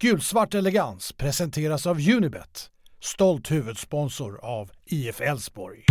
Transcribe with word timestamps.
Gulsvart 0.00 0.54
elegans 0.54 1.12
presenteras 1.12 1.86
av 1.86 1.96
Unibet, 2.08 2.70
stolt 3.00 3.50
huvudsponsor 3.50 4.44
av 4.44 4.70
IF 4.86 5.20
Elfsborg. 5.20 5.84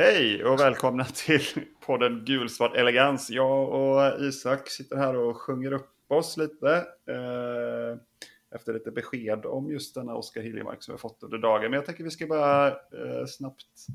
Hej 0.00 0.44
och 0.44 0.60
välkomna 0.60 1.04
till 1.04 1.42
podden 1.86 2.24
Gulsvart 2.24 2.76
Elegans. 2.76 3.30
Jag 3.30 3.68
och 3.68 4.20
Isak 4.20 4.68
sitter 4.68 4.96
här 4.96 5.16
och 5.16 5.36
sjunger 5.36 5.72
upp 5.72 5.90
oss 6.08 6.36
lite. 6.36 6.76
Eh, 7.06 7.98
efter 8.54 8.72
lite 8.72 8.90
besked 8.90 9.46
om 9.46 9.70
just 9.70 9.94
denna 9.94 10.14
Oskar 10.14 10.42
Hiljemark 10.42 10.82
som 10.82 10.92
vi 10.92 10.94
har 10.94 10.98
fått 10.98 11.22
under 11.22 11.38
dagen. 11.38 11.62
Men 11.62 11.72
jag 11.72 11.86
tänker 11.86 12.04
vi 12.04 12.10
ska 12.10 12.26
bara 12.26 12.68
eh, 12.68 13.26
snabbt 13.28 13.86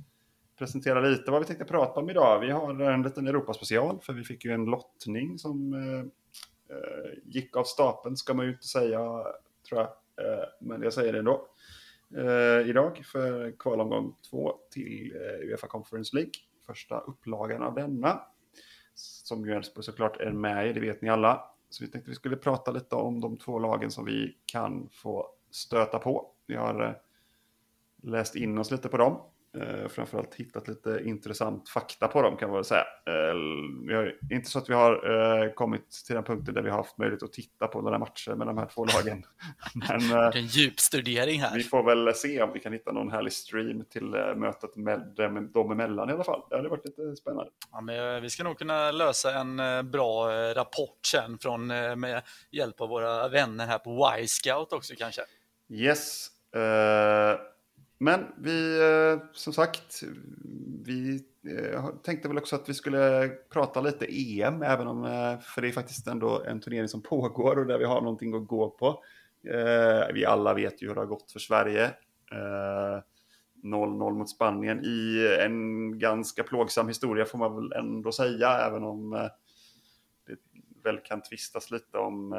presentera 0.58 1.02
lite 1.02 1.32
vad 1.32 1.42
vi 1.42 1.48
tänkte 1.48 1.66
prata 1.66 2.00
om 2.00 2.10
idag. 2.10 2.40
Vi 2.40 2.52
har 2.52 2.82
en 2.82 3.04
liten 3.04 3.28
Europaspecial 3.28 4.00
för 4.02 4.14
vi 4.14 4.24
fick 4.24 4.46
ju 4.46 4.52
en 4.52 4.66
lottning 4.66 5.40
som 5.40 5.74
eh, 5.74 6.00
eh 6.76 7.12
gick 7.24 7.58
av 7.58 7.64
stapeln 7.64 8.18
ska 8.18 8.34
man 8.34 8.46
ju 8.46 8.52
inte 8.52 8.68
säga 8.68 9.00
tror 9.70 9.82
jag. 9.82 9.90
Eh, 10.26 10.44
men 10.60 10.82
jag 10.82 10.94
säger 10.94 11.14
det 11.14 11.20
ändå 11.20 11.48
eh, 12.18 12.70
idag 12.70 13.02
för 13.06 13.56
kvalomgång 13.60 14.16
två 14.30 14.54
till 14.72 15.16
eh, 15.16 15.50
Uefa 15.50 15.68
Conference 15.68 16.16
League. 16.16 16.32
Första 16.66 17.00
upplagan 17.00 17.64
av 17.64 17.76
denna. 17.76 18.22
Som 18.96 19.46
ju 19.46 19.54
Elfsborg 19.54 19.84
såklart 19.84 20.18
är 20.18 20.32
med 20.32 20.70
i, 20.70 20.74
det 20.74 20.80
vet 20.80 21.02
ni 21.02 21.10
alla. 21.10 21.44
Så 21.70 21.84
vi 21.84 21.92
tänkte 21.92 22.12
vi 22.12 22.16
skulle 22.16 22.36
prata 22.36 22.72
lite 22.72 22.96
om 22.96 23.22
de 23.22 23.38
två 23.38 23.60
lagen 23.60 23.92
som 23.92 24.06
vi 24.06 24.38
kan 24.46 24.90
få 24.92 25.28
stöta 25.52 26.00
på. 26.00 26.32
Vi 26.48 26.56
har 26.56 26.84
eh, 26.84 26.94
läst 28.04 28.36
in 28.36 28.58
oss 28.58 28.72
lite 28.72 28.90
på 28.90 28.98
dem. 28.98 29.22
Eh, 29.58 29.88
framförallt 29.88 30.36
hittat 30.36 30.68
lite 30.68 31.02
intressant 31.06 31.70
fakta 31.70 32.08
på 32.08 32.22
dem 32.22 32.38
kan 32.38 32.50
man 32.50 32.56
väl 32.56 32.66
säga. 32.66 32.86
Eh, 33.06 33.96
har, 33.96 34.16
inte 34.32 34.50
så 34.50 34.60
att 34.60 34.70
vi 34.70 34.74
har 34.74 34.94
eh, 35.44 35.52
kommit 35.52 35.92
till 36.06 36.16
den 36.16 36.24
punkten 36.24 36.54
där 36.54 36.62
vi 36.62 36.70
har 36.70 36.78
haft 36.78 36.98
möjlighet 36.98 37.24
att 37.24 37.34
titta 37.34 37.68
på 37.68 37.82
några 37.82 38.00
matcher 38.00 38.36
med 38.36 38.48
de 38.48 38.58
här 38.58 38.66
två 38.66 38.86
lagen. 38.86 39.26
Men, 39.74 40.12
eh, 40.12 40.38
en 40.38 40.46
djupstudering 40.46 41.42
här. 41.42 41.58
Vi 41.58 41.64
får 41.64 41.84
väl 41.84 42.14
se 42.16 42.42
om 42.42 42.54
vi 42.54 42.60
kan 42.60 42.74
hitta 42.74 42.92
någon 42.92 43.12
härlig 43.12 43.34
stream 43.34 43.86
till 43.86 44.14
eh, 44.14 44.36
mötet 44.36 44.76
med 44.76 45.14
dem, 45.16 45.52
dem 45.52 45.72
emellan 45.72 46.10
i 46.10 46.14
alla 46.14 46.24
fall. 46.24 46.42
Det 46.50 46.56
hade 46.56 46.70
varit 46.70 46.86
lite 46.86 47.16
spännande. 47.16 47.52
Ja, 47.72 47.82
men, 47.82 48.16
eh, 48.16 48.22
vi 48.22 48.30
ska 48.30 48.44
nog 48.44 48.58
kunna 48.58 48.92
lösa 48.92 49.40
en 49.40 49.58
bra 49.92 50.30
rapport 50.54 51.06
sen 51.06 51.38
från, 51.40 51.68
med 51.68 52.24
hjälp 52.52 52.82
av 52.82 52.90
våra 52.90 53.28
vänner 53.28 53.66
här 53.66 53.80
på 53.80 54.14
Y-scout 54.20 54.74
också 54.74 54.94
kanske. 54.98 55.22
Yes. 55.70 56.30
Uh... 56.56 57.53
Men 58.04 58.26
vi, 58.38 58.80
eh, 58.82 59.20
som 59.32 59.54
sagt, 59.54 60.04
vi 60.86 61.24
eh, 61.48 61.88
tänkte 62.04 62.28
väl 62.28 62.38
också 62.38 62.56
att 62.56 62.70
vi 62.70 62.74
skulle 62.74 63.30
prata 63.30 63.82
lite 63.82 64.06
EM, 64.10 64.62
även 64.62 64.88
om, 64.88 65.04
eh, 65.04 65.40
för 65.40 65.62
det 65.62 65.68
är 65.68 65.72
faktiskt 65.72 66.08
ändå 66.08 66.44
en 66.44 66.62
turnering 66.62 66.88
som 66.88 67.02
pågår 67.02 67.60
och 67.60 67.66
där 67.66 67.78
vi 67.78 67.86
har 67.86 68.02
någonting 68.02 68.36
att 68.36 68.48
gå 68.48 68.70
på. 68.70 69.04
Vi 70.14 70.26
alla 70.26 70.54
vet 70.54 70.82
ju 70.82 70.88
hur 70.88 70.96
det 70.96 71.02
har 71.02 71.06
gått 71.06 71.32
för 71.32 71.40
Sverige. 71.40 71.92
0-0 73.64 74.14
mot 74.14 74.30
Spanien 74.30 74.86
i 74.86 75.28
en 75.40 76.00
ganska 76.00 76.44
plågsam 76.44 76.88
historia 76.88 77.26
får 77.26 77.38
man 77.38 77.56
väl 77.56 77.72
ändå 77.72 78.12
säga, 78.12 78.50
även 78.50 78.84
om 78.84 79.30
det 80.28 80.38
väl 80.84 81.00
kan 81.00 81.22
tvistas 81.22 81.72
lite 81.72 81.98
om 81.98 82.30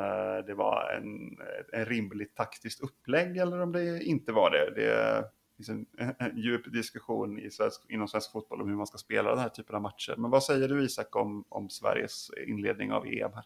det 0.46 0.54
var 0.54 0.92
en, 0.96 1.38
en 1.72 1.84
rimligt 1.84 2.36
taktiskt 2.36 2.80
upplägg 2.80 3.36
eller 3.36 3.60
om 3.60 3.72
det 3.72 4.02
inte 4.02 4.32
var 4.32 4.50
det. 4.50 4.72
det 4.74 5.24
finns 5.56 5.68
en, 5.68 5.86
en 6.18 6.38
djup 6.38 6.72
diskussion 6.72 7.38
i 7.38 7.50
svensk, 7.50 7.80
inom 7.88 8.08
svensk 8.08 8.32
fotboll 8.32 8.62
om 8.62 8.68
hur 8.68 8.76
man 8.76 8.86
ska 8.86 8.98
spela 8.98 9.30
den 9.30 9.38
här 9.38 9.48
typen 9.48 9.76
av 9.76 9.82
matcher. 9.82 10.14
Men 10.18 10.30
vad 10.30 10.44
säger 10.44 10.68
du 10.68 10.84
Isak 10.84 11.16
om, 11.16 11.44
om 11.48 11.70
Sveriges 11.70 12.30
inledning 12.46 12.92
av 12.92 13.06
EM 13.06 13.32
här? 13.34 13.44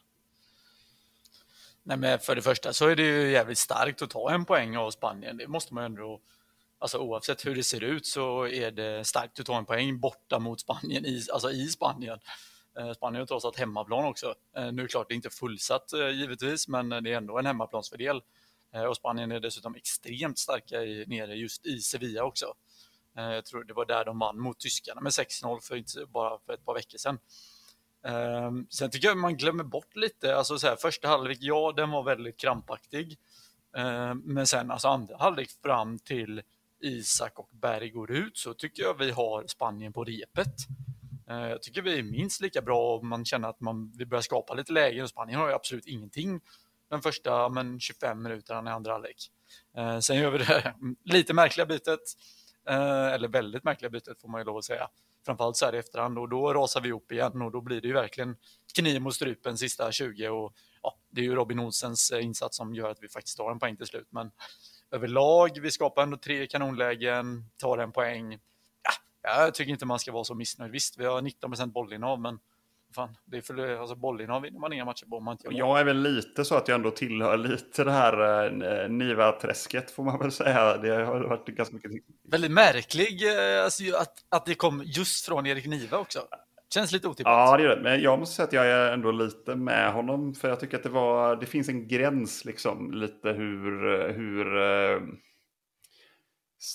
Nej, 1.83 1.97
men 1.97 2.19
för 2.19 2.35
det 2.35 2.43
första 2.43 2.73
så 2.73 2.89
är 2.89 2.97
det 2.97 3.03
ju 3.03 3.31
jävligt 3.31 3.59
starkt 3.59 4.03
att 4.03 4.11
ta 4.11 4.31
en 4.31 4.45
poäng 4.45 4.77
av 4.77 4.91
Spanien. 4.91 5.37
Det 5.37 5.49
måste 5.49 5.75
man 5.75 5.85
ändå, 5.85 6.21
alltså 6.79 6.99
oavsett 6.99 7.47
hur 7.47 7.55
det 7.55 7.63
ser 7.63 7.85
ut 7.85 8.07
så 8.07 8.47
är 8.47 8.71
det 8.71 9.07
starkt 9.07 9.41
att 9.41 9.47
ta 9.47 9.59
en 9.59 9.67
poäng 9.67 10.01
borta 10.01 10.39
mot 10.39 10.61
Spanien, 10.61 11.07
i, 11.07 11.23
alltså 11.33 11.51
i 11.51 11.67
Spanien. 11.67 12.19
Eh, 12.79 12.93
Spanien 12.93 13.21
har 13.21 13.27
trots 13.27 13.45
allt 13.45 13.59
hemmaplan 13.59 14.05
också. 14.05 14.35
Eh, 14.57 14.73
nu 14.73 14.83
är 14.83 14.87
det 14.87 14.89
klart, 14.89 15.09
det 15.09 15.15
är 15.15 15.17
inte 15.17 15.31
fullsatt 15.31 15.93
eh, 15.93 16.09
givetvis, 16.09 16.69
men 16.69 16.89
det 16.89 17.13
är 17.13 17.17
ändå 17.17 17.39
en 17.39 17.47
hemmaplansfördel. 17.47 18.23
Eh, 18.75 18.83
och 18.83 18.97
Spanien 18.97 19.33
är 19.33 19.41
dessutom 19.41 19.75
extremt 19.75 20.39
starka 20.39 20.83
i, 20.83 21.05
nere 21.07 21.35
just 21.35 21.67
i 21.67 21.81
Sevilla 21.81 22.25
också. 22.25 22.55
Eh, 23.19 23.33
jag 23.33 23.45
tror 23.45 23.65
det 23.65 23.75
var 23.75 23.87
där 23.87 24.05
de 24.05 24.19
vann 24.19 24.41
mot 24.41 24.61
tyskarna 24.61 25.01
med 25.01 25.13
6-0 25.13 25.61
för 25.61 25.77
inte 25.77 26.07
bara 26.07 26.39
för 26.47 26.53
ett 26.53 26.65
par 26.65 26.75
veckor 26.75 26.99
sedan. 26.99 27.19
Ehm, 28.05 28.67
sen 28.71 28.91
tycker 28.91 29.09
jag 29.09 29.17
man 29.17 29.37
glömmer 29.37 29.65
bort 29.65 29.97
lite, 29.97 30.37
alltså 30.37 30.59
så 30.59 30.67
här, 30.67 30.77
första 30.77 31.09
halvlek, 31.09 31.39
ja 31.41 31.73
den 31.77 31.91
var 31.91 32.03
väldigt 32.03 32.37
krampaktig. 32.37 33.19
Ehm, 33.77 34.23
men 34.25 34.47
sen 34.47 34.71
alltså 34.71 34.89
andra 34.89 35.17
halvlek 35.17 35.51
fram 35.63 35.99
till 35.99 36.43
Isak 36.81 37.39
och 37.39 37.49
Berg 37.53 37.91
går 37.91 38.11
ut 38.11 38.37
så 38.37 38.55
tycker 38.55 38.83
jag 38.83 38.99
vi 38.99 39.11
har 39.11 39.47
Spanien 39.47 39.93
på 39.93 40.05
repet. 40.05 40.55
Ehm, 41.29 41.41
jag 41.41 41.63
tycker 41.63 41.83
vi 41.83 41.99
är 41.99 42.03
minst 42.03 42.41
lika 42.41 42.63
bra 42.63 42.99
om 42.99 43.09
man 43.09 43.25
känner 43.25 43.49
att 43.49 43.61
man, 43.61 43.93
vi 43.97 44.07
börjar 44.07 44.23
skapa 44.23 44.55
lite 44.55 44.73
lägen 44.73 45.03
och 45.03 45.11
Spanien 45.11 45.41
har 45.41 45.49
ju 45.49 45.55
absolut 45.55 45.87
ingenting 45.87 46.41
den 46.91 47.03
första 47.03 47.49
men 47.49 47.81
25 47.81 48.23
minuterna 48.23 48.71
i 48.71 48.73
andra 48.73 48.93
halvlek. 48.93 49.31
Eh, 49.77 49.99
sen 49.99 50.17
gör 50.17 50.31
vi 50.31 50.39
det 50.39 50.75
lite 51.05 51.35
märkliga 51.35 51.67
bytet, 51.67 52.01
eh, 52.69 53.07
eller 53.07 53.29
väldigt 53.29 53.65
märkliga 53.65 53.91
bytet 53.91 54.21
får 54.21 54.29
man 54.29 54.41
ju 54.41 54.45
lov 54.45 54.57
att 54.57 54.65
säga. 54.65 54.89
Framförallt 55.27 55.57
så 55.57 55.65
här 55.65 55.75
i 55.75 55.79
efterhand 55.79 56.19
och 56.19 56.29
då 56.29 56.55
rasar 56.55 56.81
vi 56.81 56.93
upp 56.93 57.13
igen 57.13 57.43
och 57.43 57.53
då 57.53 57.61
blir 57.61 57.81
det 57.81 57.89
ju 57.89 57.95
verkligen 57.95 58.37
kniv 58.75 59.03
mot 59.03 59.15
strupen 59.15 59.59
sista 59.59 59.93
20 59.93 60.29
och 60.29 60.55
ja, 60.83 60.99
det 61.11 61.21
är 61.21 61.25
ju 61.25 61.35
Robin 61.35 61.59
Olsens 61.59 62.11
eh, 62.11 62.25
insats 62.25 62.57
som 62.57 62.75
gör 62.75 62.91
att 62.91 63.03
vi 63.03 63.09
faktiskt 63.09 63.37
tar 63.37 63.51
en 63.51 63.59
poäng 63.59 63.77
till 63.77 63.87
slut. 63.87 64.09
Men 64.11 64.31
överlag, 64.91 65.61
vi 65.61 65.71
skapar 65.71 66.03
ändå 66.03 66.17
tre 66.17 66.47
kanonlägen, 66.47 67.51
tar 67.57 67.79
en 67.79 67.93
poäng. 67.93 68.39
Ja, 69.23 69.45
jag 69.45 69.55
tycker 69.55 69.73
inte 69.73 69.87
man 69.87 69.99
ska 69.99 70.13
vara 70.13 70.25
så 70.25 70.35
missnöjd. 70.35 70.73
Visst, 70.73 70.99
vi 70.99 71.05
har 71.05 71.23
19 71.23 71.51
procent 71.51 71.73
bollinnehav, 71.73 72.21
men 72.21 72.39
fan, 72.95 73.17
det 73.25 73.37
är 73.37 73.41
för, 73.41 73.81
alltså 73.81 73.95
bollinnehav 73.95 74.43
vinner 74.43 74.59
man 74.59 74.73
inga 74.73 74.85
matcher 74.85 75.07
på 75.07 75.21
man 75.21 75.33
inte 75.33 75.49
Jag 75.51 75.81
är 75.81 75.85
väl 75.85 76.03
lite 76.03 76.45
så 76.45 76.55
att 76.55 76.69
jag 76.69 76.75
ändå 76.75 76.91
tillhör 76.91 77.37
lite 77.37 77.85
det 77.85 77.93
här 77.93 78.45
eh, 78.45 78.89
Niva-träsket 78.89 79.91
får 79.91 80.05
man 80.05 80.19
väl 80.19 80.33
säga. 80.33 80.77
Det 80.77 81.05
har 81.05 81.21
varit 81.21 81.47
ganska 81.47 81.75
mycket. 81.75 81.91
Väldigt 82.29 82.51
märklig 82.51 83.23
eh, 83.23 83.65
alltså, 83.65 83.97
att, 83.97 84.15
att 84.29 84.47
det 84.47 84.55
kom 84.55 84.83
just 84.85 85.27
från 85.27 85.47
Erik 85.47 85.67
Niva 85.67 85.99
också. 85.99 86.21
Känns 86.75 86.93
lite 86.93 87.09
otippat. 87.09 87.33
Ja, 87.33 87.57
det 87.57 87.63
gör 87.63 87.77
det. 87.77 87.83
Men 87.83 88.03
jag 88.03 88.19
måste 88.19 88.35
säga 88.35 88.47
att 88.47 88.53
jag 88.53 88.67
är 88.67 88.93
ändå 88.93 89.11
lite 89.11 89.55
med 89.55 89.93
honom. 89.93 90.35
För 90.35 90.49
jag 90.49 90.61
tycker 90.61 90.77
att 90.77 90.83
det 90.83 90.89
var, 90.89 91.37
det 91.37 91.47
finns 91.47 91.69
en 91.69 91.89
gräns 91.89 92.45
liksom 92.45 92.93
lite 92.93 93.29
hur, 93.29 94.09
hur 94.13 94.57
eh, 94.57 95.01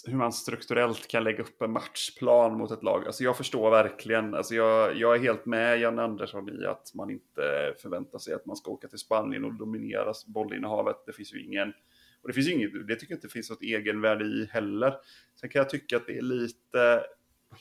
hur 0.06 0.16
man 0.16 0.34
strukturellt 0.34 1.08
kan 1.08 1.24
lägga 1.24 1.44
upp 1.44 1.62
en 1.62 1.72
matchplan 1.72 2.58
mot 2.58 2.72
ett 2.72 2.84
lag. 2.84 3.06
Alltså 3.06 3.24
jag 3.24 3.38
förstår 3.38 3.72
verkligen, 3.72 4.36
alltså 4.36 4.56
jag, 4.56 4.98
jag 4.98 5.16
är 5.16 5.20
helt 5.20 5.46
med 5.46 5.80
Jan 5.80 6.00
Andersson 6.00 6.50
i 6.50 6.66
att 6.66 6.92
man 6.94 7.10
inte 7.10 7.76
förväntar 7.82 8.20
sig 8.20 8.34
att 8.34 8.46
man 8.46 8.56
ska 8.56 8.72
åka 8.72 8.88
till 8.88 9.00
Spanien 9.00 9.46
och 9.46 9.54
dominera 9.54 10.14
bollinnehavet. 10.28 10.96
Det 11.06 11.14
finns 11.14 11.34
ju 11.34 11.44
ingen, 11.44 11.74
och 12.22 12.28
det 12.28 12.34
finns 12.34 12.48
ju 12.48 12.52
inget, 12.52 12.88
det 12.88 12.96
tycker 12.96 13.14
jag 13.14 13.18
inte 13.18 13.30
finns 13.30 13.50
något 13.50 13.62
egenvärde 13.62 14.26
i 14.26 14.50
heller. 14.52 14.96
Sen 15.40 15.50
kan 15.50 15.60
jag 15.60 15.70
tycka 15.70 15.98
att 15.98 16.08
det 16.08 16.18
är 16.18 16.22
lite, 16.22 17.04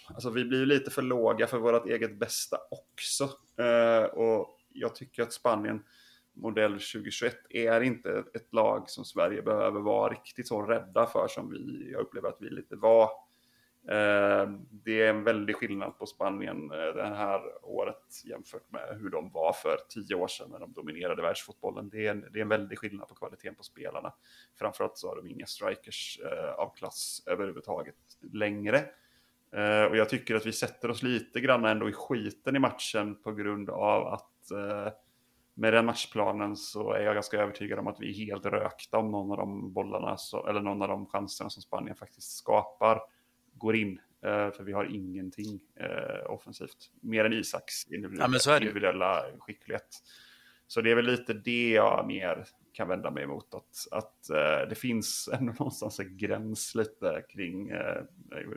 alltså 0.06 0.31
vi 0.31 0.44
blir 0.44 0.66
lite 0.66 0.91
för 0.91 1.03
låga 1.03 1.47
för 1.47 1.59
vårt 1.59 1.87
eget 1.87 2.19
bästa 2.19 2.59
också. 2.71 3.25
Uh, 3.60 4.04
och 4.04 4.59
jag 4.69 4.94
tycker 4.94 5.22
att 5.22 5.33
Spanien, 5.33 5.83
modell 6.34 6.72
2021 6.72 7.36
är 7.50 7.80
inte 7.80 8.24
ett 8.34 8.52
lag 8.52 8.90
som 8.90 9.04
Sverige 9.04 9.42
behöver 9.42 9.80
vara 9.80 10.12
riktigt 10.12 10.48
så 10.48 10.62
rädda 10.62 11.06
för 11.06 11.28
som 11.28 11.50
vi, 11.50 11.90
jag 11.92 12.00
upplever 12.00 12.28
att 12.28 12.38
vi 12.40 12.50
lite 12.50 12.76
var. 12.76 13.10
Eh, 13.88 14.50
det 14.70 15.02
är 15.02 15.08
en 15.08 15.24
väldig 15.24 15.56
skillnad 15.56 15.98
på 15.98 16.06
Spanien 16.06 16.70
eh, 16.70 16.94
det 16.94 17.14
här 17.14 17.64
året 17.64 18.24
jämfört 18.24 18.72
med 18.72 18.98
hur 19.00 19.10
de 19.10 19.30
var 19.30 19.52
för 19.52 19.76
tio 19.88 20.14
år 20.14 20.28
sedan 20.28 20.50
när 20.50 20.58
de 20.58 20.72
dominerade 20.72 21.22
världsfotbollen. 21.22 21.88
Det 21.88 22.06
är 22.06 22.10
en, 22.10 22.24
det 22.30 22.38
är 22.38 22.42
en 22.42 22.48
väldig 22.48 22.78
skillnad 22.78 23.08
på 23.08 23.14
kvaliteten 23.14 23.54
på 23.54 23.62
spelarna. 23.62 24.12
Framförallt 24.58 24.98
så 24.98 25.08
har 25.08 25.16
de 25.16 25.26
inga 25.26 25.46
strikers 25.46 26.20
eh, 26.24 26.52
av 26.54 26.74
klass 26.76 27.22
överhuvudtaget 27.26 27.96
längre. 28.32 28.84
Och 29.90 29.96
jag 29.96 30.08
tycker 30.08 30.34
att 30.34 30.46
vi 30.46 30.52
sätter 30.52 30.90
oss 30.90 31.02
lite 31.02 31.40
grann 31.40 31.64
ändå 31.64 31.88
i 31.88 31.92
skiten 31.92 32.56
i 32.56 32.58
matchen 32.58 33.22
på 33.22 33.32
grund 33.32 33.70
av 33.70 34.06
att 34.06 34.50
med 35.54 35.72
den 35.72 35.87
matchplanen 35.87 36.57
så 36.57 36.93
är 36.93 37.01
jag 37.01 37.15
ganska 37.15 37.37
övertygad 37.37 37.78
om 37.78 37.87
att 37.87 38.01
vi 38.01 38.10
är 38.10 38.27
helt 38.27 38.47
rökta 38.47 38.99
om 38.99 39.10
någon 39.10 39.31
av 39.31 39.37
de 39.37 39.72
bollarna, 39.72 40.16
så, 40.16 40.47
eller 40.47 40.60
någon 40.60 40.83
av 40.83 40.89
de 40.89 41.07
chanserna 41.07 41.51
som 41.51 41.63
Spanien 41.63 41.97
faktiskt 41.97 42.37
skapar 42.37 43.01
går 43.54 43.77
in. 43.77 44.01
för 44.22 44.63
vi 44.63 44.72
har 44.72 44.84
ingenting 44.84 45.60
offensivt. 46.27 46.91
Mer 47.01 47.25
än 47.25 47.33
Isaks 47.33 47.87
individuella, 47.93 48.28
ja, 49.04 49.37
skicklighet. 49.39 50.03
Så 50.72 50.81
det 50.81 50.91
är 50.91 50.95
väl 50.95 51.04
lite 51.04 51.33
det 51.33 51.71
jag 51.71 52.07
mer 52.07 52.45
kan 52.72 52.89
vända 52.89 53.10
mig 53.10 53.22
emot. 53.22 53.54
Att, 53.54 53.93
att 53.93 54.31
uh, 54.31 54.69
det 54.69 54.75
finns 54.75 55.28
ändå 55.39 55.53
någonstans 55.53 56.01
en 56.01 56.16
gräns 56.16 56.75
lite 56.75 57.25
kring 57.28 57.72
uh, 57.72 58.03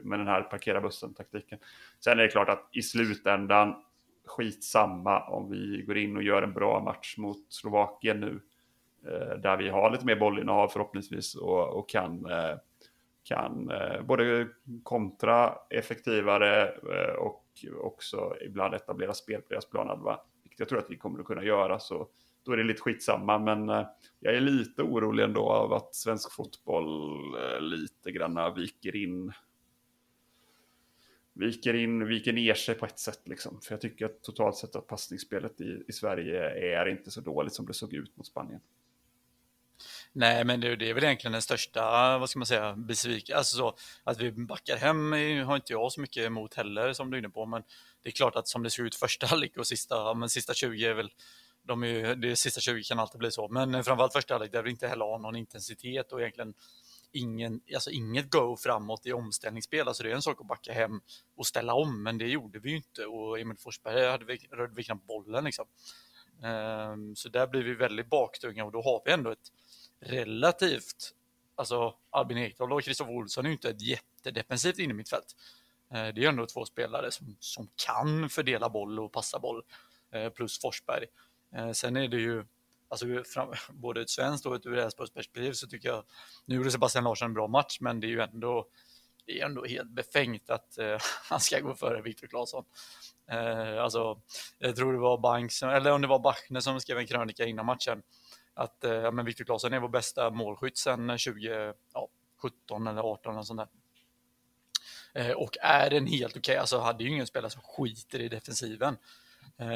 med 0.03 0.19
den 0.19 0.27
här 0.27 0.41
parkera 0.41 0.81
bussen-taktiken. 0.81 1.59
Sen 1.99 2.19
är 2.19 2.23
det 2.23 2.29
klart 2.29 2.49
att 2.49 2.69
i 2.71 2.81
slutändan, 2.81 3.75
skitsamma 4.27 5.19
om 5.19 5.49
vi 5.49 5.83
går 5.87 5.97
in 5.97 6.17
och 6.17 6.23
gör 6.23 6.41
en 6.41 6.53
bra 6.53 6.83
match 6.83 7.17
mot 7.17 7.45
Slovakien 7.49 8.19
nu. 8.19 8.41
Eh, 9.07 9.37
där 9.37 9.57
vi 9.57 9.69
har 9.69 9.91
lite 9.91 10.05
mer 10.05 10.15
bollinnehav 10.15 10.67
förhoppningsvis 10.67 11.35
och, 11.35 11.79
och 11.79 11.89
kan, 11.89 12.25
eh, 12.25 12.57
kan 13.23 13.71
eh, 13.71 14.01
både 14.01 14.47
kontra 14.83 15.55
effektivare 15.69 16.71
och 17.17 17.41
också 17.81 18.35
ibland 18.45 18.73
etablera 18.73 19.13
spel 19.13 19.41
på 19.41 19.47
deras 19.49 19.69
planhalva. 19.69 20.19
Vilket 20.43 20.59
jag 20.59 20.69
tror 20.69 20.79
att 20.79 20.89
vi 20.89 20.97
kommer 20.97 21.19
att 21.19 21.25
kunna 21.25 21.43
göra. 21.43 21.79
Så 21.79 22.07
då 22.45 22.51
är 22.51 22.57
det 22.57 22.63
lite 22.63 22.81
skitsamma. 22.81 23.39
Men 23.39 23.69
eh, 23.69 23.85
jag 24.19 24.35
är 24.35 24.41
lite 24.41 24.83
orolig 24.83 25.23
ändå 25.23 25.49
av 25.49 25.73
att 25.73 25.95
svensk 25.95 26.31
fotboll 26.31 27.19
eh, 27.35 27.61
lite 27.61 28.11
granna 28.11 28.53
viker 28.53 28.95
in. 28.95 29.31
Viker 31.37 31.73
in, 31.73 32.07
viker 32.07 32.33
ner 32.33 32.53
sig 32.53 32.75
på 32.75 32.85
ett 32.85 32.99
sätt 32.99 33.21
liksom. 33.23 33.61
För 33.61 33.73
jag 33.73 33.81
tycker 33.81 34.05
att 34.05 34.23
totalt 34.23 34.55
sett 34.55 34.75
att 34.75 34.87
passningsspelet 34.87 35.61
i, 35.61 35.83
i 35.87 35.91
Sverige 35.91 36.39
är 36.79 36.85
inte 36.85 37.11
så 37.11 37.21
dåligt 37.21 37.53
som 37.53 37.65
det 37.65 37.73
såg 37.73 37.93
ut 37.93 38.17
mot 38.17 38.27
Spanien. 38.27 38.61
Nej, 40.13 40.43
men 40.43 40.59
det, 40.59 40.75
det 40.75 40.89
är 40.89 40.93
väl 40.93 41.03
egentligen 41.03 41.31
den 41.31 41.41
största, 41.41 42.17
vad 42.17 42.29
ska 42.29 42.39
man 42.39 42.45
säga, 42.45 42.75
besvikelsen. 42.75 43.37
Alltså 43.37 43.57
så, 43.57 43.75
att 44.03 44.19
vi 44.21 44.31
backar 44.31 44.77
hem 44.77 45.11
har 45.45 45.55
inte 45.55 45.73
jag 45.73 45.91
så 45.91 46.01
mycket 46.01 46.25
emot 46.25 46.53
heller 46.53 46.93
som 46.93 47.11
du 47.11 47.17
är 47.17 47.19
inne 47.19 47.29
på, 47.29 47.45
men 47.45 47.63
det 48.03 48.09
är 48.09 48.11
klart 48.11 48.35
att 48.35 48.47
som 48.47 48.63
det 48.63 48.69
ser 48.69 48.83
ut 48.83 48.95
första 48.95 49.27
halvlek 49.27 49.57
och 49.57 49.67
sista, 49.67 50.13
men 50.13 50.29
sista 50.29 50.53
20 50.53 50.85
är 50.85 50.93
väl 50.93 51.11
de 51.63 51.83
är, 51.83 52.15
det 52.15 52.35
sista 52.35 52.61
20 52.61 52.83
kan 52.83 52.99
alltid 52.99 53.19
bli 53.19 53.31
så, 53.31 53.47
men 53.47 53.83
framförallt 53.83 54.13
första 54.13 54.33
halvlek 54.33 54.51
där 54.51 54.63
vi 54.63 54.69
inte 54.69 54.87
heller 54.87 55.05
har 55.05 55.19
någon 55.19 55.35
intensitet 55.35 56.11
och 56.11 56.21
egentligen 56.21 56.53
ingen, 57.15 57.61
alltså 57.75 57.89
inget 57.91 58.31
go 58.31 58.57
framåt 58.57 59.05
i 59.05 59.13
omställningsspel. 59.13 59.87
Alltså 59.87 60.03
det 60.03 60.11
är 60.11 60.15
en 60.15 60.21
sak 60.21 60.41
att 60.41 60.47
backa 60.47 60.73
hem 60.73 61.01
och 61.35 61.47
ställa 61.47 61.73
om, 61.73 62.03
men 62.03 62.17
det 62.17 62.27
gjorde 62.27 62.59
vi 62.59 62.69
ju 62.69 62.75
inte 62.75 63.05
och 63.05 63.39
Emil 63.39 63.57
Forsberg 63.57 64.11
hade 64.11 64.25
vi, 64.25 64.37
rörde 64.51 64.73
vi 64.75 64.83
knappt 64.83 65.07
bollen 65.07 65.43
liksom. 65.43 65.65
Um, 66.43 67.15
så 67.15 67.29
där 67.29 67.47
blir 67.47 67.63
vi 67.63 67.73
väldigt 67.73 68.09
baktunga 68.09 68.65
och 68.65 68.71
då 68.71 68.81
har 68.81 69.01
vi 69.05 69.11
ändå 69.11 69.31
ett 69.31 69.51
relativt, 69.99 71.13
alltså 71.55 71.95
Albin 72.09 72.37
Ekdal 72.37 72.73
och 72.73 72.83
Kristoffer 72.83 73.13
Olsson 73.13 73.45
är 73.45 73.49
ju 73.49 73.53
inte 73.53 73.69
ett 73.69 73.81
jättedefensivt 73.81 74.79
inne 74.79 74.93
mitt 74.93 75.09
fält. 75.09 75.35
Uh, 75.91 75.99
ehm, 75.99 76.15
det 76.15 76.25
är 76.25 76.29
ändå 76.29 76.45
två 76.45 76.65
spelare 76.65 77.11
som, 77.11 77.37
som 77.39 77.69
kan 77.85 78.29
fördela 78.29 78.69
boll 78.69 78.99
och 78.99 79.11
passa 79.11 79.39
boll, 79.39 79.63
uh, 80.15 80.29
plus 80.29 80.61
Forsberg. 80.61 81.05
Uh, 81.57 81.71
sen 81.71 81.97
är 81.97 82.07
det 82.07 82.17
ju, 82.17 82.45
alltså 83.03 83.33
fram, 83.33 83.53
både 83.69 84.01
ett 84.01 84.09
svenskt 84.09 84.45
och 84.45 84.55
ett 84.55 84.65
ur 84.65 85.13
perspektiv 85.13 85.51
så 85.51 85.67
tycker 85.67 85.89
jag, 85.89 86.03
nu 86.45 86.55
gjorde 86.55 86.71
Sebastian 86.71 87.03
Larsson 87.03 87.25
en 87.25 87.33
bra 87.33 87.47
match, 87.47 87.77
men 87.81 87.99
det 87.99 88.07
är 88.07 88.09
ju 88.09 88.21
ändå, 88.21 88.67
det 89.25 89.41
är 89.41 89.45
ändå 89.45 89.65
helt 89.65 89.89
befängt 89.89 90.49
att 90.49 90.77
eh, 90.77 90.97
han 91.29 91.39
ska 91.39 91.59
gå 91.59 91.73
före 91.73 92.01
Viktor 92.01 92.27
Claesson. 92.27 92.65
Eh, 93.31 93.83
alltså, 93.83 94.21
jag 94.59 94.75
tror 94.75 94.93
det 94.93 94.99
var 94.99 95.17
Banks, 95.17 95.63
eller 95.63 95.91
om 95.91 96.01
det 96.01 96.07
var 96.07 96.19
Bachner 96.19 96.59
som 96.59 96.81
skrev 96.81 96.97
en 96.97 97.07
krönika 97.07 97.45
innan 97.45 97.65
matchen, 97.65 98.01
att 98.53 98.83
uh, 98.85 99.11
men 99.11 99.25
Viktor 99.25 99.45
Claesson 99.45 99.73
är 99.73 99.79
vår 99.79 99.89
bästa 99.89 100.29
målskytt 100.29 100.77
sedan 100.77 101.09
eh, 101.09 101.17
2017 101.17 102.87
eller 102.87 103.01
18 103.01 103.37
och 103.37 103.47
sånt 103.47 103.59
där. 103.59 103.67
Eh, 105.21 105.31
och 105.31 105.57
är 105.61 105.89
den 105.89 106.07
helt 106.07 106.31
okej, 106.31 106.39
okay, 106.39 106.55
alltså 106.55 106.79
hade 106.79 107.03
ju 107.03 107.09
ingen 107.09 107.27
spelare 107.27 107.51
som 107.51 107.61
skiter 107.61 108.19
i 108.21 108.29
defensiven. 108.29 108.97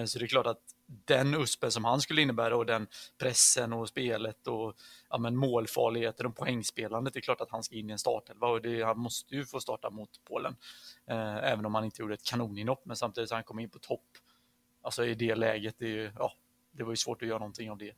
Så 0.08 0.20
det 0.20 0.26
är 0.26 0.28
klart 0.28 0.48
att 0.48 0.62
den 0.90 1.34
USPen 1.34 1.72
som 1.72 1.86
han 1.86 2.02
skulle 2.02 2.22
innebära 2.22 2.58
och 2.58 2.66
den 2.66 2.88
pressen 3.18 3.74
och 3.74 3.90
spelet 3.90 4.48
och 4.48 4.74
ja, 5.10 5.18
men 5.18 5.36
målfarligheten 5.36 6.26
och 6.26 6.36
poängspelandet. 6.36 7.14
Det 7.14 7.20
är 7.20 7.22
klart 7.22 7.42
att 7.42 7.52
han 7.52 7.64
ska 7.64 7.76
in 7.76 7.90
i 7.90 7.94
en 7.94 8.00
startelva 8.00 8.48
och 8.48 8.62
det, 8.62 8.84
han 8.84 9.00
måste 9.00 9.36
ju 9.36 9.46
få 9.46 9.60
starta 9.60 9.90
mot 9.90 10.10
Polen. 10.24 10.56
Eh, 11.08 11.52
även 11.52 11.66
om 11.66 11.76
han 11.76 11.86
inte 11.86 12.02
gjorde 12.02 12.14
ett 12.14 12.26
kanoninhopp, 12.26 12.86
men 12.86 12.96
samtidigt 12.96 13.30
så 13.30 13.36
han 13.36 13.44
kom 13.44 13.60
in 13.60 13.70
på 13.70 13.80
topp. 13.80 14.08
Alltså 14.82 15.06
i 15.06 15.14
det 15.14 15.36
läget, 15.36 15.76
det, 15.78 16.14
ja, 16.18 16.34
det 16.72 16.84
var 16.84 16.92
ju 16.92 16.98
svårt 16.98 17.22
att 17.22 17.28
göra 17.28 17.40
någonting 17.40 17.72
av 17.72 17.78
det. 17.78 17.94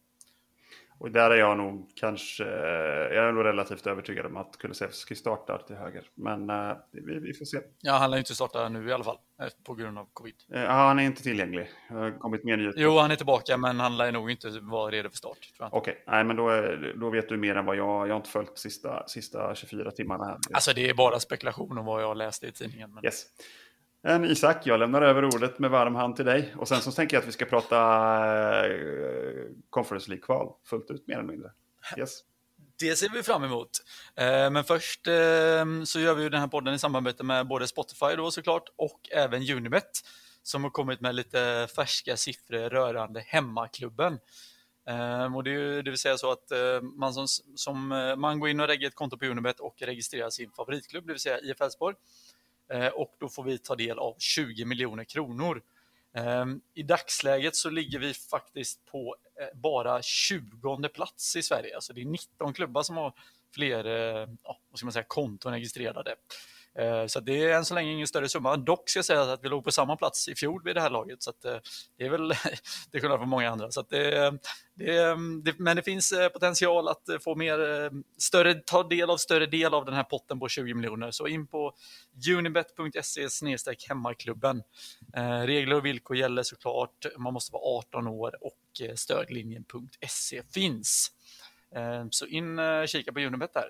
Och 1.01 1.11
där 1.11 1.31
är 1.31 1.35
jag 1.35 1.57
nog 1.57 1.91
kanske, 1.95 2.43
jag 2.43 3.27
är 3.27 3.31
nog 3.31 3.45
relativt 3.45 3.87
övertygad 3.87 4.25
om 4.25 4.37
att 4.37 4.57
Kulusevski 4.57 5.15
startar 5.15 5.57
till 5.57 5.75
höger. 5.75 6.03
Men 6.15 6.49
uh, 6.49 6.77
vi, 6.91 7.19
vi, 7.19 7.33
får 7.33 7.45
se. 7.45 7.57
Ja, 7.81 7.93
han 7.93 8.11
lär 8.11 8.17
inte 8.17 8.35
starta 8.35 8.69
nu 8.69 8.89
i 8.89 8.93
alla 8.93 9.03
fall, 9.03 9.17
eh, 9.41 9.47
på 9.63 9.73
grund 9.73 9.97
av 9.97 10.07
covid. 10.13 10.35
Uh, 10.53 10.61
ja, 10.61 10.71
han 10.71 10.99
är 10.99 11.03
inte 11.03 11.23
tillgänglig. 11.23 11.69
Har 11.89 12.19
kommit 12.19 12.43
mer 12.43 12.57
nyheter. 12.57 12.81
Jo, 12.81 12.97
han 12.97 13.11
är 13.11 13.15
tillbaka, 13.15 13.57
men 13.57 13.79
han 13.79 13.97
lär 13.97 14.11
nog 14.11 14.31
inte 14.31 14.49
vara 14.61 14.91
redo 14.91 15.09
för 15.09 15.17
start. 15.17 15.37
Okej, 15.59 15.79
okay. 15.79 15.95
nej 16.07 16.23
men 16.23 16.35
då, 16.35 16.49
då 16.95 17.09
vet 17.09 17.29
du 17.29 17.37
mer 17.37 17.55
än 17.55 17.65
vad 17.65 17.75
jag, 17.75 18.07
jag 18.07 18.13
har 18.13 18.17
inte 18.17 18.29
följt 18.29 18.57
sista, 18.57 19.07
sista 19.07 19.55
24 19.55 19.91
timmarna 19.91 20.25
här. 20.25 20.37
Alltså 20.53 20.73
det 20.73 20.89
är 20.89 20.93
bara 20.93 21.19
spekulation 21.19 21.77
om 21.77 21.85
vad 21.85 22.03
jag 22.03 22.17
läste 22.17 22.47
i 22.47 22.51
tidningen. 22.51 22.93
Men... 22.93 23.05
Yes. 23.05 23.25
En 24.03 24.25
Isak, 24.25 24.65
jag 24.65 24.79
lämnar 24.79 25.01
över 25.01 25.25
ordet 25.25 25.59
med 25.59 25.71
varm 25.71 25.95
hand 25.95 26.15
till 26.15 26.25
dig. 26.25 26.55
Och 26.57 26.67
sen 26.67 26.81
så 26.81 26.91
tänker 26.91 27.17
jag 27.17 27.21
att 27.21 27.27
vi 27.27 27.31
ska 27.31 27.45
prata 27.45 27.77
eh, 28.65 28.73
Conference 29.69 30.09
League-kval 30.09 30.53
fullt 30.65 30.91
ut 30.91 31.07
mer 31.07 31.15
eller 31.15 31.27
mindre. 31.27 31.51
Yes. 31.97 32.19
Det 32.79 32.95
ser 32.95 33.09
vi 33.09 33.23
fram 33.23 33.43
emot. 33.43 33.69
Eh, 34.15 34.51
men 34.51 34.63
först 34.63 35.07
eh, 35.07 35.83
så 35.85 35.99
gör 35.99 36.13
vi 36.13 36.23
ju 36.23 36.29
den 36.29 36.39
här 36.39 36.47
podden 36.47 36.73
i 36.73 36.79
samarbete 36.79 37.23
med 37.23 37.47
både 37.47 37.67
Spotify 37.67 38.15
då 38.17 38.31
såklart 38.31 38.63
och 38.75 39.09
även 39.11 39.41
Unibet 39.51 39.91
som 40.43 40.63
har 40.63 40.71
kommit 40.71 41.01
med 41.01 41.15
lite 41.15 41.67
färska 41.75 42.17
siffror 42.17 42.69
rörande 42.69 43.19
hemmaklubben. 43.27 44.19
Och 45.35 45.43
det, 45.43 45.51
är, 45.51 45.83
det 45.83 45.91
vill 45.91 45.99
säga 45.99 46.17
så 46.17 46.31
att 46.31 46.51
man, 46.97 47.13
som, 47.13 47.27
som, 47.55 47.87
man 48.17 48.39
går 48.39 48.49
in 48.49 48.59
och 48.59 48.67
lägger 48.67 48.87
ett 48.87 48.95
konto 48.95 49.17
på 49.17 49.25
Unibet 49.25 49.59
och 49.59 49.75
registrerar 49.81 50.29
sin 50.29 50.51
favoritklubb, 50.51 51.07
det 51.07 51.13
vill 51.13 51.19
säga 51.19 51.39
IF 51.39 51.61
Elfsborg. 51.61 51.95
Eh, 52.71 52.87
och 52.87 53.15
då 53.19 53.29
får 53.29 53.43
vi 53.43 53.57
ta 53.57 53.75
del 53.75 53.99
av 53.99 54.15
20 54.19 54.65
miljoner 54.65 55.03
kronor. 55.03 55.61
Ehm, 56.17 56.61
I 56.73 56.83
dagsläget 56.83 57.55
så 57.55 57.69
ligger 57.69 57.99
vi 57.99 58.13
faktiskt 58.13 58.85
på 58.85 59.15
eh, 59.41 59.59
bara 59.59 60.01
20 60.01 60.89
plats 60.89 61.35
i 61.35 61.43
Sverige. 61.43 61.75
Alltså 61.75 61.93
det 61.93 62.01
är 62.01 62.05
19 62.05 62.53
klubbar 62.53 62.83
som 62.83 62.97
har 62.97 63.13
fler 63.53 63.85
eh, 63.85 64.29
ja, 64.43 64.59
vad 64.69 64.77
ska 64.77 64.85
man 64.85 64.93
säga, 64.93 65.05
konton 65.07 65.53
registrerade. 65.53 66.15
Eh, 66.79 67.05
så 67.05 67.19
det 67.19 67.43
är 67.43 67.57
än 67.57 67.65
så 67.65 67.73
länge 67.73 67.91
ingen 67.91 68.07
större 68.07 68.29
summa. 68.29 68.57
Dock 68.57 68.89
ska 68.89 68.97
jag 68.97 69.05
säga 69.05 69.21
att 69.21 69.43
vi 69.43 69.49
låg 69.49 69.63
på 69.63 69.71
samma 69.71 69.95
plats 69.95 70.27
i 70.27 70.35
fjol 70.35 70.61
vid 70.63 70.75
det 70.75 70.81
här 70.81 70.89
laget, 70.89 71.23
så 71.23 71.29
eh, 71.29 71.57
det 71.97 72.05
är 72.05 72.09
väl 72.09 72.27
det 72.91 72.99
skillnad 72.99 73.19
från 73.19 73.29
många 73.29 73.49
andra. 73.49 73.71
Så 73.71 73.79
eh, 73.79 73.85
det, 73.89 74.39
det, 74.75 75.15
det, 75.43 75.59
men 75.59 75.75
det 75.75 75.83
finns 75.83 76.13
potential 76.33 76.87
att 76.87 77.23
få 77.23 77.35
mer, 77.35 77.91
större, 78.21 78.53
ta 78.53 78.83
del 78.83 79.09
av 79.09 79.17
större 79.17 79.45
del 79.45 79.73
av 79.73 79.85
den 79.85 79.93
här 79.93 80.03
potten 80.03 80.39
på 80.39 80.49
20 80.49 80.73
miljoner. 80.73 81.11
Så 81.11 81.27
in 81.27 81.47
på 81.47 81.73
unibet.se 82.37 83.27
hemmaklubben. 83.87 84.63
Regler 85.45 85.75
och 85.75 85.85
villkor 85.85 86.17
gäller 86.17 86.43
såklart. 86.43 87.05
Man 87.17 87.33
måste 87.33 87.53
vara 87.53 87.77
18 87.77 88.07
år 88.07 88.35
och 88.41 88.97
stödlinjen.se 88.99 90.41
finns. 90.53 91.11
Så 92.09 92.25
in 92.25 92.59
och 92.59 92.87
kika 92.87 93.13
på 93.13 93.19
Unibet 93.19 93.53
där. 93.53 93.69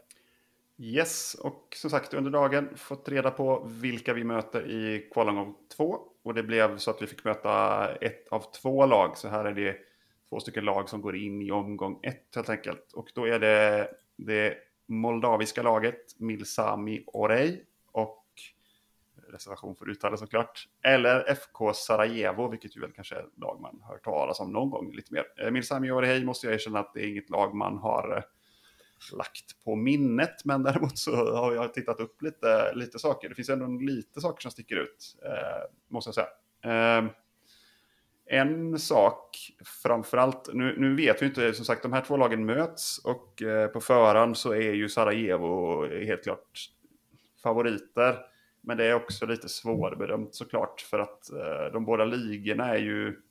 Yes, 0.83 1.35
och 1.35 1.67
som 1.75 1.89
sagt 1.89 2.13
under 2.13 2.31
dagen 2.31 2.69
fått 2.75 3.09
reda 3.09 3.31
på 3.31 3.63
vilka 3.67 4.13
vi 4.13 4.23
möter 4.23 4.69
i 4.69 5.09
kvalomgång 5.13 5.55
två. 5.77 5.99
Och 6.23 6.33
det 6.33 6.43
blev 6.43 6.77
så 6.77 6.91
att 6.91 7.01
vi 7.01 7.07
fick 7.07 7.23
möta 7.23 7.87
ett 7.95 8.27
av 8.27 8.45
två 8.61 8.85
lag. 8.85 9.17
Så 9.17 9.27
här 9.27 9.45
är 9.45 9.53
det 9.53 9.77
två 10.29 10.39
stycken 10.39 10.65
lag 10.65 10.89
som 10.89 11.01
går 11.01 11.15
in 11.15 11.41
i 11.41 11.51
omgång 11.51 11.99
ett 12.03 12.35
helt 12.35 12.49
enkelt. 12.49 12.93
Och 12.93 13.11
då 13.15 13.27
är 13.27 13.39
det 13.39 13.89
det 14.17 14.57
moldaviska 14.87 15.63
laget 15.63 16.19
Milsami 16.19 17.03
Orej 17.07 17.65
och 17.91 18.25
reservation 19.27 19.75
för 19.75 19.89
uttalet 19.89 20.19
såklart. 20.19 20.67
Eller 20.83 21.31
FK 21.31 21.73
Sarajevo, 21.73 22.47
vilket 22.47 22.77
ju 22.77 22.81
väl 22.81 22.91
kanske 22.91 23.15
är 23.15 23.19
ett 23.19 23.37
lag 23.37 23.61
man 23.61 23.81
hört 23.83 24.03
talas 24.03 24.39
om 24.39 24.51
någon 24.51 24.69
gång 24.69 24.91
lite 24.91 25.13
mer. 25.13 25.25
Eh, 25.37 25.51
Milsami 25.51 25.91
Orej 25.91 26.25
måste 26.25 26.47
jag 26.47 26.53
erkänna 26.53 26.79
att 26.79 26.93
det 26.93 27.01
är 27.01 27.07
inget 27.07 27.29
lag 27.29 27.55
man 27.55 27.77
har 27.77 28.17
eh, 28.17 28.23
lagt 29.13 29.63
på 29.63 29.75
minnet. 29.75 30.45
Men 30.45 30.63
däremot 30.63 30.97
så 30.97 31.35
har 31.35 31.53
jag 31.53 31.73
tittat 31.73 31.99
upp 31.99 32.21
lite, 32.21 32.73
lite 32.75 32.99
saker. 32.99 33.29
Det 33.29 33.35
finns 33.35 33.49
ändå 33.49 33.67
lite 33.67 34.21
saker 34.21 34.41
som 34.41 34.51
sticker 34.51 34.75
ut, 34.75 35.15
eh, 35.25 35.69
måste 35.89 36.07
jag 36.07 36.15
säga. 36.15 36.27
Eh, 36.63 37.05
en 38.25 38.79
sak 38.79 39.37
framförallt, 39.83 40.49
nu, 40.53 40.75
nu 40.77 40.95
vet 40.95 41.21
vi 41.21 41.25
inte, 41.25 41.53
som 41.53 41.65
sagt 41.65 41.83
de 41.83 41.93
här 41.93 42.01
två 42.01 42.17
lagen 42.17 42.45
möts 42.45 42.97
och 42.97 43.41
eh, 43.41 43.67
på 43.67 43.81
förhand 43.81 44.37
så 44.37 44.51
är 44.51 44.73
ju 44.73 44.89
Sarajevo 44.89 45.85
helt 45.87 46.23
klart 46.23 46.69
favoriter. 47.43 48.17
Men 48.61 48.77
det 48.77 48.85
är 48.85 48.93
också 48.93 49.25
lite 49.25 49.49
svårbedömt 49.49 50.35
såklart 50.35 50.81
för 50.81 50.99
att 50.99 51.31
eh, 51.31 51.73
de 51.73 51.85
båda 51.85 52.05
ligorna 52.05 52.67
är 52.67 52.79
ju 52.79 53.21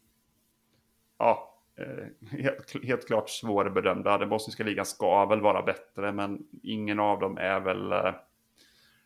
ja, 1.18 1.49
Eh, 1.80 2.06
helt, 2.38 2.84
helt 2.84 3.06
klart 3.06 3.30
svårbedömda. 3.30 4.18
Den 4.18 4.28
bosniska 4.28 4.64
ligan 4.64 4.86
ska 4.86 5.26
väl 5.26 5.40
vara 5.40 5.62
bättre, 5.62 6.12
men 6.12 6.46
ingen 6.62 7.00
av 7.00 7.20
dem 7.20 7.38
är 7.38 7.60
väl, 7.60 7.92
eh, 7.92 8.14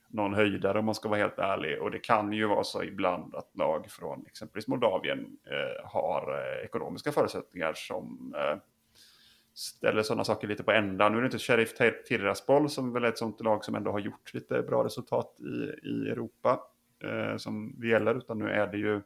någon 0.08 0.34
höjdare 0.34 0.78
om 0.78 0.84
man 0.84 0.94
ska 0.94 1.08
vara 1.08 1.20
helt 1.20 1.38
ärlig. 1.38 1.82
Och 1.82 1.90
det 1.90 1.98
kan 1.98 2.32
ju 2.32 2.46
vara 2.46 2.64
så 2.64 2.82
ibland 2.82 3.34
att 3.34 3.56
lag 3.56 3.90
från 3.90 4.26
exempelvis 4.26 4.68
Moldavien 4.68 5.36
eh, 5.44 5.90
har 5.90 6.32
eh, 6.32 6.64
ekonomiska 6.64 7.12
förutsättningar 7.12 7.72
som 7.76 8.34
eh, 8.38 8.58
ställer 9.54 10.02
sådana 10.02 10.24
saker 10.24 10.48
lite 10.48 10.62
på 10.62 10.72
ända. 10.72 11.08
Nu 11.08 11.16
är 11.16 11.20
det 11.20 11.26
inte 11.26 11.38
Sheriff 11.38 11.74
Tiraspol 12.08 12.70
som 12.70 12.92
väl 12.92 13.04
är 13.04 13.08
ett 13.08 13.18
sånt 13.18 13.40
lag 13.40 13.64
som 13.64 13.74
ändå 13.74 13.90
har 13.90 13.98
gjort 13.98 14.34
lite 14.34 14.62
bra 14.62 14.84
resultat 14.84 15.36
i, 15.40 15.88
i 15.88 16.10
Europa 16.10 16.60
eh, 17.04 17.36
som 17.36 17.74
det 17.76 17.86
gäller, 17.86 18.14
utan 18.14 18.38
nu 18.38 18.50
är 18.50 18.66
det 18.66 18.78
ju 18.78 19.00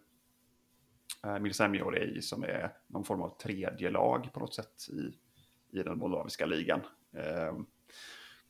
eh, 1.27 1.73
Jorej 1.75 2.23
som 2.23 2.43
är 2.43 2.73
någon 2.87 3.05
form 3.05 3.23
av 3.23 3.39
tredje 3.39 3.91
lag 3.91 4.33
på 4.33 4.41
något 4.41 4.55
sätt 4.55 4.89
i, 4.91 5.19
i 5.79 5.83
den 5.83 5.99
moldaviska 5.99 6.47
ligan. 6.47 6.81
Eh, 7.17 7.53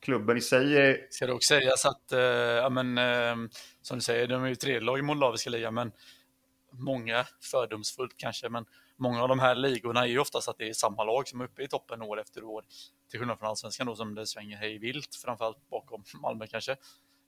klubben 0.01 0.37
i 0.37 0.41
sig 0.41 0.77
är... 0.77 1.07
Ska 1.11 1.27
det 1.27 1.33
också 1.33 1.55
sägas 1.55 1.87
att, 1.87 2.13
eh, 2.13 2.21
ja, 2.21 2.69
men, 2.69 2.99
eh, 2.99 3.51
som 3.83 3.97
du 3.97 4.01
säger, 4.01 4.27
de 4.27 4.45
är 4.45 4.49
ju 4.49 4.55
tredje 4.55 4.81
lag 4.81 4.99
i 4.99 5.03
moldaviska 5.03 5.51
ligan, 5.51 5.75
men 5.75 5.93
många, 6.73 7.25
fördomsfullt 7.51 8.15
kanske, 8.17 8.49
men 8.49 8.65
många 8.97 9.23
av 9.23 9.29
de 9.29 9.39
här 9.39 9.55
ligorna 9.55 10.01
är 10.01 10.07
ju 10.07 10.19
oftast 10.19 10.49
att 10.49 10.59
det 10.59 10.69
är 10.69 10.73
samma 10.73 11.05
lag 11.05 11.29
som 11.29 11.41
är 11.41 11.45
uppe 11.45 11.63
i 11.63 11.69
toppen 11.69 12.03
år 12.03 12.21
efter 12.21 12.45
år. 12.45 12.65
Till 13.11 13.19
skillnad 13.19 13.39
från 13.39 13.49
allsvenskan 13.49 13.87
då 13.87 13.97
som 13.97 14.15
det 14.15 14.27
svänger 14.27 14.57
hej 14.57 14.79
vilt, 14.79 15.15
framförallt 15.25 15.71
bakom 15.71 16.05
Malmö 16.23 16.47
kanske. 16.47 16.77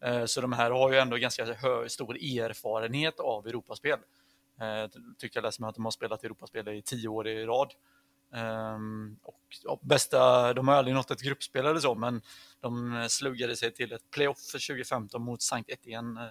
Eh, 0.04 0.24
så 0.24 0.40
de 0.40 0.52
här 0.52 0.70
har 0.70 0.92
ju 0.92 0.98
ändå 0.98 1.16
ganska 1.16 1.46
stor 1.88 2.16
erfarenhet 2.16 3.20
av 3.20 3.46
Europaspel. 3.46 3.98
Eh, 4.60 4.90
tyckte 5.18 5.38
jag 5.38 5.42
läste 5.42 5.62
mig 5.62 5.68
att 5.68 5.74
de 5.74 5.84
har 5.84 5.92
spelat 5.92 6.24
Europaspel 6.24 6.68
i 6.68 6.82
tio 6.82 7.08
år 7.08 7.28
i 7.28 7.46
rad. 7.46 7.72
Um, 8.32 9.18
och 9.22 9.40
ja, 9.64 9.80
bästa, 9.82 10.52
de 10.54 10.68
har 10.68 10.74
aldrig 10.74 10.94
nått 10.94 11.10
ett 11.10 11.22
gruppspel 11.22 11.66
eller 11.66 11.80
så, 11.80 11.94
men 11.94 12.22
de 12.60 12.96
eh, 12.96 13.06
sluggade 13.06 13.56
sig 13.56 13.74
till 13.74 13.92
ett 13.92 14.10
playoff 14.10 14.38
för 14.38 14.66
2015 14.68 15.22
mot 15.22 15.42
Sankt 15.42 15.70
Etienne 15.70 16.24
eh, 16.24 16.30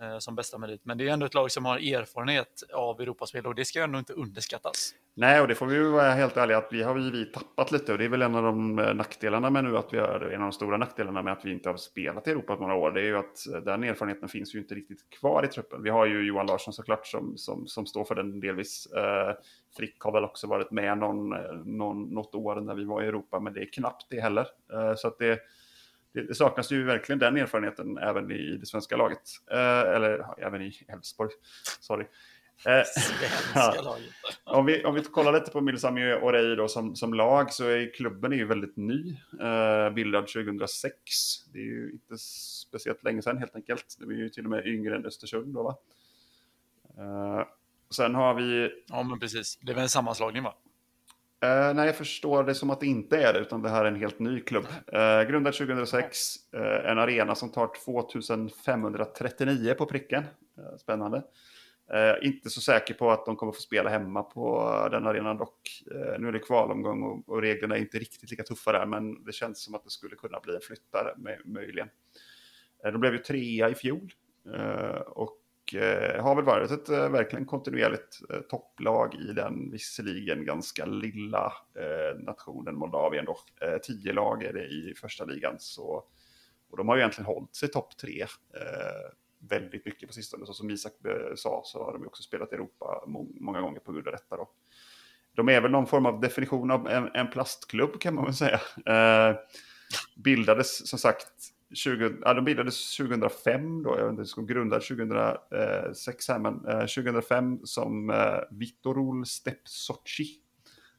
Eh, 0.00 0.18
som 0.18 0.34
bästa 0.34 0.58
merit. 0.58 0.80
Men 0.84 0.98
det 0.98 1.08
är 1.08 1.12
ändå 1.12 1.26
ett 1.26 1.34
lag 1.34 1.50
som 1.50 1.64
har 1.64 1.76
erfarenhet 1.76 2.62
av 2.74 3.00
Europaspel 3.00 3.46
och 3.46 3.54
det 3.54 3.64
ska 3.64 3.82
ändå 3.82 3.98
inte 3.98 4.12
underskattas. 4.12 4.94
Nej, 5.14 5.40
och 5.40 5.48
det 5.48 5.54
får 5.54 5.66
vi 5.66 5.74
ju 5.74 5.88
vara 5.88 6.10
helt 6.10 6.36
ärliga 6.36 6.58
att 6.58 6.68
vi 6.70 6.82
har 6.82 6.94
vi 6.94 7.24
tappat 7.24 7.72
lite 7.72 7.92
och 7.92 7.98
det 7.98 8.04
är 8.04 8.08
väl 8.08 8.22
en 8.22 8.34
av 8.34 8.42
de 8.42 8.78
eh, 8.78 8.94
nackdelarna 8.94 9.50
med 9.50 9.64
nu 9.64 9.76
att 9.76 9.92
vi 9.92 9.98
har, 9.98 10.30
en 10.34 10.40
av 10.42 10.46
de 10.46 10.52
stora 10.52 10.76
nackdelarna 10.76 11.22
med 11.22 11.32
att 11.32 11.44
vi 11.44 11.52
inte 11.52 11.68
har 11.68 11.76
spelat 11.76 12.28
i 12.28 12.30
Europa 12.30 12.56
på 12.56 12.62
några 12.62 12.74
år. 12.74 12.90
Det 12.90 13.00
är 13.00 13.04
ju 13.04 13.16
att 13.16 13.46
eh, 13.54 13.60
den 13.60 13.84
erfarenheten 13.84 14.28
finns 14.28 14.54
ju 14.54 14.58
inte 14.58 14.74
riktigt 14.74 15.10
kvar 15.10 15.44
i 15.44 15.48
truppen. 15.48 15.82
Vi 15.82 15.90
har 15.90 16.06
ju 16.06 16.26
Johan 16.26 16.46
Larsson 16.46 16.72
såklart 16.72 17.06
som, 17.06 17.36
som, 17.36 17.66
som 17.66 17.86
står 17.86 18.04
för 18.04 18.14
den 18.14 18.40
delvis. 18.40 18.86
Eh, 18.86 19.34
Frick 19.76 20.00
har 20.00 20.12
väl 20.12 20.24
också 20.24 20.46
varit 20.46 20.70
med 20.70 20.98
någon, 20.98 21.28
någon, 21.78 22.02
något 22.02 22.34
år 22.34 22.60
när 22.60 22.74
vi 22.74 22.84
var 22.84 23.02
i 23.02 23.06
Europa, 23.06 23.40
men 23.40 23.52
det 23.52 23.60
är 23.60 23.72
knappt 23.72 24.06
det 24.10 24.20
heller. 24.20 24.46
Eh, 24.72 24.94
så 24.96 25.08
att 25.08 25.18
det 25.18 25.40
det, 26.22 26.34
saknas 26.34 26.72
ju 26.72 26.84
verkligen 26.84 27.18
den 27.18 27.36
erfarenheten 27.36 27.98
även 27.98 28.30
i 28.30 28.56
det 28.56 28.66
svenska 28.66 28.96
laget. 28.96 29.22
Eh, 29.50 29.80
eller 29.80 30.26
även 30.38 30.62
i 30.62 30.72
Elfsborg. 30.88 31.30
Sorry. 31.80 32.06
Eh, 32.64 32.82
ja. 33.54 33.96
om, 34.44 34.66
vi, 34.66 34.84
om 34.84 34.94
vi 34.94 35.02
kollar 35.02 35.32
lite 35.32 35.50
på 35.50 35.60
Milsami 35.60 36.12
Orei 36.12 36.56
då 36.56 36.68
som, 36.68 36.96
som 36.96 37.14
lag 37.14 37.52
så 37.52 37.64
är 37.64 37.94
klubben 37.94 38.32
är 38.32 38.36
ju 38.36 38.46
väldigt 38.46 38.76
ny. 38.76 39.16
Eh, 39.40 39.90
bildad 39.90 40.26
2006. 40.26 40.94
Det 41.52 41.58
är 41.58 41.64
ju 41.64 41.90
inte 41.92 42.18
speciellt 42.18 43.04
länge 43.04 43.22
sedan 43.22 43.38
helt 43.38 43.56
enkelt. 43.56 43.96
Det 43.98 44.14
är 44.14 44.18
ju 44.18 44.28
till 44.28 44.44
och 44.44 44.50
med 44.50 44.66
yngre 44.66 44.96
än 44.96 45.06
Östersund 45.06 45.54
då 45.54 45.62
va? 45.62 45.76
Eh, 46.98 47.46
sen 47.90 48.14
har 48.14 48.34
vi... 48.34 48.70
Ja 48.86 49.02
men 49.02 49.20
precis. 49.20 49.58
Det 49.62 49.72
är 49.72 49.74
väl 49.74 49.82
en 49.82 49.88
sammanslagning 49.88 50.42
va? 50.42 50.54
Uh, 51.44 51.74
nej, 51.74 51.86
jag 51.86 51.96
förstår 51.96 52.44
det 52.44 52.54
som 52.54 52.70
att 52.70 52.80
det 52.80 52.86
inte 52.86 53.18
är 53.18 53.32
det, 53.32 53.38
utan 53.38 53.62
det 53.62 53.68
här 53.68 53.84
är 53.84 53.88
en 53.88 54.00
helt 54.00 54.18
ny 54.18 54.40
klubb. 54.40 54.64
Uh, 54.94 55.30
grundad 55.30 55.54
2006, 55.54 56.18
uh, 56.54 56.60
eh, 56.60 56.90
en 56.90 56.98
arena 56.98 57.34
som 57.34 57.52
tar 57.52 57.70
2539 57.84 59.74
på 59.74 59.86
pricken. 59.86 60.24
Spännande. 60.78 61.22
inte 62.22 62.50
så 62.50 62.60
säker 62.60 62.94
på 62.94 63.10
att 63.10 63.26
de 63.26 63.36
kommer 63.36 63.52
få 63.52 63.60
spela 63.60 63.90
hemma 63.90 64.22
på 64.22 64.68
den 64.90 65.06
arenan 65.06 65.36
dock. 65.36 65.82
nu 66.18 66.28
är 66.28 66.32
det 66.32 66.38
kvalomgång 66.38 67.02
och, 67.02 67.28
och, 67.28 67.42
reglerna 67.42 67.76
är 67.76 67.80
inte 67.80 67.98
riktigt 67.98 68.30
lika 68.30 68.42
tuffa 68.42 68.72
där, 68.72 68.86
men 68.86 69.24
det 69.24 69.32
känns 69.32 69.64
som 69.64 69.74
att 69.74 69.84
det 69.84 69.90
skulle 69.90 70.16
kunna 70.16 70.40
bli 70.40 70.54
en 70.54 70.60
flyttare, 70.60 71.14
möjligen. 71.44 71.88
de 72.82 73.00
blev 73.00 73.12
ju 73.12 73.18
trea 73.18 73.68
i 73.70 73.74
fjol. 73.74 74.12
och 75.06 75.38
eh, 75.74 76.22
har 76.22 76.34
väl 76.34 76.44
varit 76.44 76.70
ett 76.70 76.88
eh, 76.88 77.08
verkligen 77.08 77.46
kontinuerligt 77.46 78.20
eh, 78.30 78.40
topplag 78.40 79.14
i 79.14 79.32
den 79.32 79.70
visserligen 79.70 80.44
ganska 80.44 80.86
lilla 80.86 81.52
eh, 81.74 82.18
nationen 82.18 82.76
Moldavien. 82.76 83.24
Då. 83.24 83.38
Eh, 83.66 83.78
tio 83.78 84.12
lag 84.12 84.42
är 84.42 84.52
det 84.52 84.64
i 84.64 84.94
första 84.96 85.24
ligan. 85.24 85.56
Så, 85.58 86.04
och 86.70 86.76
de 86.76 86.88
har 86.88 86.96
ju 86.96 87.00
egentligen 87.00 87.26
hållit 87.26 87.54
sig 87.54 87.68
topp 87.68 87.96
tre 87.96 88.22
eh, 88.54 89.12
väldigt 89.38 89.84
mycket 89.84 90.08
på 90.08 90.14
sistone. 90.14 90.46
Så 90.46 90.52
som 90.52 90.70
Isak 90.70 90.92
sa 91.36 91.62
så 91.64 91.84
har 91.84 91.92
de 91.92 92.06
också 92.06 92.22
spelat 92.22 92.52
i 92.52 92.54
Europa 92.54 93.04
må 93.06 93.26
många 93.40 93.60
gånger 93.60 93.80
på 93.80 93.92
grund 93.92 94.06
av 94.08 94.12
detta. 94.12 94.36
Då. 94.36 94.50
De 95.34 95.48
är 95.48 95.60
väl 95.60 95.70
någon 95.70 95.86
form 95.86 96.06
av 96.06 96.20
definition 96.20 96.70
av 96.70 96.88
en, 96.88 97.10
en 97.14 97.30
plastklubb 97.30 98.00
kan 98.00 98.14
man 98.14 98.24
väl 98.24 98.34
säga. 98.34 98.60
bildades 100.16 100.88
som 100.88 100.98
sagt 100.98 101.55
20, 101.74 102.16
ja, 102.22 102.34
de 102.34 102.44
bildades 102.44 102.96
2005 102.96 103.82
då, 103.82 103.98
jag 103.98 104.04
vet 104.04 104.18
inte, 104.18 104.32
de 104.36 104.46
grundades 104.46 104.88
2006 104.88 106.28
här, 106.28 106.38
men 106.38 106.66
eh, 106.66 106.86
2005 106.86 107.60
som 107.64 108.10
eh, 108.10 109.24
Stepsochi. 109.26 110.26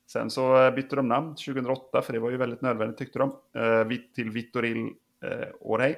Sen 0.08 0.30
så 0.30 0.66
eh, 0.66 0.74
bytte 0.74 0.96
de 0.96 1.08
namn 1.08 1.36
2008, 1.36 2.02
för 2.02 2.14
det 2.14 2.20
var 2.20 2.32
ju 2.32 2.38
väldigt 2.38 2.62
nödvändigt 2.62 2.98
tyckte 2.98 3.20
de, 3.20 3.36
eh, 3.56 4.14
till 4.16 4.30
Vitoril 4.30 4.94
eh, 5.24 5.48
Orei. 5.60 5.96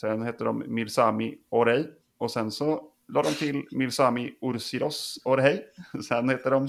Sen 0.00 0.22
hette 0.22 0.44
de 0.44 0.64
Mirsami 0.66 1.38
Orei 1.48 1.86
och 2.18 2.30
sen 2.30 2.50
så 2.50 2.92
la 3.08 3.22
de 3.22 3.30
till 3.30 3.66
Mirsami 3.70 4.34
Ursiros 4.40 5.18
Orei. 5.24 5.60
Sen 6.08 6.28
hette 6.28 6.50
de 6.50 6.68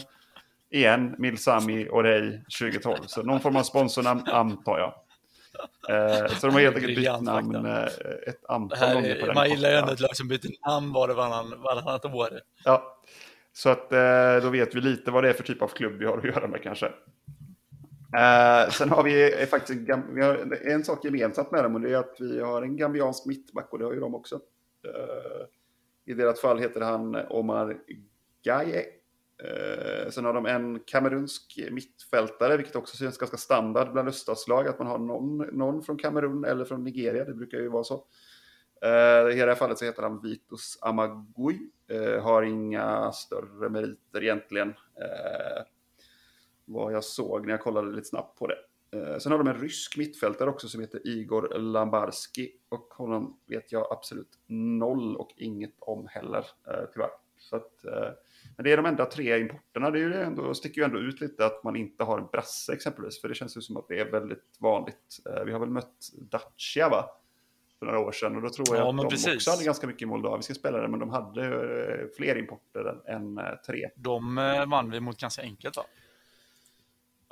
igen 0.70 1.16
Milsami 1.18 1.90
Orei 1.90 2.42
2012. 2.60 2.96
Så 3.06 3.24
någon 3.24 3.40
form 3.40 3.56
av 3.56 3.64
sponsornamn 3.64 4.22
antar 4.28 4.80
jag. 4.80 4.94
Eh, 5.90 6.28
så 6.28 6.48
de 6.48 6.54
har 6.54 6.62
helt 6.62 6.76
enkelt 6.76 6.96
bytt 6.96 7.22
namn 7.22 7.66
eh, 7.66 7.84
ett 8.28 8.46
antal 8.48 8.94
gånger 8.94 9.16
på 9.16 9.26
den 9.26 9.36
Man 9.36 9.50
gillar 9.50 9.70
ju 9.70 9.76
ändå 9.76 9.94
ett 9.94 10.00
lag 10.00 10.16
som 10.16 10.28
byter 10.28 10.68
namn 10.68 10.94
bara 10.94 11.14
varann, 11.14 11.62
varannat 11.62 12.06
år. 12.06 12.42
Ja, 12.66 13.02
så 13.54 13.70
att 13.70 13.92
eh, 13.92 14.38
då 14.42 14.50
vet 14.50 14.76
vi 14.76 14.82
lite 14.82 15.12
vad 15.12 15.24
det 15.24 15.30
är 15.30 15.34
för 15.34 15.44
typ 15.44 15.62
av 15.62 15.68
klubb 15.68 15.94
vi 16.00 16.06
har 16.06 16.18
att 16.18 16.24
göra 16.24 16.48
med 16.48 16.64
kanske. 16.64 16.86
Eh, 18.16 18.70
sen 18.70 18.90
har 18.90 19.04
vi 19.04 19.46
faktiskt 19.50 19.90
en, 19.90 20.16
vi 20.16 20.22
har 20.22 20.58
en 20.66 20.84
sak 20.84 21.06
gemensamt 21.06 21.52
med 21.52 21.64
dem 21.64 21.76
och 21.76 21.82
det 21.82 21.94
är 21.94 21.98
att 21.98 22.16
vi 22.20 22.42
har 22.42 22.62
en 22.62 22.78
gambiansk 22.78 23.26
mittback 23.26 23.74
och 23.74 23.80
det 23.80 23.86
har 23.86 23.94
ju 23.94 24.00
de 24.00 24.16
också. 24.16 24.36
Eh, 24.86 25.46
I 26.06 26.14
deras 26.14 26.42
fall 26.42 26.60
heter 26.60 26.82
han 26.82 27.16
Omar 27.16 27.78
Gaye 28.44 28.86
Eh, 29.44 30.10
sen 30.10 30.26
har 30.26 30.34
de 30.34 30.46
en 30.46 30.80
kamerunsk 30.80 31.60
mittfältare, 31.72 32.58
vilket 32.58 32.76
också 32.76 32.98
syns 32.98 33.18
ganska 33.18 33.38
standard 33.38 33.92
bland 33.92 34.08
öststatslag, 34.08 34.68
att 34.68 34.80
man 34.80 34.88
har 34.88 34.98
någon, 34.98 35.38
någon 35.38 35.84
från 35.84 35.98
Kamerun 35.98 36.46
eller 36.46 36.66
från 36.66 36.84
Nigeria, 36.84 37.26
det 37.26 37.34
brukar 37.34 37.58
ju 37.58 37.68
vara 37.68 37.84
så. 37.84 38.06
Eh, 38.82 39.30
I 39.32 39.40
det 39.40 39.46
här 39.46 39.56
fallet 39.56 39.78
så 39.78 39.86
heter 39.86 40.04
han 40.04 40.22
Vitus 40.22 40.78
Amagui, 40.82 41.60
eh, 41.88 42.24
har 42.24 42.44
inga 42.44 43.12
större 43.12 43.70
meriter 43.70 44.24
egentligen, 44.24 44.70
eh, 44.96 45.64
vad 46.66 46.94
jag 46.94 47.04
såg 47.04 47.46
när 47.46 47.54
jag 47.54 47.62
kollade 47.62 47.92
lite 47.92 48.08
snabbt 48.08 48.40
på 48.40 48.48
det. 48.48 48.58
Eh, 48.92 49.18
sen 49.18 49.32
har 49.32 49.40
de 49.40 49.48
en 49.48 49.62
rysk 49.62 49.98
mittfältare 49.98 50.50
också 50.50 50.68
som 50.68 50.82
heter 50.82 51.08
Igor 51.08 51.60
Lambarski 51.60 52.52
och 52.70 52.94
honom 52.94 53.40
vet 53.46 53.72
jag 53.72 53.88
absolut 53.92 54.40
noll 54.48 55.16
och 55.16 55.34
inget 55.38 55.76
om 55.80 56.08
heller, 56.08 56.46
eh, 56.68 56.84
tyvärr. 56.94 57.10
Så 57.38 57.56
att, 57.56 57.86
eh, 57.86 58.10
men 58.60 58.64
det 58.64 58.72
är 58.72 58.78
de 58.78 58.86
enda 58.86 59.06
tre 59.06 59.40
importerna. 59.40 59.92
Det 59.92 60.00
är 60.00 60.02
ju 60.02 60.14
ändå, 60.14 60.54
sticker 60.54 60.82
ju 60.82 60.86
ändå 60.86 61.00
ut 61.00 61.22
lite 61.22 61.46
att 61.46 61.64
man 61.64 61.76
inte 61.76 62.04
har 62.04 62.20
en 62.20 62.28
brasse 62.32 62.74
exempelvis. 62.74 63.22
För 63.22 63.28
det 63.28 63.36
känns 63.36 63.58
ju 63.58 63.62
som 63.62 63.78
att 63.78 63.88
det 63.88 64.00
är 64.00 64.12
väldigt 64.12 64.58
vanligt. 64.60 65.20
Eh, 65.30 65.44
vi 65.44 65.52
har 65.52 65.60
väl 65.60 65.70
mött 65.70 66.10
Dacia 66.14 66.90
va? 66.90 67.06
För 67.80 67.86
några 67.86 68.00
år 68.00 68.12
sedan. 68.12 68.36
Och 68.36 68.42
då 68.42 68.50
tror 68.50 68.68
jag 68.78 68.78
ja, 68.78 68.90
att 68.90 68.98
de 68.98 69.10
precis. 69.10 69.36
också 69.36 69.52
hade 69.52 69.64
ganska 69.64 69.88
mycket 69.88 70.08
moldaviska 70.08 70.54
spelare. 70.54 70.88
Men 70.88 71.00
de 71.00 71.10
hade 71.10 71.46
eh, 71.46 72.08
fler 72.18 72.38
importer 72.38 73.02
än, 73.08 73.38
än 73.38 73.58
tre. 73.66 73.90
De 73.96 74.36
vann 74.68 74.92
vi 74.92 75.00
mot 75.00 75.20
ganska 75.20 75.42
enkelt 75.42 75.78
va? 75.78 75.84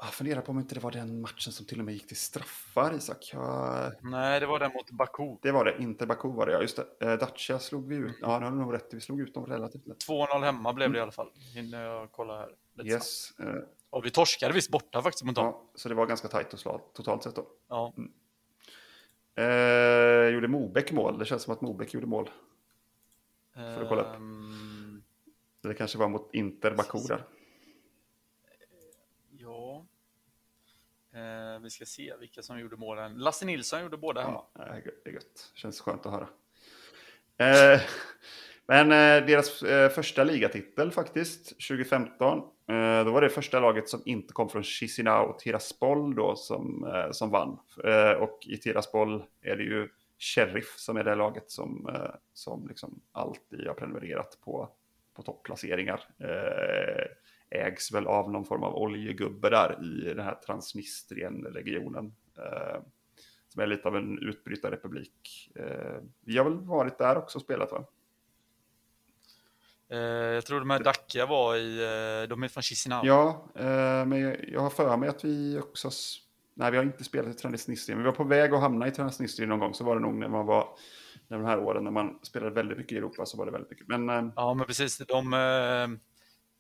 Jag 0.02 0.14
funderar 0.14 0.42
på 0.42 0.52
om 0.52 0.60
inte 0.60 0.76
det 0.76 0.82
var 0.82 0.92
den 0.92 1.22
matchen 1.22 1.54
som 1.54 1.66
till 1.66 1.80
och 1.80 1.86
med 1.86 1.94
gick 1.94 2.08
till 2.08 2.18
straffar, 2.18 2.96
Isak. 2.96 3.30
Jag... 3.34 3.92
Nej, 4.02 4.40
det 4.40 4.46
var 4.46 4.60
den 4.60 4.72
mot 4.74 4.92
Baku. 4.92 5.38
Det 5.42 5.52
var 5.52 5.66
det, 5.66 5.78
inte 5.80 6.06
Baku 6.06 6.28
var 6.28 6.46
det, 6.46 6.52
ja. 6.52 6.62
Just 6.62 6.80
det. 7.00 7.12
Eh, 7.12 7.18
Dacia 7.18 7.60
slog 7.60 7.88
vi 7.88 7.96
ut. 7.96 8.18
Ja, 8.22 8.40
det 8.40 8.46
har 8.46 8.52
du 8.52 8.58
nog 8.58 8.74
rätt 8.74 8.94
Vi 8.94 9.02
slog 9.02 9.22
ut 9.22 9.34
dem 9.34 9.46
relativt 9.46 9.88
lätt. 9.88 10.08
2-0 10.08 10.44
hemma 10.44 10.74
blev 10.74 10.92
det 10.92 10.98
i 10.98 11.02
alla 11.02 11.12
fall. 11.12 11.32
Hinner 11.56 11.84
jag 11.84 12.12
kolla 12.12 12.38
här. 12.40 12.50
Lite 12.76 12.90
yes. 12.90 13.34
Uh... 13.40 13.56
Och 13.90 14.06
vi 14.06 14.12
torskade 14.12 14.54
visst 14.54 14.72
borta 14.72 15.02
faktiskt 15.02 15.24
mot 15.24 15.36
dem. 15.36 15.46
Ja, 15.46 15.72
så 15.76 15.90
det 15.90 15.96
var 15.96 16.06
ganska 16.06 16.28
tajt 16.28 16.54
och 16.54 16.60
slag, 16.60 16.82
totalt 16.94 17.24
sett 17.24 17.36
då. 17.36 17.48
Ja. 17.68 17.94
Mm. 17.98 18.12
Eh, 19.36 20.34
gjorde 20.34 20.48
Mobäck 20.48 20.92
mål? 20.92 21.20
Det 21.20 21.26
känns 21.26 21.42
som 21.44 21.54
att 21.54 21.62
Mobäck 21.62 21.94
gjorde 21.94 22.08
mål. 22.08 22.30
Får 23.56 23.82
du 23.82 23.88
kolla 23.88 24.02
upp. 24.02 24.16
Um... 24.16 25.04
Det 25.62 25.74
kanske 25.74 25.98
var 25.98 26.10
mot 26.10 26.30
Inter 26.34 26.72
Baku 26.72 27.00
där. 27.08 27.24
Eh, 31.18 31.60
vi 31.60 31.70
ska 31.70 31.86
se 31.86 32.14
vilka 32.20 32.42
som 32.42 32.60
gjorde 32.60 32.76
målen. 32.76 33.18
Lasse 33.18 33.46
Nilsson 33.46 33.82
gjorde 33.82 33.98
båda 33.98 34.22
hemma. 34.22 34.44
Ja, 34.54 34.66
det 35.04 35.10
är 35.10 35.14
gött. 35.14 35.52
Känns 35.54 35.82
skönt 35.82 36.06
att 36.06 36.12
höra. 36.12 36.28
Eh, 37.38 37.82
men 38.68 38.92
eh, 38.92 39.28
deras 39.28 39.64
eh, 39.64 39.90
första 39.90 40.24
ligatitel 40.24 40.92
faktiskt, 40.92 41.48
2015, 41.68 42.38
eh, 42.38 43.06
då 43.06 43.12
var 43.12 43.22
det 43.22 43.30
första 43.30 43.60
laget 43.60 43.90
som 43.90 44.02
inte 44.06 44.34
kom 44.34 44.50
från 44.50 44.64
Chisinau 44.64 45.26
och 45.26 45.40
Tiraspol 45.40 46.16
då 46.16 46.36
som, 46.36 46.92
eh, 46.94 47.12
som 47.12 47.30
vann. 47.30 47.60
Eh, 47.84 48.12
och 48.12 48.40
i 48.48 48.58
Tiraspol 48.58 49.24
är 49.42 49.56
det 49.56 49.64
ju 49.64 49.90
Sheriff 50.20 50.78
som 50.78 50.98
är 50.98 51.04
det 51.04 51.16
laget 51.16 51.52
som, 51.52 51.90
eh, 51.96 52.16
som 52.34 52.68
liksom 52.68 53.02
alltid 53.12 53.68
har 53.68 53.74
prenumererat 53.74 54.38
på, 54.42 54.70
på 55.14 55.22
topplaceringar. 55.22 56.02
Eh, 56.20 57.06
ägs 57.50 57.92
väl 57.92 58.08
av 58.08 58.32
någon 58.32 58.46
form 58.46 58.64
av 58.64 58.76
oljegubbe 58.76 59.50
där 59.50 59.84
i 59.84 60.14
den 60.14 60.26
här 60.26 60.36
Transnistrien-regionen 60.36 62.14
som 63.58 63.64
är 63.64 63.68
lite 63.68 63.88
av 63.88 63.96
en 63.96 64.20
utbrytarrepublik. 64.20 65.52
Eh, 65.56 66.02
vi 66.22 66.38
har 66.38 66.46
väl 66.46 66.60
varit 66.60 66.98
där 66.98 67.18
också 67.18 67.38
och 67.38 67.42
spelat 67.42 67.72
va? 67.72 67.84
Eh, 69.90 69.98
jag 70.00 70.46
tror 70.46 70.60
de 70.60 70.70
här 70.70 70.84
Dacia 70.84 71.26
var 71.26 71.56
i, 71.56 71.78
eh, 71.84 72.30
de 72.30 72.44
är 72.44 72.48
från 72.48 72.64
Chisinau. 72.64 73.02
Ja, 73.04 73.48
men 74.08 74.38
jag 74.48 74.62
har 74.62 74.70
för 74.70 74.98
mig 74.98 75.10
att 75.10 75.26
vi 75.26 75.60
också, 75.60 75.90
nej 76.54 76.72
vi 76.72 76.78
har 76.78 76.84
inte 76.84 77.04
spelat 77.04 77.36
i 77.36 77.38
Transnistrien, 77.38 78.00
vi 78.00 78.06
var 78.06 78.12
på 78.12 78.24
väg 78.24 78.54
att 78.54 78.62
hamna 78.62 78.88
i 78.88 78.92
Transnistrien 78.92 79.50
någon 79.50 79.60
gång, 79.60 79.74
så 79.74 79.84
var 79.84 79.96
det 79.96 80.02
nog 80.02 80.16
när 80.16 80.28
man 80.28 80.46
var, 80.46 80.70
när 81.28 81.38
de 81.38 81.46
här 81.46 81.60
åren 81.60 81.84
när 81.84 81.92
man 81.92 82.20
spelade 82.22 82.52
väldigt 82.52 82.78
mycket 82.78 82.92
i 82.92 82.98
Europa 82.98 83.26
så 83.26 83.38
var 83.38 83.46
det 83.46 83.52
väldigt 83.52 83.72
mycket. 83.72 83.88
Men, 83.88 84.32
ja, 84.36 84.54
men 84.54 84.66
precis, 84.66 84.98
de, 84.98 86.00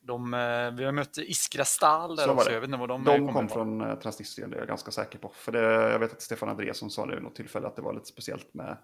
de, 0.07 0.33
eh, 0.33 0.71
vi 0.71 0.83
har 0.83 0.91
mött 0.91 1.17
Iskra 1.17 1.65
Stal 1.65 2.15
där 2.15 2.29
också. 2.29 2.51
Jag 2.51 2.59
vet 2.59 2.67
inte 2.67 2.79
vad 2.79 2.89
de, 2.89 3.03
de 3.03 3.33
kom 3.33 3.49
från 3.49 3.81
eh, 3.81 3.95
Transnistrien, 3.99 4.49
det 4.49 4.55
är 4.55 4.59
jag 4.59 4.67
ganska 4.67 4.91
säker 4.91 5.19
på. 5.19 5.31
För 5.35 5.51
det, 5.51 5.59
jag 5.91 5.99
vet 5.99 6.11
att 6.11 6.21
Stefan 6.21 6.49
Andreasson 6.49 6.89
sa 6.89 7.05
det 7.05 7.15
vid 7.15 7.23
något 7.23 7.35
tillfälle 7.35 7.67
att 7.67 7.75
det 7.75 7.81
var 7.81 7.93
lite 7.93 8.05
speciellt 8.05 8.53
med 8.53 8.77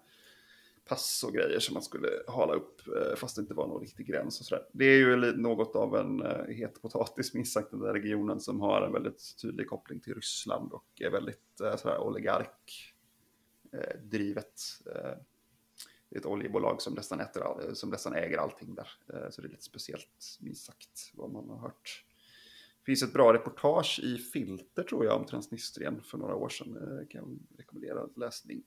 pass 0.88 1.24
och 1.26 1.32
grejer 1.32 1.60
som 1.60 1.74
man 1.74 1.82
skulle 1.82 2.08
hala 2.28 2.52
upp 2.52 2.80
eh, 2.86 3.16
fast 3.16 3.36
det 3.36 3.42
inte 3.42 3.54
var 3.54 3.66
någon 3.66 3.80
riktig 3.80 4.06
gräns. 4.06 4.40
Och 4.40 4.46
sådär. 4.46 4.64
Det 4.72 4.84
är 4.84 4.96
ju 4.96 5.36
något 5.36 5.76
av 5.76 5.96
en 5.96 6.22
het 6.48 6.82
potatis 6.82 7.34
minst 7.34 7.52
sagt 7.52 7.70
den 7.70 7.80
där 7.80 7.92
regionen 7.92 8.40
som 8.40 8.60
har 8.60 8.82
en 8.82 8.92
väldigt 8.92 9.36
tydlig 9.42 9.68
koppling 9.68 10.00
till 10.00 10.14
Ryssland 10.14 10.72
och 10.72 10.86
är 11.00 11.10
väldigt 11.10 11.60
sådär 11.78 11.98
oligark 11.98 12.90
drivet 14.02 14.60
ett 16.18 16.26
oljebolag 16.26 16.82
som 16.82 16.94
nästan, 16.94 17.20
äter, 17.20 17.42
eh, 17.42 17.72
som 17.72 17.90
nästan 17.90 18.14
äger 18.14 18.38
allting 18.38 18.74
där. 18.74 18.88
Eh, 19.08 19.30
så 19.30 19.42
det 19.42 19.48
är 19.48 19.50
lite 19.50 19.64
speciellt, 19.64 20.38
minst 20.40 20.64
sagt, 20.64 21.10
vad 21.14 21.32
man 21.32 21.50
har 21.50 21.58
hört. 21.58 22.04
Det 22.78 22.84
finns 22.86 23.02
ett 23.02 23.12
bra 23.12 23.32
reportage 23.32 24.00
i 24.02 24.18
Filter, 24.18 24.82
tror 24.82 25.04
jag, 25.04 25.16
om 25.20 25.26
Transnistrien 25.26 26.02
för 26.02 26.18
några 26.18 26.34
år 26.34 26.48
sedan. 26.48 26.72
Det 26.72 27.06
kan 27.06 27.20
jag 27.20 27.58
rekommendera 27.58 28.08
läsning. 28.16 28.62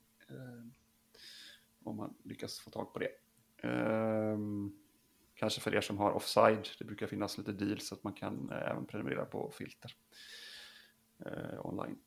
Om 1.84 1.98
man 1.98 2.14
lyckas 2.24 2.60
få 2.60 2.70
tag 2.70 2.94
på 2.94 3.00
det. 3.00 3.10
Ehm, 3.68 4.72
kanske 5.36 5.62
för 5.62 5.76
er 5.76 5.82
som 5.82 5.98
har 5.98 6.12
offside, 6.12 6.70
det 6.80 6.86
brukar 6.86 7.08
finnas 7.08 7.38
lite 7.38 7.52
deals 7.52 7.88
så 7.88 7.96
att 7.96 8.04
man 8.04 8.14
kan 8.14 8.50
även 8.52 8.86
prenumerera 8.86 9.26
på 9.26 9.52
Filter 9.52 9.92
online. 11.64 11.98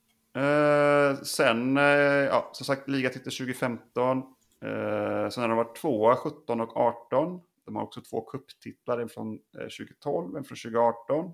Sen, 1.22 1.76
ja, 1.76 2.50
som 2.52 2.66
sagt, 2.66 2.88
ligatitel 2.88 3.32
2015. 3.32 4.22
Eh, 4.64 5.28
sen 5.28 5.42
har 5.42 5.48
de 5.48 5.56
varit 5.56 5.76
tvåa 5.76 6.16
17 6.16 6.60
och 6.60 6.76
18. 6.76 7.40
De 7.64 7.76
har 7.76 7.82
också 7.82 8.00
två 8.00 8.20
kupptitlar, 8.20 8.98
en 8.98 9.08
från 9.08 9.38
2012, 9.52 10.36
en 10.36 10.44
från 10.44 10.56
2018. 10.56 11.32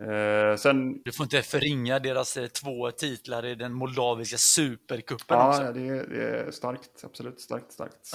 Eh, 0.00 0.56
sen... 0.56 1.02
Du 1.02 1.12
får 1.12 1.24
inte 1.24 1.42
förringa 1.42 1.98
deras 1.98 2.36
eh, 2.36 2.46
två 2.46 2.90
titlar 2.90 3.46
i 3.46 3.54
den 3.54 3.72
moldaviska 3.72 4.36
supercupen 4.38 5.38
ja, 5.38 5.48
också. 5.48 5.62
Ja, 5.62 5.72
det, 5.72 6.06
det, 6.06 6.28
är 6.28 6.50
starkt. 6.50 7.04
Absolut 7.04 7.40
starkt, 7.40 7.72
starkt. 7.72 8.12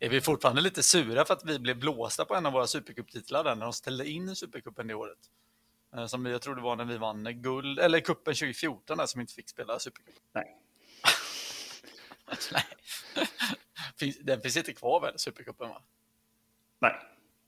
är 0.00 0.08
vi 0.08 0.20
fortfarande 0.20 0.62
lite 0.62 0.82
sura 0.82 1.24
för 1.24 1.34
att 1.34 1.44
vi 1.44 1.58
blev 1.58 1.78
blåsta 1.78 2.24
på 2.24 2.34
en 2.34 2.46
av 2.46 2.52
våra 2.52 2.66
supercuptitlar 2.66 3.44
när 3.44 3.64
de 3.64 3.72
ställde 3.72 4.08
in 4.08 4.36
supercupen 4.36 4.86
det 4.86 4.94
året? 4.94 5.18
Som 6.06 6.26
jag 6.26 6.42
tror 6.42 6.54
det 6.54 6.62
var 6.62 6.76
när 6.76 6.84
vi 6.84 6.98
vann 6.98 7.42
guld, 7.42 7.78
eller 7.78 8.00
kuppen 8.00 8.34
2014 8.34 8.98
där 8.98 9.06
som 9.06 9.20
inte 9.20 9.34
fick 9.34 9.48
spela 9.48 9.78
supercup. 9.78 10.14
Nej, 10.32 10.56
Nej. 12.52 12.64
Den 14.20 14.40
finns 14.40 14.56
inte 14.56 14.72
kvar 14.72 15.00
väl, 15.00 15.18
Supercupen? 15.18 15.68
Va? 15.68 15.82
Nej. 16.78 17.00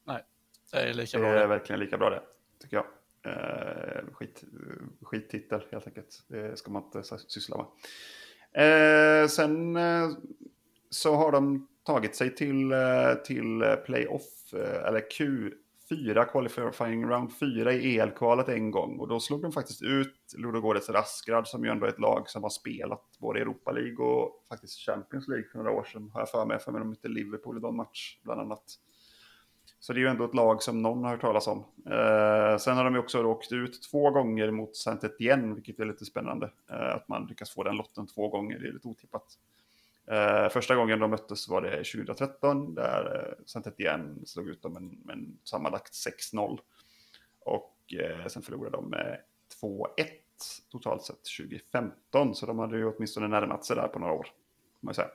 Nej, 0.04 0.22
det 0.72 0.78
är 0.78 0.94
lika 0.94 1.18
bra. 1.18 1.32
Det 1.32 1.42
är 1.42 1.46
verkligen 1.46 1.80
lika 1.80 1.98
bra 1.98 2.10
det, 2.10 2.22
tycker 2.62 2.76
jag. 2.76 2.86
Eh, 3.26 4.04
skit, 4.12 4.44
skittitel 5.02 5.62
helt 5.72 5.86
enkelt. 5.86 6.24
Det 6.28 6.58
ska 6.58 6.70
man 6.70 6.82
inte 6.84 7.02
syssla 7.02 7.56
med. 7.56 7.66
Eh, 9.22 9.28
sen 9.28 9.76
eh, 9.76 10.10
så 10.90 11.14
har 11.14 11.32
de 11.32 11.68
tagit 11.82 12.16
sig 12.16 12.34
till, 12.34 12.72
till 13.24 13.76
playoff, 13.84 14.54
eller 14.54 15.10
Q 15.10 15.52
fyra 15.88 16.25
qualifying 16.25 17.05
round 17.07 17.33
fyra 17.33 17.72
i 17.72 17.99
EL-kvalet 17.99 18.49
en 18.49 18.70
gång. 18.70 18.99
Och 18.99 19.09
då 19.09 19.20
slog 19.20 19.42
de 19.42 19.53
faktiskt 19.53 19.83
ut 19.83 20.35
Ludogorets 20.37 20.90
Raskrad 20.90 21.49
som 21.49 21.64
ju 21.64 21.70
ändå 21.70 21.87
är 21.87 21.90
ett 21.90 22.01
lag 22.01 22.29
som 22.29 22.42
har 22.42 22.51
spelat 22.51 23.03
både 23.18 23.40
Europa 23.40 23.72
League 23.72 24.07
och 24.07 24.44
faktiskt 24.49 24.79
Champions 24.79 25.29
League 25.29 25.49
för 25.53 25.59
några 25.59 25.70
år 25.70 25.85
sedan. 25.85 26.11
Har 26.14 26.20
jag 26.20 26.31
för 26.31 26.44
mig, 26.44 26.59
för 26.59 26.72
mig 26.72 26.79
de 26.79 26.88
mötte 26.88 27.09
Liverpool 27.09 27.59
i 27.59 27.61
någon 27.61 27.77
match 27.77 28.18
bland 28.22 28.40
annat. 28.40 28.64
Så 29.81 29.92
det 29.92 29.99
är 29.99 30.03
ju 30.03 30.09
ändå 30.09 30.25
ett 30.25 30.35
lag 30.35 30.62
som 30.62 30.83
någon 30.83 31.05
har 31.05 31.11
hört 31.11 31.20
talas 31.20 31.46
om. 31.46 31.59
Eh, 31.87 32.59
sen 32.59 32.77
har 32.77 32.85
de 32.85 32.94
ju 32.94 33.01
också 33.01 33.25
åkt 33.25 33.53
ut 33.53 33.83
två 33.90 34.11
gånger 34.11 34.51
mot 34.51 34.77
Saint-Étienne, 34.77 35.55
vilket 35.55 35.81
är 35.81 35.85
lite 35.85 36.05
spännande. 36.05 36.51
Eh, 36.70 36.94
att 36.94 37.09
man 37.09 37.27
lyckas 37.27 37.51
få 37.51 37.62
den 37.62 37.77
lotten 37.77 38.07
två 38.07 38.29
gånger, 38.29 38.59
det 38.59 38.68
är 38.68 38.72
lite 38.72 38.88
otippat. 38.88 39.38
Uh, 40.12 40.49
första 40.49 40.75
gången 40.75 40.99
de 40.99 41.11
möttes 41.11 41.49
var 41.49 41.62
det 41.62 41.77
2013 41.77 42.75
där 42.75 43.16
uh, 43.16 43.45
saint 43.47 43.66
Etienne 43.66 44.27
slog 44.27 44.49
ut 44.49 44.62
dem 44.62 44.73
med, 44.73 45.16
med 45.16 45.37
sammanlagt 45.45 45.92
6-0. 46.33 46.59
Och 47.40 47.77
uh, 48.01 48.27
sen 48.27 48.42
förlorade 48.42 48.77
de 48.77 48.90
med 48.90 49.21
2-1 49.62 49.87
totalt 50.71 51.03
sett 51.03 51.21
2015. 51.38 52.35
Så 52.35 52.47
de 52.47 52.59
hade 52.59 52.77
ju 52.77 52.85
åtminstone 52.85 53.29
närmat 53.29 53.64
sig 53.64 53.77
där 53.77 53.88
på 53.88 53.99
några 53.99 54.12
år. 54.12 54.27
Man 54.81 54.95
säga. 54.95 55.11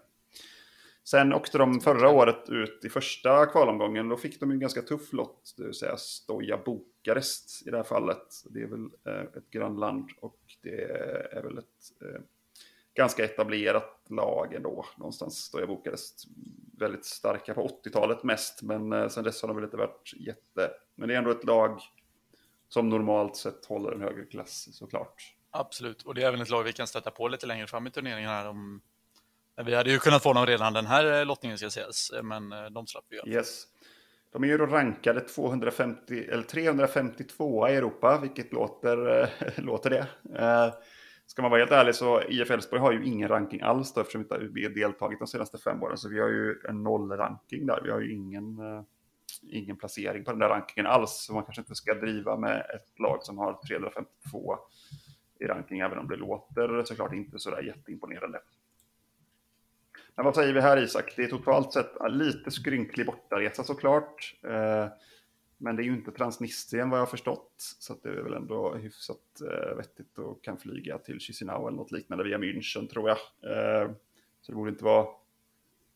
Sen 1.04 1.34
åkte 1.34 1.58
de 1.58 1.82
förra 1.82 2.10
året 2.10 2.50
ut 2.50 2.86
i 2.86 2.90
första 2.90 3.46
kvalomgången. 3.46 4.10
Då 4.10 4.18
fick 4.18 4.40
de 4.40 4.52
en 4.52 4.60
ganska 4.60 4.82
tuff 4.82 5.14
lott, 5.14 5.54
det 5.58 5.64
vill 5.64 5.74
säga 5.74 5.98
Stoja 5.98 6.58
Bukarest 6.58 7.68
i 7.68 7.70
det 7.70 7.78
här 7.78 7.84
fallet. 7.84 8.28
Det 8.50 8.62
är 8.62 8.68
väl 8.68 8.86
ett 9.38 9.50
grannland 9.52 10.10
och 10.22 10.40
det 10.62 10.84
är 11.32 11.44
väl 11.44 11.58
ett 11.58 11.92
ganska 12.94 13.24
etablerat 13.24 14.06
lag 14.10 14.54
ändå. 14.54 14.86
Någonstans 14.98 15.52
då 15.52 15.60
jag 15.60 15.68
bokades 15.68 16.26
väldigt 16.80 17.06
starka 17.06 17.54
på 17.54 17.68
80-talet 17.68 18.24
mest. 18.24 18.62
Men 18.62 18.94
eh, 18.94 19.08
sen 19.08 19.24
dess 19.24 19.42
har 19.42 19.48
de 19.48 19.56
väl 19.56 19.66
inte 19.66 19.78
varit 19.78 20.14
jätte... 20.16 20.72
Men 20.96 21.08
det 21.08 21.14
är 21.14 21.18
ändå 21.18 21.32
ett 21.32 21.44
lag 21.44 21.82
som 22.70 22.90
normalt 22.90 23.36
sett 23.36 23.66
håller 23.66 23.92
en 23.92 24.02
högre 24.02 24.26
klass 24.26 24.68
såklart. 24.72 25.36
Absolut, 25.52 26.04
och 26.04 26.16
det 26.16 26.24
är 26.24 26.28
även 26.28 26.42
ett 26.42 26.50
lag 26.50 26.64
vi 26.64 26.74
kan 26.74 26.88
stöta 26.88 27.12
på 27.12 27.28
lite 27.28 27.46
längre 27.46 27.68
fram 27.68 27.88
i 27.88 27.92
turneringen 27.92 28.30
här. 28.30 28.48
Om... 28.48 28.82
Vi 29.66 29.76
hade 29.76 29.92
ju 29.92 30.00
kunnat 30.00 30.24
få 30.24 30.34
dem 30.34 30.46
redan 30.46 30.74
den 30.74 30.86
här 30.86 31.20
eh, 31.20 31.26
lottningen 31.26 31.58
ska 31.58 31.70
sägas, 31.70 32.10
eh, 32.10 32.24
men 32.24 32.74
de 32.74 32.88
slapp 32.88 33.06
vi. 33.10 33.32
Yes. 33.32 33.64
De 34.32 34.44
är 34.44 34.48
ju 34.48 34.58
då 34.58 34.66
rankade 34.66 35.22
250, 35.22 36.28
eller 36.32 36.44
352 36.44 37.70
i 37.70 37.76
Europa, 37.76 38.20
vilket 38.22 38.54
låter, 38.54 39.30
låter 39.62 39.90
det. 39.90 40.08
Ska 41.32 41.42
man 41.42 41.52
vara 41.52 41.62
helt 41.62 41.72
ärlig 41.72 41.96
så 41.96 42.22
IF 42.22 42.52
Elfsborg 42.52 42.82
har 42.82 42.92
ju 42.92 43.06
ingen 43.06 43.28
ranking 43.28 43.62
alls 43.62 43.94
då, 43.94 44.02
eftersom 44.02 44.20
vi 44.20 44.24
inte 44.24 44.36
har 44.36 44.76
deltagit 44.76 45.20
de 45.20 45.28
senaste 45.28 45.58
fem 45.58 45.84
åren. 45.84 45.98
Så 45.98 46.10
vi 46.10 46.20
har 46.20 46.28
ju 46.28 46.56
en 46.70 46.84
nollranking 46.84 47.66
där. 47.66 47.82
Vi 47.84 47.92
har 47.92 48.00
ju 48.00 48.14
ingen, 48.14 48.60
eh, 48.60 48.84
ingen 49.42 49.78
placering 49.78 50.24
på 50.24 50.32
den 50.32 50.40
där 50.40 50.50
rankingen 50.50 50.92
alls. 50.92 51.12
Så 51.12 51.34
man 51.34 51.44
kanske 51.44 51.62
inte 51.62 51.76
ska 51.76 51.94
driva 51.94 52.38
med 52.38 52.60
ett 52.60 53.00
lag 53.00 53.24
som 53.24 53.38
har 53.38 53.60
352 53.68 54.58
i 55.40 55.46
ranking, 55.46 55.80
även 55.80 55.98
om 55.98 56.08
det 56.08 56.16
låter 56.16 56.84
såklart 56.84 57.14
inte 57.14 57.40
sådär 57.40 57.62
jätteimponerande. 57.62 58.42
Men 60.16 60.26
vad 60.26 60.36
säger 60.36 60.54
vi 60.54 60.62
här 60.62 60.84
Isak? 60.84 61.14
Det 61.16 61.24
är 61.24 61.28
totalt 61.28 61.74
sett 61.74 61.92
lite 62.10 62.52
skrynklig 62.52 63.06
bortaresa 63.06 63.64
såklart. 63.64 64.36
Eh, 64.44 64.88
men 65.62 65.76
det 65.76 65.82
är 65.82 65.86
ju 65.86 65.94
inte 65.94 66.12
Transnistrien 66.12 66.90
vad 66.90 67.00
jag 67.00 67.06
har 67.06 67.10
förstått. 67.10 67.54
Så 67.58 67.96
det 68.04 68.10
är 68.10 68.24
väl 68.24 68.34
ändå 68.34 68.76
hyfsat 68.76 69.42
eh, 69.42 69.76
vettigt 69.78 70.18
och 70.18 70.44
kan 70.44 70.58
flyga 70.58 70.98
till 70.98 71.20
Chisinau 71.20 71.68
eller 71.68 71.78
något 71.78 71.92
liknande 71.92 72.24
via 72.24 72.38
München 72.38 72.88
tror 72.88 73.10
jag. 73.10 73.18
Eh, 73.18 73.92
så 74.42 74.52
det 74.52 74.56
borde 74.56 74.72
inte 74.72 74.84
vara 74.84 75.08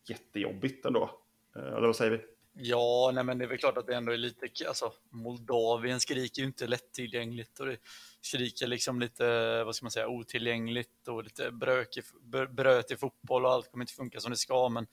jättejobbigt 0.10 0.86
ändå. 0.86 1.19
Eh, 1.56 1.62
eller 1.62 1.88
vad 1.88 1.95
säger 1.95 2.12
vi? 2.12 2.21
Ja, 2.58 3.12
nej 3.13 3.23
men 3.23 3.38
det 3.38 3.45
är 3.45 3.49
väl 3.49 3.58
klart 3.58 3.78
att 3.78 3.88
det 3.88 3.95
ändå 3.95 4.12
är 4.12 4.17
lite, 4.17 4.67
alltså 4.67 4.93
Moldavien 5.10 5.99
skriker 5.99 6.41
ju 6.41 6.47
inte 6.47 6.67
lättillgängligt 6.67 7.60
och 7.60 7.65
det 7.65 7.78
skriker 8.21 8.67
liksom 8.67 8.99
lite, 8.99 9.63
vad 9.63 9.75
ska 9.75 9.84
man 9.84 9.91
säga, 9.91 10.08
otillgängligt 10.08 11.08
och 11.08 11.23
lite 11.23 11.51
brök 11.51 11.97
i, 11.97 12.01
bröt 12.49 12.91
i 12.91 12.95
fotboll 12.95 13.45
och 13.45 13.51
allt 13.51 13.71
kommer 13.71 13.84
inte 13.84 13.93
funka 13.93 14.19
som 14.19 14.32
det 14.32 14.38
ska, 14.38 14.69
men 14.69 14.84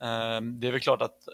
eh, 0.00 0.40
det 0.58 0.68
är 0.68 0.72
väl 0.72 0.80
klart 0.80 1.02
att 1.02 1.28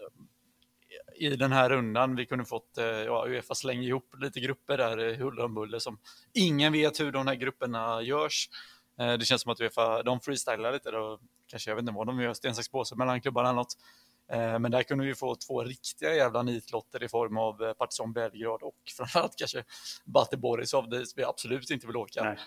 i 1.14 1.36
den 1.36 1.52
här 1.52 1.70
rundan. 1.70 2.16
Vi 2.16 2.26
kunde 2.26 2.44
fått, 2.44 2.78
eh, 2.78 2.86
ja, 2.86 3.24
Uefa 3.28 3.54
slänga 3.54 3.82
ihop 3.82 4.14
lite 4.18 4.40
grupper 4.40 4.78
där, 4.78 5.14
huller 5.14 5.44
om 5.44 5.54
buller, 5.54 5.78
som 5.78 5.98
ingen 6.32 6.72
vet 6.72 7.00
hur 7.00 7.12
de 7.12 7.26
här 7.26 7.34
grupperna 7.34 8.02
görs. 8.02 8.48
Eh, 8.98 9.12
det 9.12 9.24
känns 9.24 9.42
som 9.42 9.52
att 9.52 9.60
Uefa, 9.60 10.02
de 10.02 10.20
freestylar 10.20 10.72
lite 10.72 10.90
och 10.90 11.20
kanske, 11.46 11.70
jag 11.70 11.76
vet 11.76 11.82
inte 11.82 11.92
vad 11.92 12.06
de 12.06 12.20
gör, 12.20 12.34
sten, 12.34 12.54
sax, 12.54 12.68
påse 12.68 12.96
mellan 12.96 13.20
klubbarna 13.20 13.48
eller 13.48 13.56
något. 13.56 13.76
Eh, 14.32 14.58
men 14.58 14.70
där 14.70 14.82
kunde 14.82 15.04
vi 15.04 15.14
få 15.14 15.34
två 15.34 15.62
riktiga 15.62 16.14
jävla 16.14 16.42
nitlotter 16.42 17.02
i 17.02 17.08
form 17.08 17.38
av 17.38 17.62
eh, 17.62 17.72
Partizan 17.72 18.12
Belgrad 18.12 18.62
och 18.62 18.76
framförallt 18.96 19.36
kanske 19.36 19.64
Bate 20.04 20.36
Borisov 20.36 20.88
dit 20.88 21.12
vi 21.16 21.24
absolut 21.24 21.70
inte 21.70 21.86
vill 21.86 21.96
åka. 21.96 22.24
Nej. 22.24 22.38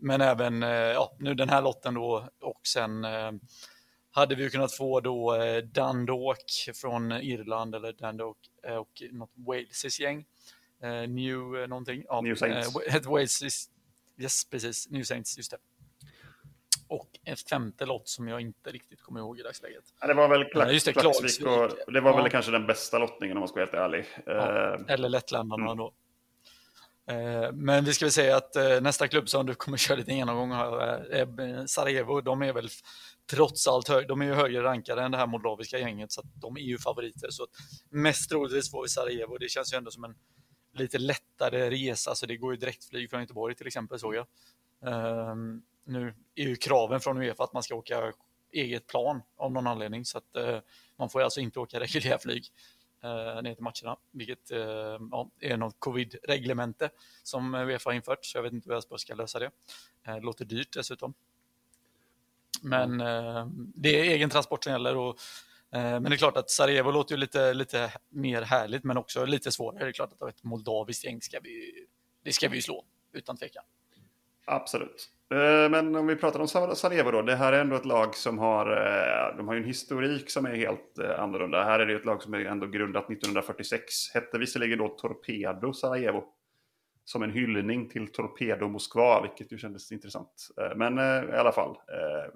Men 0.00 0.20
även 0.20 0.62
ja, 0.62 1.12
nu 1.18 1.34
den 1.34 1.48
här 1.48 1.62
lotten 1.62 1.94
då 1.94 2.28
och 2.40 2.60
sen 2.66 3.04
hade 4.14 4.34
vi 4.34 4.50
kunnat 4.50 4.72
få 4.72 5.00
då 5.00 5.36
Dundalk 5.64 6.70
från 6.74 7.12
Irland 7.12 7.74
eller 7.74 7.92
Dundalk 7.92 8.36
och 8.78 9.02
något 9.12 9.30
Walesis 9.34 10.00
gäng. 10.00 10.24
New 11.08 11.68
någonting. 11.68 12.04
Ja, 12.08 12.20
New 12.20 12.34
Saints. 12.34 12.76
Ett 12.86 13.06
Walesis, 13.06 13.70
yes 14.18 14.44
precis, 14.50 14.90
New 14.90 15.02
Saints, 15.02 15.36
just 15.36 15.50
det 15.50 15.58
och 16.88 17.08
ett 17.24 17.40
femte 17.40 17.86
lott 17.86 18.08
som 18.08 18.28
jag 18.28 18.40
inte 18.40 18.70
riktigt 18.70 19.02
kommer 19.02 19.20
ihåg 19.20 19.38
i 19.38 19.42
dagsläget. 19.42 19.84
Ja, 20.00 20.06
det 20.06 20.14
var 20.14 20.28
väl 20.28 20.44
Kla 20.44 20.72
Just 20.72 20.86
det, 20.86 20.92
Klaxvik 20.92 21.46
och 21.46 21.92
det 21.92 22.00
var 22.00 22.10
ja. 22.10 22.16
väl 22.16 22.30
kanske 22.30 22.52
den 22.52 22.66
bästa 22.66 22.98
lottningen 22.98 23.36
om 23.36 23.40
man 23.40 23.48
ska 23.48 23.66
vara 23.66 23.66
helt 23.66 23.74
ärlig. 23.74 24.06
Eh, 24.26 24.94
eller 24.94 25.08
Lettländarna 25.08 25.64
mm. 25.64 25.76
då. 25.76 25.92
Eh, 27.06 27.52
men 27.52 27.84
vi 27.84 27.94
ska 27.94 28.04
väl 28.04 28.12
säga 28.12 28.36
att 28.36 28.56
eh, 28.56 28.80
nästa 28.80 29.08
klubb 29.08 29.28
som 29.28 29.46
du 29.46 29.54
kommer 29.54 29.78
köra 29.78 29.96
lite 29.96 30.12
genomgång 30.12 30.52
eh, 30.52 30.58
är 30.58 31.66
Sarajevo. 31.66 32.20
De 32.20 32.42
är 32.42 32.52
väl 32.52 32.68
trots 33.30 33.68
allt 33.68 33.88
hög, 33.88 34.08
de 34.08 34.22
är 34.22 34.26
ju 34.26 34.34
högre 34.34 34.62
rankade 34.62 35.02
än 35.02 35.10
det 35.10 35.18
här 35.18 35.26
moldaviska 35.26 35.78
gänget 35.78 36.12
så 36.12 36.22
de 36.34 36.56
är 36.56 36.60
ju 36.60 36.78
favoriter. 36.78 37.30
Så 37.30 37.46
mest 37.90 38.30
troligtvis 38.30 38.70
får 38.70 38.82
vi 38.82 38.88
Sarajevo. 38.88 39.38
Det 39.38 39.48
känns 39.48 39.72
ju 39.72 39.76
ändå 39.76 39.90
som 39.90 40.04
en 40.04 40.14
lite 40.74 40.98
lättare 40.98 41.70
resa, 41.70 42.14
så 42.14 42.26
det 42.26 42.36
går 42.36 42.52
ju 42.52 42.60
direktflyg 42.60 43.10
från 43.10 43.20
Göteborg 43.20 43.54
till 43.54 43.66
exempel 43.66 43.98
såg 43.98 44.14
jag. 44.14 44.26
Ehm, 44.86 45.62
nu 45.86 46.14
är 46.34 46.44
ju 46.44 46.56
kraven 46.56 47.00
från 47.00 47.22
Uefa 47.22 47.44
att 47.44 47.52
man 47.52 47.62
ska 47.62 47.74
åka 47.74 48.12
eget 48.52 48.86
plan 48.86 49.22
av 49.36 49.52
någon 49.52 49.66
anledning 49.66 50.04
så 50.04 50.18
att 50.18 50.36
man 50.98 51.10
får 51.10 51.22
alltså 51.22 51.40
inte 51.40 51.60
åka 51.60 51.80
reguljärflyg 51.80 52.44
ner 53.42 53.54
till 53.54 53.64
matcherna, 53.64 53.96
vilket 54.10 54.52
uh, 54.52 54.58
ja, 55.10 55.30
är 55.40 55.56
något 55.56 55.76
covid-reglemente 55.78 56.90
som 57.22 57.54
Uefa 57.54 57.90
har 57.90 57.94
infört, 57.94 58.24
så 58.24 58.38
jag 58.38 58.42
vet 58.42 58.52
inte 58.52 58.68
hur 58.68 58.82
jag 58.90 59.00
ska 59.00 59.14
lösa 59.14 59.38
det. 59.38 59.50
Det 60.04 60.20
låter 60.20 60.44
dyrt 60.44 60.72
dessutom. 60.72 61.14
Men 62.62 62.98
det 63.56 64.00
är 64.00 64.04
egen 64.04 64.30
transport 64.30 64.64
som 64.64 64.72
gäller 64.72 64.96
och 64.96 65.18
men 65.70 66.02
det 66.02 66.14
är 66.14 66.16
klart 66.16 66.36
att 66.36 66.50
Sarajevo 66.50 66.90
låter 66.90 67.14
ju 67.14 67.20
lite, 67.20 67.54
lite 67.54 67.92
mer 68.08 68.42
härligt 68.42 68.84
men 68.84 68.96
också 68.96 69.24
lite 69.24 69.52
svårare. 69.52 69.84
Det 69.84 69.90
är 69.90 69.92
klart 69.92 70.12
att 70.12 70.28
ett 70.28 70.44
moldaviskt 70.44 71.04
gäng 71.04 71.22
ska 71.22 71.40
vi, 71.40 71.86
det 72.22 72.32
ska 72.32 72.48
vi 72.48 72.62
slå 72.62 72.84
utan 73.12 73.36
tvekan. 73.36 73.64
Absolut. 74.44 75.10
Eh, 75.30 75.70
men 75.70 75.96
om 75.96 76.06
vi 76.06 76.16
pratar 76.16 76.40
om 76.40 76.76
Sarajevo 76.76 77.10
då. 77.10 77.22
Det 77.22 77.36
här 77.36 77.52
är 77.52 77.60
ändå 77.60 77.76
ett 77.76 77.84
lag 77.84 78.14
som 78.14 78.38
har, 78.38 78.66
eh, 78.66 79.36
de 79.36 79.48
har 79.48 79.54
ju 79.54 79.60
en 79.60 79.66
historik 79.66 80.30
som 80.30 80.46
är 80.46 80.54
helt 80.54 80.98
eh, 80.98 81.20
annorlunda. 81.20 81.64
Här 81.64 81.80
är 81.80 81.86
det 81.86 81.94
ett 81.94 82.04
lag 82.04 82.22
som 82.22 82.34
är 82.34 82.44
ändå 82.44 82.66
grundat 82.66 83.10
1946. 83.10 84.14
Hette 84.14 84.38
visserligen 84.38 84.78
då 84.78 84.88
Torpedo 84.88 85.72
Sarajevo. 85.72 86.24
Som 87.06 87.22
en 87.22 87.30
hyllning 87.30 87.88
till 87.88 88.12
Torpedo 88.12 88.68
Moskva, 88.68 89.22
vilket 89.22 89.52
ju 89.52 89.58
kändes 89.58 89.92
intressant. 89.92 90.48
Men 90.76 90.98
i 90.98 91.36
alla 91.36 91.52
fall, 91.52 91.76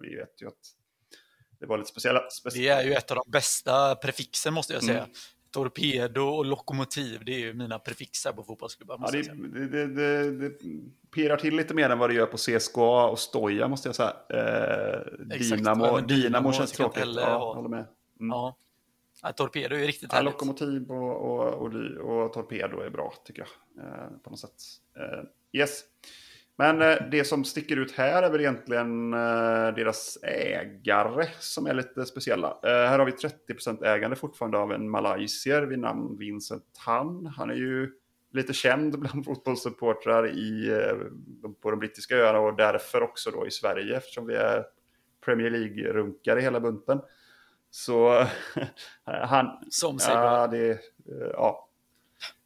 vi 0.01 0.17
vet 0.17 0.43
ju 0.43 0.47
att 0.47 0.55
det 1.61 1.67
var 1.67 1.79
lite 1.79 1.91
speciella. 1.91 2.31
Speci 2.31 2.59
det 2.59 2.69
är 2.69 2.83
ju 2.83 2.93
ett 2.93 3.11
av 3.11 3.17
de 3.17 3.31
bästa 3.31 3.95
prefixen 3.95 4.55
måste 4.55 4.73
jag 4.73 4.83
säga. 4.83 4.99
Mm. 4.99 5.11
Torpedo 5.51 6.23
och 6.23 6.45
lokomotiv, 6.45 7.25
det 7.25 7.35
är 7.35 7.39
ju 7.39 7.55
mina 7.55 7.79
prefixer 7.79 8.33
på 8.33 8.43
fotbollsklubbar. 8.43 8.99
Ja, 9.01 9.11
det, 9.11 9.69
det, 9.69 9.87
det, 9.87 10.31
det, 10.31 10.53
pirrar 11.15 11.37
till 11.37 11.57
lite 11.57 11.75
mer 11.75 11.91
än 11.91 11.99
vad 11.99 12.11
det 12.11 12.15
gör 12.15 12.27
på 12.27 12.37
CSKA 12.37 13.07
och 13.07 13.19
Stoja 13.19 13.69
måste 13.69 13.89
jag 13.89 13.97
säga. 13.97 14.13
Eh, 14.29 15.01
Dynamo, 15.19 15.85
Dynamo, 15.85 16.01
Dynamo 16.01 16.53
känns 16.53 16.73
tråkigt. 16.73 16.99
Heller, 16.99 17.23
ja, 17.23 17.55
håller 17.55 17.69
med. 17.69 17.85
Mm. 18.21 18.31
Ja. 18.31 18.57
Ja, 19.23 19.33
torpedo 19.33 19.77
är 19.77 19.87
riktigt 19.87 20.09
ja, 20.13 20.17
härligt. 20.17 20.33
Lokomotiv 20.33 20.91
och, 20.91 21.17
och, 21.17 21.55
och, 21.55 21.75
och, 22.25 22.33
Torpedo 22.33 22.81
är 22.81 22.91
bra 22.91 23.15
tycker 23.25 23.43
jag. 23.43 23.85
Eh, 23.85 24.09
på 24.25 24.31
något 24.31 24.39
sätt. 24.39 24.63
Eh, 24.97 25.61
yes. 25.61 25.85
Men 26.61 26.83
eh, 26.83 26.97
det 27.11 27.25
som 27.25 27.45
sticker 27.45 27.77
ut 27.77 27.93
här 27.93 28.23
är 28.23 28.31
väl 28.31 28.41
egentligen 28.41 29.13
eh, 29.13 29.75
deras 29.75 30.19
ägare 30.23 31.29
som 31.39 31.67
är 31.67 31.75
lite 31.75 32.07
speciella. 32.07 32.49
Eh, 32.49 32.89
här 32.89 32.99
har 32.99 33.07
vi 33.07 33.13
30% 33.13 33.85
ägande 33.85 34.17
fortfarande 34.17 34.59
av 34.59 34.73
en 34.73 34.91
malaysier 34.91 35.63
vid 35.63 35.79
namn 35.79 36.19
Vincent 36.19 36.65
Tan. 36.85 37.27
Han 37.27 37.51
är 37.51 37.55
ju 37.55 37.91
lite 38.33 38.53
känd 38.53 38.99
bland 39.01 39.25
fotbollssupportrar 39.25 40.29
i, 40.29 40.71
på 41.63 41.71
de 41.71 41.79
brittiska 41.79 42.17
öarna 42.17 42.39
och 42.39 42.57
därför 42.57 43.03
också 43.03 43.31
då 43.31 43.47
i 43.47 43.51
Sverige 43.51 43.97
eftersom 43.97 44.27
vi 44.27 44.35
är 44.35 44.65
Premier 45.25 45.51
League-runkare 45.51 46.41
hela 46.41 46.61
bunten. 46.61 47.01
Så 47.71 48.27
han... 49.05 49.47
Som 49.71 49.99
sig 49.99 50.15
ja, 50.15 50.47
det, 50.47 50.81
ja, 51.33 51.68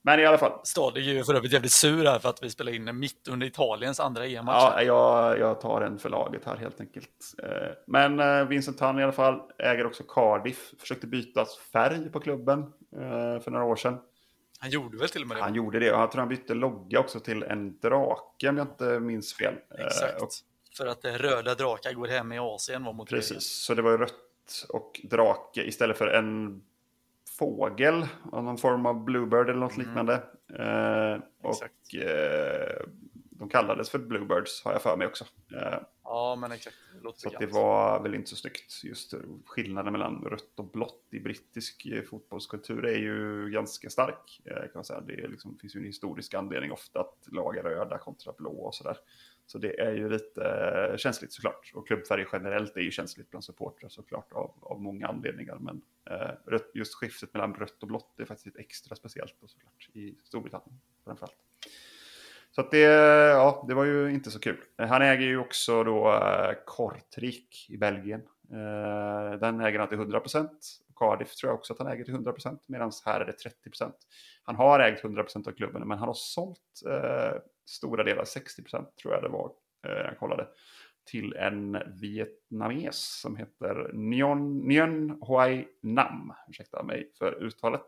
men 0.02 0.20
i 0.20 0.26
alla 0.26 0.38
fall. 0.38 0.60
Stad 0.64 0.96
är 0.96 1.00
ju 1.00 1.24
för 1.24 1.34
övrigt 1.34 1.52
jävligt 1.52 1.72
sur 1.72 2.04
här 2.04 2.18
för 2.18 2.28
att 2.28 2.42
vi 2.42 2.50
spelar 2.50 2.74
in 2.74 2.98
mitt 2.98 3.28
under 3.28 3.46
Italiens 3.46 4.00
andra 4.00 4.26
EM-match. 4.26 4.72
Ja, 4.76 4.82
jag, 4.82 5.38
jag 5.38 5.60
tar 5.60 5.80
en 5.80 5.98
för 5.98 6.08
laget 6.08 6.44
här 6.44 6.56
helt 6.56 6.80
enkelt. 6.80 7.34
Eh, 7.42 7.48
men 7.86 8.20
eh, 8.20 8.44
Vincent 8.44 8.78
Tan 8.78 8.98
i 8.98 9.02
alla 9.02 9.12
fall 9.12 9.40
äger 9.58 9.86
också 9.86 10.02
Cardiff. 10.02 10.74
Försökte 10.78 11.06
byta 11.06 11.46
färg 11.72 12.10
på 12.10 12.20
klubben 12.20 12.60
eh, 12.96 13.42
för 13.42 13.50
några 13.50 13.64
år 13.64 13.76
sedan. 13.76 13.98
Han 14.58 14.70
gjorde 14.70 14.98
väl 14.98 15.08
till 15.08 15.22
och 15.22 15.28
med 15.28 15.36
det? 15.36 15.42
Han 15.42 15.54
gjorde 15.54 15.78
det 15.78 15.86
jag 15.86 16.10
tror 16.10 16.20
han 16.20 16.28
bytte 16.28 16.54
logga 16.54 17.00
också 17.00 17.20
till 17.20 17.42
en 17.42 17.78
drake 17.78 18.48
om 18.48 18.56
jag 18.56 18.64
inte 18.64 19.00
minns 19.00 19.34
fel. 19.34 19.54
Exakt. 19.78 20.22
Och, 20.22 20.28
för 20.76 20.86
att 20.86 21.04
röda 21.04 21.54
drakar 21.54 21.92
går 21.92 22.08
hem 22.08 22.32
i 22.32 22.38
Asien 22.38 22.84
var 22.84 22.92
motiveringen. 22.92 23.28
Precis, 23.28 23.64
så 23.64 23.74
det 23.74 23.82
var 23.82 23.98
rött 23.98 24.66
och 24.68 25.00
drake 25.04 25.62
istället 25.64 25.98
för 25.98 26.06
en 26.06 26.62
fågel 27.38 28.06
någon 28.32 28.58
form 28.58 28.86
av 28.86 29.04
bluebird 29.04 29.50
eller 29.50 29.60
något 29.60 29.76
mm. 29.76 29.86
liknande. 29.86 30.14
Eh, 30.58 31.22
och 31.42 31.94
eh, 31.94 32.86
de 33.42 33.48
kallades 33.48 33.90
för 33.90 33.98
bluebirds 33.98 34.64
har 34.64 34.72
jag 34.72 34.82
för 34.82 34.96
mig 34.96 35.06
också. 35.06 35.24
Eh, 35.54 35.78
ja, 36.04 36.36
men 36.40 36.52
exakt. 36.52 36.76
Det 37.02 37.12
så 37.14 37.30
det 37.38 37.46
var 37.46 38.02
väl 38.02 38.14
inte 38.14 38.30
så 38.30 38.36
snyggt. 38.36 38.84
Just 38.84 39.14
skillnaden 39.46 39.92
mellan 39.92 40.24
rött 40.24 40.58
och 40.58 40.70
blått 40.70 41.08
i 41.10 41.20
brittisk 41.20 41.86
eh, 41.86 42.02
fotbollskultur 42.02 42.84
är 42.84 42.98
ju 42.98 43.50
ganska 43.50 43.90
stark. 43.90 44.40
Eh, 44.44 44.54
kan 44.54 44.70
man 44.74 44.84
säga. 44.84 45.00
Det 45.00 45.28
liksom, 45.28 45.58
finns 45.58 45.76
ju 45.76 45.80
en 45.80 45.86
historisk 45.86 46.34
anledning 46.34 46.72
ofta 46.72 47.00
att 47.00 47.28
lag 47.32 47.56
är 47.56 47.62
röda 47.62 47.98
kontra 47.98 48.32
blå 48.38 48.52
och 48.52 48.74
sådär. 48.74 48.96
Så 49.52 49.58
det 49.58 49.80
är 49.80 49.92
ju 49.92 50.08
lite 50.08 50.44
eh, 50.44 50.96
känsligt 50.96 51.32
såklart. 51.32 51.72
Och 51.74 51.86
klubbfärg 51.86 52.26
generellt 52.32 52.76
är 52.76 52.80
ju 52.80 52.90
känsligt 52.90 53.30
bland 53.30 53.44
supportrar 53.44 53.88
såklart 53.88 54.32
av, 54.32 54.54
av 54.60 54.80
många 54.80 55.06
anledningar. 55.06 55.58
Men 55.60 55.82
eh, 56.10 56.60
just 56.74 56.94
skiftet 56.94 57.34
mellan 57.34 57.54
rött 57.54 57.82
och 57.82 57.88
blått 57.88 58.20
är 58.20 58.24
faktiskt 58.24 58.56
extra 58.56 58.96
speciellt 58.96 59.34
då, 59.40 59.48
såklart 59.48 59.88
i 59.92 60.14
Storbritannien 60.24 60.80
framförallt. 61.04 61.36
Så 62.50 62.60
att 62.60 62.70
det, 62.70 62.78
ja, 62.78 63.64
det 63.68 63.74
var 63.74 63.84
ju 63.84 64.12
inte 64.12 64.30
så 64.30 64.38
kul. 64.38 64.60
Eh, 64.78 64.88
han 64.88 65.02
äger 65.02 65.26
ju 65.26 65.38
också 65.38 65.84
då 65.84 66.12
eh, 66.12 66.54
Kortrik 66.66 67.66
i 67.70 67.76
Belgien. 67.76 68.20
Eh, 68.50 69.38
den 69.38 69.60
äger 69.60 69.78
han 69.78 69.88
till 69.88 69.98
100%. 69.98 70.48
Cardiff 70.96 71.34
tror 71.34 71.50
jag 71.50 71.58
också 71.58 71.72
att 71.72 71.78
han 71.78 71.88
äger 71.88 72.04
till 72.04 72.14
100% 72.14 72.58
medan 72.66 72.92
här 73.04 73.20
är 73.20 73.24
det 73.24 73.50
30%. 73.70 73.92
Han 74.42 74.56
har 74.56 74.80
ägt 74.80 75.04
100% 75.04 75.48
av 75.48 75.52
klubben 75.52 75.88
men 75.88 75.98
han 75.98 76.08
har 76.08 76.14
sålt 76.14 76.82
eh, 76.86 77.38
stora 77.66 78.04
delar, 78.04 78.24
60 78.24 78.62
procent 78.62 78.96
tror 78.96 79.14
jag 79.14 79.22
det 79.22 79.28
var, 79.28 79.52
eh, 79.86 79.92
jag 79.92 80.18
kollade, 80.18 80.48
till 81.04 81.32
en 81.36 81.78
vietnames 82.00 83.20
som 83.20 83.36
heter 83.36 83.90
Nguyen, 83.92 84.58
Nyon 84.58 85.10
Hoai 85.20 85.66
Nam. 85.80 86.32
Ursäkta 86.48 86.82
mig 86.82 87.12
för 87.18 87.42
uttalet. 87.42 87.84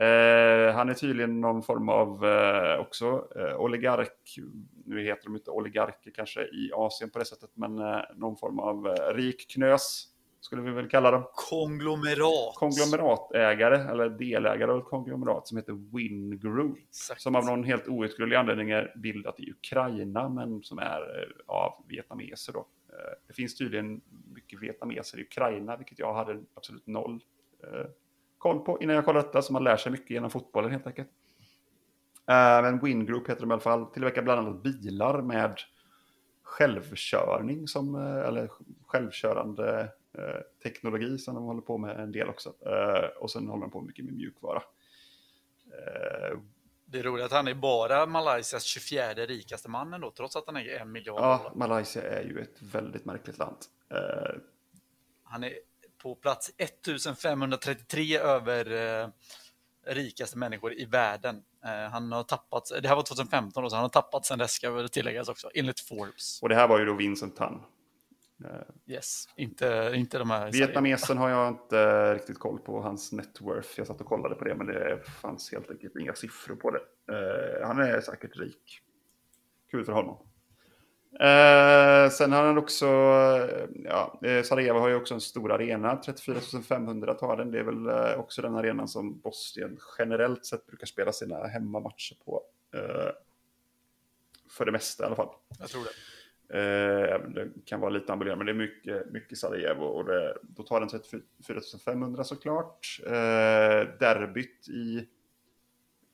Eh, 0.00 0.74
han 0.74 0.88
är 0.88 0.94
tydligen 0.94 1.40
någon 1.40 1.62
form 1.62 1.88
av 1.88 2.24
eh, 2.24 2.80
också 2.80 3.28
eh, 3.36 3.56
oligark, 3.56 4.36
nu 4.84 5.02
heter 5.02 5.24
de 5.24 5.34
inte 5.36 5.50
oligarker 5.50 6.10
kanske 6.10 6.42
i 6.42 6.70
Asien 6.74 7.10
på 7.10 7.18
det 7.18 7.24
sättet, 7.24 7.50
men 7.54 7.78
eh, 7.78 8.00
någon 8.14 8.36
form 8.36 8.58
av 8.58 8.86
eh, 8.86 9.14
rik 9.14 9.50
knös 9.54 10.13
skulle 10.44 10.62
vi 10.62 10.70
väl 10.70 10.88
kalla 10.88 11.10
dem. 11.10 11.24
Konglomerat. 11.34 12.54
Konglomeratägare, 12.54 13.90
eller 13.90 14.08
delägare 14.08 14.70
av 14.70 14.78
ett 14.78 14.84
konglomerat 14.84 15.48
som 15.48 15.56
heter 15.56 15.96
Win 15.96 16.38
Group. 16.38 16.78
Exakt. 16.78 17.20
Som 17.20 17.36
av 17.36 17.44
någon 17.44 17.64
helt 17.64 17.88
outgrundlig 17.88 18.36
anledning 18.36 18.70
är 18.70 18.92
bildat 18.96 19.40
i 19.40 19.50
Ukraina, 19.50 20.28
men 20.28 20.62
som 20.62 20.78
är 20.78 21.22
eh, 21.22 21.54
av 21.54 21.84
vietnameser 21.88 22.52
då. 22.52 22.66
Eh, 22.88 23.14
det 23.26 23.34
finns 23.34 23.56
tydligen 23.56 24.00
mycket 24.34 24.62
vietnameser 24.62 25.18
i 25.18 25.22
Ukraina, 25.22 25.76
vilket 25.76 25.98
jag 25.98 26.14
hade 26.14 26.42
absolut 26.54 26.86
noll 26.86 27.20
eh, 27.62 27.86
koll 28.38 28.60
på 28.60 28.82
innan 28.82 28.96
jag 28.96 29.04
kollade 29.04 29.26
detta, 29.26 29.42
så 29.42 29.52
man 29.52 29.64
lär 29.64 29.76
sig 29.76 29.92
mycket 29.92 30.10
genom 30.10 30.30
fotbollen 30.30 30.70
helt 30.70 30.86
enkelt. 30.86 31.08
Men 32.26 32.78
Win 32.78 33.06
Group 33.06 33.28
heter 33.28 33.40
de 33.40 33.50
i 33.50 33.52
alla 33.52 33.60
fall, 33.60 33.86
tillverkar 33.86 34.22
bland 34.22 34.40
annat 34.46 34.62
bilar 34.62 35.22
med 35.22 35.56
självkörning 36.42 37.68
som, 37.68 37.94
eller 37.94 38.50
självkörande 38.86 39.92
teknologi 40.62 41.18
som 41.18 41.34
de 41.34 41.44
håller 41.44 41.60
på 41.62 41.78
med 41.78 42.00
en 42.00 42.12
del 42.12 42.28
också. 42.28 42.54
Eh, 42.66 43.08
och 43.22 43.30
sen 43.30 43.48
håller 43.48 43.60
de 43.62 43.70
på 43.70 43.80
mycket 43.80 44.04
med 44.04 44.14
mjukvara. 44.14 44.62
Eh, 45.72 46.38
Det 46.86 46.98
är 46.98 47.02
roligt 47.02 47.24
att 47.24 47.32
han 47.32 47.48
är 47.48 47.54
bara 47.54 48.06
Malaysias 48.06 48.64
24 48.64 49.14
rikaste 49.14 49.68
mannen 49.68 50.00
då, 50.00 50.10
trots 50.10 50.36
att 50.36 50.46
han 50.46 50.56
är 50.56 50.68
en 50.80 50.92
miljard 50.92 51.18
Ja, 51.20 51.38
dollar. 51.38 51.54
Malaysia 51.68 52.02
är 52.02 52.22
ju 52.24 52.40
ett 52.40 52.62
väldigt 52.62 53.04
märkligt 53.04 53.38
land. 53.38 53.56
Eh, 53.90 54.34
Han 55.24 55.44
är 55.44 55.52
på 56.02 56.14
plats 56.14 56.50
1533 56.58 58.18
över 58.18 58.72
eh, 59.02 59.08
rikaste 59.86 60.38
människor 60.38 60.72
i 60.74 60.84
världen. 60.84 61.42
Eh, 61.64 61.90
han 61.90 62.12
har 62.12 62.22
tappat, 62.22 62.70
det 62.82 62.88
här 62.88 62.96
var 62.96 63.02
2015 63.02 63.62
då, 63.62 63.70
så 63.70 63.76
han 63.76 63.82
har 63.82 63.88
tappat 63.88 64.26
sen 64.26 64.38
dess 64.38 64.52
ska 64.52 64.70
väl 64.70 64.88
tilläggas 64.88 65.28
också, 65.28 65.50
enligt 65.54 65.80
Forbes. 65.80 66.42
och 66.42 66.48
det 66.48 66.54
här 66.54 66.68
var 66.68 66.78
ju 66.78 66.84
då 66.84 66.94
Vincent 66.94 67.36
Tan. 67.36 67.62
Yes, 68.86 69.28
inte, 69.36 69.92
inte 69.94 70.18
de 70.18 70.30
här... 70.30 70.52
Vietnamesen 70.52 71.18
har 71.18 71.30
jag 71.30 71.48
inte 71.48 72.14
riktigt 72.14 72.38
koll 72.38 72.58
på, 72.58 72.80
hans 72.80 73.12
net 73.12 73.40
worth. 73.40 73.68
Jag 73.76 73.86
satt 73.86 74.00
och 74.00 74.06
kollade 74.06 74.34
på 74.34 74.44
det, 74.44 74.54
men 74.54 74.66
det 74.66 75.00
fanns 75.20 75.52
helt 75.52 75.70
enkelt 75.70 75.96
inga 75.96 76.14
siffror 76.14 76.56
på 76.56 76.70
det. 76.70 76.80
Eh, 77.12 77.66
han 77.66 77.78
är 77.78 78.00
säkert 78.00 78.36
rik. 78.36 78.80
Kul 79.70 79.84
för 79.84 79.92
honom. 79.92 80.18
Eh, 81.20 82.10
sen 82.10 82.32
har 82.32 82.46
han 82.46 82.58
också, 82.58 82.86
eh, 82.86 83.68
ja, 83.84 84.20
Sarajevo 84.44 84.78
har 84.78 84.88
ju 84.88 84.94
också 84.94 85.14
en 85.14 85.20
stor 85.20 85.52
arena, 85.52 85.96
34 85.96 86.62
500 86.68 87.14
tar 87.14 87.36
den. 87.36 87.50
Det 87.50 87.58
är 87.58 87.64
väl 87.64 88.14
också 88.18 88.42
den 88.42 88.56
arenan 88.56 88.88
som 88.88 89.20
Bosnien 89.20 89.78
generellt 89.98 90.46
sett 90.46 90.66
brukar 90.66 90.86
spela 90.86 91.12
sina 91.12 91.46
hemmamatcher 91.46 92.16
på. 92.24 92.42
Eh, 92.74 93.10
för 94.50 94.64
det 94.64 94.72
mesta 94.72 95.02
i 95.02 95.06
alla 95.06 95.16
fall. 95.16 95.34
Jag 95.58 95.68
tror 95.68 95.84
det. 95.84 95.90
Eh, 96.54 97.20
det 97.28 97.50
kan 97.64 97.80
vara 97.80 97.90
lite 97.90 98.12
ambulerande, 98.12 98.44
men 98.44 98.56
det 98.56 98.64
är 98.64 98.66
mycket, 98.66 99.12
mycket 99.12 99.38
Sarajevo. 99.38 99.84
Och 99.84 100.04
det, 100.04 100.36
då 100.42 100.62
tar 100.62 100.80
den 100.80 100.88
34 100.88 101.60
500 101.84 102.24
såklart. 102.24 103.00
Eh, 103.06 103.98
derbyt 103.98 104.68
i 104.68 105.08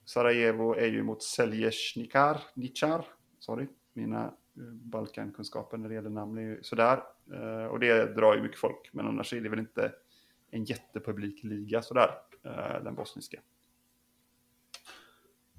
Sarajevo 0.05 0.75
är 0.75 0.87
ju 0.87 1.03
mot 1.03 1.23
Seljesnikar, 1.23 2.41
Nichar. 2.55 3.05
Sorry, 3.39 3.67
mina 3.93 4.25
eh, 4.25 4.63
Balkankunskaper 4.73 5.77
när 5.77 5.89
det 5.89 5.95
gäller 5.95 6.11
namn 6.11 6.39
är 6.39 6.43
ju 6.43 6.63
sådär. 6.63 7.03
Eh, 7.33 7.65
och 7.65 7.81
det 7.81 8.15
drar 8.15 8.35
ju 8.35 8.43
mycket 8.43 8.59
folk, 8.59 8.91
men 8.93 9.07
annars 9.07 9.33
är 9.33 9.41
det 9.41 9.49
väl 9.49 9.59
inte 9.59 9.93
en 10.51 10.65
jättepublik 10.65 11.45
liga 11.45 11.83
sådär, 11.83 12.11
eh, 12.45 12.85
den 12.85 12.95
bosniska. 12.95 13.41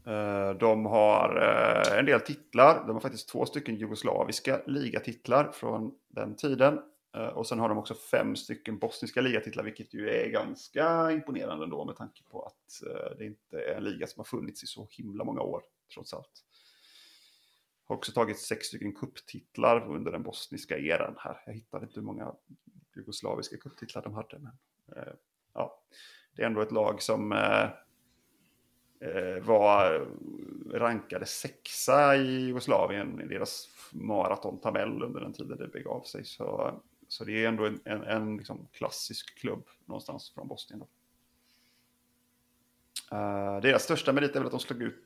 Eh, 0.05 0.49
de 0.59 0.85
har 0.85 1.35
eh, 1.35 1.99
en 1.99 2.05
del 2.05 2.21
titlar. 2.21 2.87
De 2.87 2.91
har 2.91 2.99
faktiskt 2.99 3.29
två 3.29 3.45
stycken 3.45 3.75
jugoslaviska 3.75 4.61
ligatitlar 4.65 5.51
från 5.51 5.95
den 6.07 6.35
tiden. 6.35 6.79
Eh, 7.15 7.27
och 7.27 7.47
sen 7.47 7.59
har 7.59 7.69
de 7.69 7.77
också 7.77 7.93
fem 7.93 8.35
stycken 8.35 8.79
bosniska 8.79 9.21
ligatitlar, 9.21 9.63
vilket 9.63 9.93
ju 9.93 10.09
är 10.09 10.29
ganska 10.29 11.11
imponerande 11.11 11.63
ändå 11.63 11.85
med 11.85 11.95
tanke 11.95 12.23
på 12.23 12.43
att 12.43 12.87
det 13.17 13.25
inte 13.25 13.61
är 13.61 13.75
en 13.75 13.83
liga 13.83 14.07
som 14.07 14.19
har 14.19 14.25
funnits 14.25 14.63
i 14.63 14.67
så 14.67 14.87
himla 14.91 15.23
många 15.23 15.41
år, 15.41 15.61
trots 15.93 16.13
allt. 16.13 16.45
Har 17.85 17.95
också 17.95 18.11
tagit 18.11 18.39
sex 18.39 18.67
stycken 18.67 18.95
kupptitlar 18.95 19.89
under 19.95 20.11
den 20.11 20.23
bosniska 20.23 20.77
eran 20.77 21.15
här. 21.17 21.43
Jag 21.45 21.53
hittade 21.53 21.85
inte 21.85 21.99
hur 21.99 22.05
många 22.05 22.35
jugoslaviska 22.95 23.57
kupptitlar 23.57 24.01
de 24.01 24.13
hade, 24.13 24.39
men 24.39 24.57
ja, 25.53 25.83
det 26.35 26.41
är 26.41 26.45
ändå 26.45 26.61
ett 26.61 26.71
lag 26.71 27.01
som 27.01 27.31
var 29.41 30.07
rankade 30.73 31.25
sexa 31.25 32.15
i 32.15 32.45
Jugoslavien 32.45 33.21
i 33.21 33.27
deras 33.27 33.69
maratontabell 33.91 35.03
under 35.03 35.21
den 35.21 35.33
tiden 35.33 35.57
det 35.57 35.67
begav 35.67 36.01
sig. 36.03 36.25
Så, 36.25 36.79
så 37.07 37.23
det 37.23 37.43
är 37.43 37.47
ändå 37.47 37.65
en, 37.65 37.79
en, 37.85 38.03
en 38.03 38.37
liksom 38.37 38.67
klassisk 38.73 39.37
klubb 39.39 39.67
någonstans 39.85 40.31
från 40.33 40.47
Bosnien. 40.47 40.79
Då. 40.79 40.87
Uh, 43.17 43.61
deras 43.61 43.83
största 43.83 44.13
merit 44.13 44.29
är 44.35 44.39
väl 44.39 44.45
att 44.45 44.51
de 44.51 44.59
slog 44.59 44.81
ut, 44.81 45.03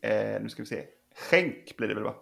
eh, 0.00 0.42
nu 0.42 0.48
ska 0.48 0.62
vi 0.62 0.66
se, 0.66 0.86
Schenk 1.14 1.76
blir 1.76 1.88
det 1.88 1.94
väl 1.94 2.04
va? 2.04 2.14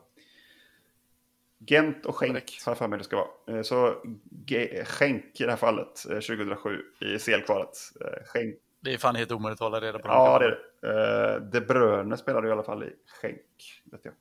Gent 1.66 2.06
och 2.06 2.16
Schenk 2.16 2.60
har 2.64 2.70
jag 2.70 2.78
för 2.78 2.88
mig 2.88 2.98
det 2.98 3.04
ska 3.04 3.16
vara. 3.16 3.56
Eh, 3.58 3.62
Så 3.62 4.02
Ge- 4.46 4.84
Schenk 4.84 5.40
i 5.40 5.44
det 5.44 5.50
här 5.50 5.56
fallet, 5.56 6.06
eh, 6.10 6.20
2007 6.20 6.82
i 7.00 7.18
CL-kvalet. 7.18 7.70
Eh, 8.00 8.24
Schenk 8.24 8.54
Det 8.80 8.94
är 8.94 8.98
fan 8.98 9.16
helt 9.16 9.32
omöjligt 9.32 9.60
att 9.60 9.64
hålla 9.72 9.80
reda 9.80 9.98
på. 9.98 10.08
Ja, 10.08 10.38
det 10.38 10.44
är 10.44 10.50
det. 10.50 10.58
Uh, 10.86 11.42
De 11.52 11.60
Bruyne 11.60 12.16
spelade 12.16 12.48
i 12.48 12.50
alla 12.50 12.62
fall 12.62 12.82
i 12.82 12.92
Schenk. 13.06 13.82
Vet 13.84 14.04
jag. 14.04 14.14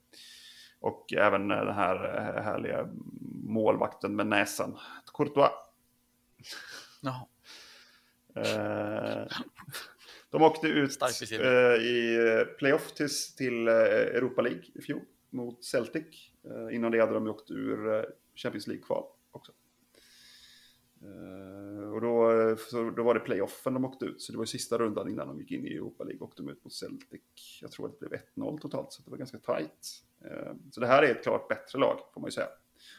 Och 0.80 1.13
även 1.13 1.52
eh, 1.52 1.65
den 1.65 1.76
här 1.76 1.95
eh, 1.95 2.43
härliga 2.43 2.89
målvakten 3.43 4.15
med 4.15 4.28
näsan. 4.28 4.78
Courtois. 5.13 5.52
Eh, 8.36 9.28
de 10.30 10.41
åkte 10.41 10.67
ut 10.67 11.02
eh, 11.32 11.47
i 11.82 12.15
eh, 12.30 12.45
playoff 12.58 12.91
till, 12.93 13.10
till 13.38 13.67
eh, 13.67 13.74
Europa 13.76 14.41
League 14.41 14.63
i 14.74 14.82
fjol 14.82 15.02
mot 15.30 15.63
Celtic. 15.63 16.32
Eh, 16.45 16.76
innan 16.76 16.91
det 16.91 17.00
hade 17.00 17.13
de 17.13 17.28
åkt 17.28 17.52
ur 17.52 17.93
eh, 17.95 18.04
Champions 18.36 18.67
League-kval 18.67 19.04
också. 19.32 19.52
Eh, 21.03 21.89
och 21.93 22.01
då, 22.01 22.31
eh, 22.31 22.57
då 22.95 23.03
var 23.03 23.13
det 23.13 23.19
playoffen 23.19 23.73
de 23.73 23.85
åkte 23.85 24.05
ut, 24.05 24.21
så 24.21 24.31
det 24.31 24.37
var 24.37 24.43
ju 24.43 24.47
sista 24.47 24.77
rundan 24.77 25.09
innan 25.09 25.27
de 25.27 25.39
gick 25.39 25.51
in 25.51 25.65
i 25.65 25.73
Europa 25.73 26.03
League 26.03 26.21
och 26.21 26.33
de 26.37 26.49
ut 26.49 26.63
mot 26.63 26.73
Celtic. 26.73 27.21
Jag 27.61 27.71
tror 27.71 27.85
att 27.85 27.99
det 27.99 28.09
blev 28.09 28.21
1-0 28.35 28.59
totalt, 28.59 28.91
så 28.91 29.01
det 29.03 29.11
var 29.11 29.17
ganska 29.17 29.37
tajt. 29.37 30.03
Eh, 30.25 30.53
så 30.71 30.79
det 30.79 30.87
här 30.87 31.03
är 31.03 31.11
ett 31.11 31.23
klart 31.23 31.47
bättre 31.47 31.79
lag, 31.79 31.99
får 32.13 32.21
man 32.21 32.27
ju 32.27 32.31
säga. 32.31 32.47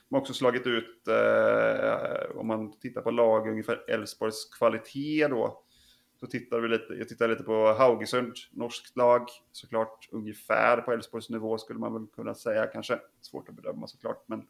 De 0.08 0.14
har 0.14 0.20
också 0.20 0.32
slagit 0.32 0.66
ut, 0.66 1.08
om 2.34 2.46
man 2.46 2.72
tittar 2.80 3.02
på 3.02 3.10
lag 3.10 3.48
ungefär 3.48 3.90
Elfsborgs 3.90 4.44
kvalitet 4.58 5.28
då, 5.28 5.62
så 6.20 6.26
tittar 6.26 6.60
vi 6.60 6.68
lite, 6.68 6.94
jag 6.94 7.08
tittar 7.08 7.28
lite 7.28 7.42
på 7.42 7.72
Haugesund, 7.72 8.32
norskt 8.50 8.96
lag, 8.96 9.28
såklart 9.52 10.08
ungefär 10.12 10.80
på 10.80 10.92
Elfsborgs 10.92 11.30
nivå 11.30 11.58
skulle 11.58 11.78
man 11.78 11.92
väl 11.92 12.06
kunna 12.06 12.34
säga 12.34 12.66
kanske. 12.66 12.98
Svårt 13.20 13.48
att 13.48 13.54
bedöma 13.54 13.86
såklart, 13.86 14.24
men 14.26 14.46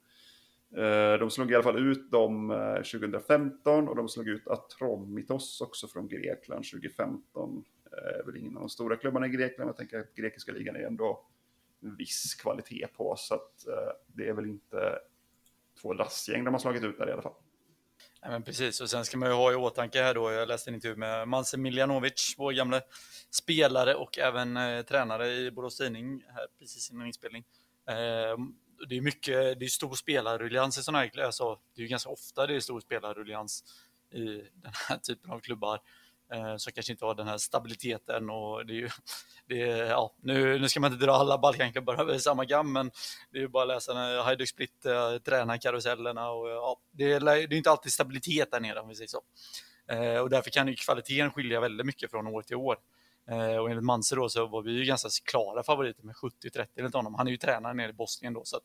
Eh, 0.76 1.18
de 1.18 1.30
slog 1.30 1.50
i 1.50 1.54
alla 1.54 1.62
fall 1.62 1.88
ut 1.88 2.10
dem 2.10 2.50
eh, 2.50 2.74
2015 2.74 3.88
och 3.88 3.96
de 3.96 4.08
slog 4.08 4.28
ut 4.28 4.48
Atromitos 4.48 5.60
också 5.60 5.88
från 5.88 6.08
Grekland 6.08 6.64
2015. 6.64 7.64
Eh, 7.84 8.26
väl 8.26 8.36
ingen 8.36 8.56
av 8.56 8.60
de 8.60 8.68
stora 8.68 8.96
klubbarna 8.96 9.26
i 9.26 9.28
Grekland, 9.28 9.58
men 9.58 9.66
jag 9.66 9.76
tänker 9.76 9.98
att 9.98 10.14
grekiska 10.14 10.52
ligan 10.52 10.76
är 10.76 10.86
ändå 10.86 11.26
en 11.82 11.96
viss 11.96 12.34
kvalitet 12.34 12.86
på, 12.96 13.14
så 13.18 13.34
att 13.34 13.66
eh, 13.66 13.92
det 14.06 14.28
är 14.28 14.32
väl 14.32 14.46
inte 14.46 14.98
två 15.82 15.92
lastgäng 15.92 16.44
de 16.44 16.54
har 16.54 16.58
slagit 16.58 16.84
ut 16.84 16.98
där 16.98 17.08
i 17.08 17.12
alla 17.12 17.22
fall. 17.22 17.34
Nej, 18.22 18.30
men 18.30 18.42
precis, 18.42 18.80
och 18.80 18.90
sen 18.90 19.04
ska 19.04 19.18
man 19.18 19.28
ju 19.28 19.34
ha 19.34 19.52
i 19.52 19.54
åtanke 19.54 20.02
här 20.02 20.14
då, 20.14 20.32
jag 20.32 20.48
läste 20.48 20.70
en 20.70 20.74
intervju 20.74 20.96
med 20.96 21.28
Manse 21.28 21.58
Miljanovic, 21.58 22.34
vår 22.38 22.52
gamla 22.52 22.80
spelare 23.30 23.94
och 23.94 24.18
även 24.18 24.56
eh, 24.56 24.82
tränare 24.82 25.28
i 25.28 25.50
Borås 25.50 25.76
Tidning 25.76 26.24
här 26.28 26.46
precis 26.58 26.90
innan 26.90 27.06
inspelning. 27.06 27.44
Eh, 27.88 28.36
det 28.88 28.96
är 28.96 29.00
mycket, 29.00 29.58
det 29.58 29.64
är 29.64 29.68
stor 29.68 29.94
spelarruljans 29.94 30.78
i 30.78 30.82
sådana 30.82 30.98
här, 30.98 31.20
alltså, 31.20 31.58
det 31.74 31.80
är 31.80 31.82
ju 31.82 31.88
ganska 31.88 32.10
ofta 32.10 32.46
det 32.46 32.54
är 32.54 32.60
stor 32.60 32.80
spelarruljans 32.80 33.64
i 34.10 34.24
den 34.62 34.72
här 34.88 34.96
typen 34.96 35.30
av 35.30 35.40
klubbar 35.40 35.80
eh, 36.32 36.56
som 36.56 36.72
kanske 36.72 36.92
inte 36.92 37.04
har 37.04 37.14
den 37.14 37.28
här 37.28 37.38
stabiliteten 37.38 38.30
och 38.30 38.66
det 38.66 38.72
är 38.72 38.76
ju, 38.76 38.88
det 39.46 39.62
är, 39.62 39.84
ja, 39.84 40.12
nu, 40.20 40.58
nu 40.58 40.68
ska 40.68 40.80
man 40.80 40.92
inte 40.92 41.06
dra 41.06 41.12
alla 41.12 41.38
Balkanklubbar 41.38 42.00
över 42.00 42.18
samma 42.18 42.44
gam, 42.44 42.72
men 42.72 42.90
det 43.30 43.38
är 43.38 43.42
ju 43.42 43.48
bara 43.48 43.62
att 43.62 43.68
läsa 43.68 43.94
när 43.94 44.22
Hajduk 44.22 44.48
Split 44.48 44.86
eh, 44.86 45.18
tränar 45.18 45.56
karusellerna 45.56 46.30
och 46.30 46.48
ja, 46.48 46.80
det 46.90 47.12
är, 47.12 47.20
det 47.20 47.54
är 47.54 47.54
inte 47.54 47.70
alltid 47.70 47.92
stabilitet 47.92 48.50
där 48.50 48.60
nere 48.60 48.80
om 48.80 48.88
vi 48.88 48.94
säger 48.94 49.08
så. 49.08 49.22
Eh, 49.86 50.18
och 50.18 50.30
därför 50.30 50.50
kan 50.50 50.68
ju 50.68 50.74
kvaliteten 50.74 51.30
skilja 51.30 51.60
väldigt 51.60 51.86
mycket 51.86 52.10
från 52.10 52.26
år 52.26 52.42
till 52.42 52.56
år. 52.56 52.76
Eh, 53.30 53.56
och 53.56 53.70
enligt 53.70 53.84
Manser 53.84 54.16
då 54.16 54.28
så 54.28 54.46
var 54.46 54.62
vi 54.62 54.72
ju 54.72 54.84
ganska 54.84 55.08
klara 55.24 55.62
favoriter 55.62 56.02
med 56.02 56.14
70-30 56.14 56.66
enligt 56.76 56.94
honom. 56.94 57.14
Han 57.14 57.26
är 57.26 57.30
ju 57.30 57.36
tränare 57.36 57.74
nere 57.74 57.90
i 57.90 57.92
Bosnien 57.92 58.32
då 58.32 58.44
så 58.44 58.56
att, 58.56 58.62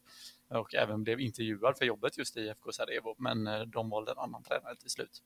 och 0.50 0.76
även 0.76 1.04
blev 1.04 1.20
intervjuad 1.20 1.78
för 1.78 1.86
jobbet 1.86 2.18
just 2.18 2.38
i 2.38 2.40
IFK 2.40 2.72
Sarajevo, 2.72 3.16
men 3.18 3.48
eh, 3.48 3.62
de 3.62 3.90
valde 3.90 4.12
en 4.12 4.18
annan 4.18 4.44
tränare 4.44 4.76
till 4.76 4.90
slut. 4.90 5.22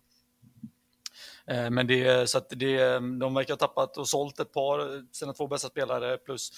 Eh, 1.46 1.70
men 1.70 1.88
det, 1.88 2.30
så 2.30 2.38
att 2.38 2.50
det, 2.50 3.00
de 3.00 3.34
verkar 3.34 3.54
ha 3.54 3.58
tappat 3.58 3.98
och 3.98 4.10
sålt 4.10 4.40
ett 4.40 4.54
par, 4.54 5.06
sina 5.14 5.34
två 5.34 5.48
bästa 5.48 5.70
spelare 5.70 6.18
plus 6.18 6.52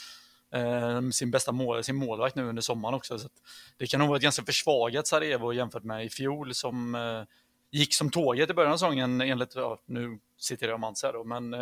sin 1.13 1.31
bästa 1.31 1.51
mål, 1.51 1.83
sin 1.83 1.95
målvakt 1.95 2.35
nu 2.35 2.43
under 2.43 2.61
sommaren 2.61 2.95
också. 2.95 3.19
Så 3.19 3.25
att 3.25 3.41
det 3.77 3.87
kan 3.87 3.99
nog 3.99 4.09
vara 4.09 4.17
ett 4.17 4.23
ganska 4.23 4.45
försvagat 4.45 5.07
Sarajevo 5.07 5.53
jämfört 5.53 5.83
med 5.83 6.05
i 6.05 6.09
fjol 6.09 6.53
som 6.53 6.97
gick 7.71 7.93
som 7.93 8.11
tåget 8.11 8.49
i 8.49 8.53
början 8.53 8.71
av 8.71 8.77
säsongen 8.77 9.21
enligt, 9.21 9.55
ja, 9.55 9.81
nu 9.85 10.19
citerar 10.37 10.71
jag 10.71 10.79
Mans 10.79 11.03
här 11.03 11.13
då, 11.13 11.23
men 11.23 11.55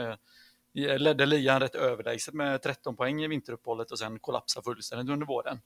ledde 0.73 1.25
ligan 1.25 1.60
rätt 1.60 1.75
överlägset 1.75 2.34
med 2.34 2.62
13 2.62 2.95
poäng 2.95 3.23
i 3.23 3.27
vinteruppehållet 3.27 3.91
och 3.91 3.99
sen 3.99 4.19
kollapsade 4.19 4.63
fullständigt 4.63 5.13
under 5.13 5.25
våren. 5.25 5.60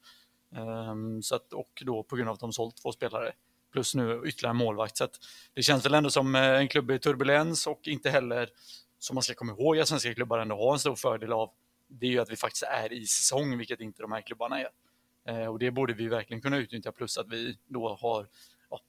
Um, 0.89 1.23
så 1.23 1.35
att, 1.35 1.53
och 1.53 1.83
då 1.85 2.03
på 2.03 2.15
grund 2.15 2.29
av 2.29 2.33
att 2.33 2.39
de 2.39 2.53
sålt 2.53 2.77
två 2.81 2.91
spelare 2.91 3.33
plus 3.71 3.95
nu 3.95 4.21
ytterligare 4.25 4.51
en 4.51 4.57
målvakt. 4.57 4.97
Så 4.97 5.03
att 5.03 5.19
det 5.53 5.63
känns 5.63 5.85
väl 5.85 5.93
ändå 5.93 6.09
som 6.09 6.35
eh, 6.35 6.41
en 6.41 6.67
klubb 6.67 6.91
i 6.91 6.99
turbulens 6.99 7.67
och 7.67 7.87
inte 7.87 8.09
heller, 8.09 8.49
som 8.99 9.15
man 9.15 9.23
ska 9.23 9.33
komma 9.33 9.51
ihåg 9.51 9.79
att 9.79 9.87
svenska 9.87 10.13
klubbar 10.13 10.39
ändå 10.39 10.55
har 10.55 10.73
en 10.73 10.79
stor 10.79 10.95
fördel 10.95 11.33
av, 11.33 11.51
det 11.87 12.05
är 12.05 12.09
ju 12.09 12.19
att 12.19 12.31
vi 12.31 12.35
faktiskt 12.35 12.63
är 12.63 12.93
i 12.93 13.05
säsong, 13.05 13.57
vilket 13.57 13.81
inte 13.81 14.01
de 14.01 14.11
här 14.11 14.21
klubbarna 14.21 14.59
är. 14.59 14.69
Eh, 15.27 15.47
och 15.47 15.59
det 15.59 15.71
borde 15.71 15.93
vi 15.93 16.07
verkligen 16.07 16.41
kunna 16.41 16.57
utnyttja, 16.57 16.91
plus 16.91 17.17
att 17.17 17.27
vi 17.29 17.57
då 17.67 17.97
har, 18.01 18.27
ja, 18.69 18.79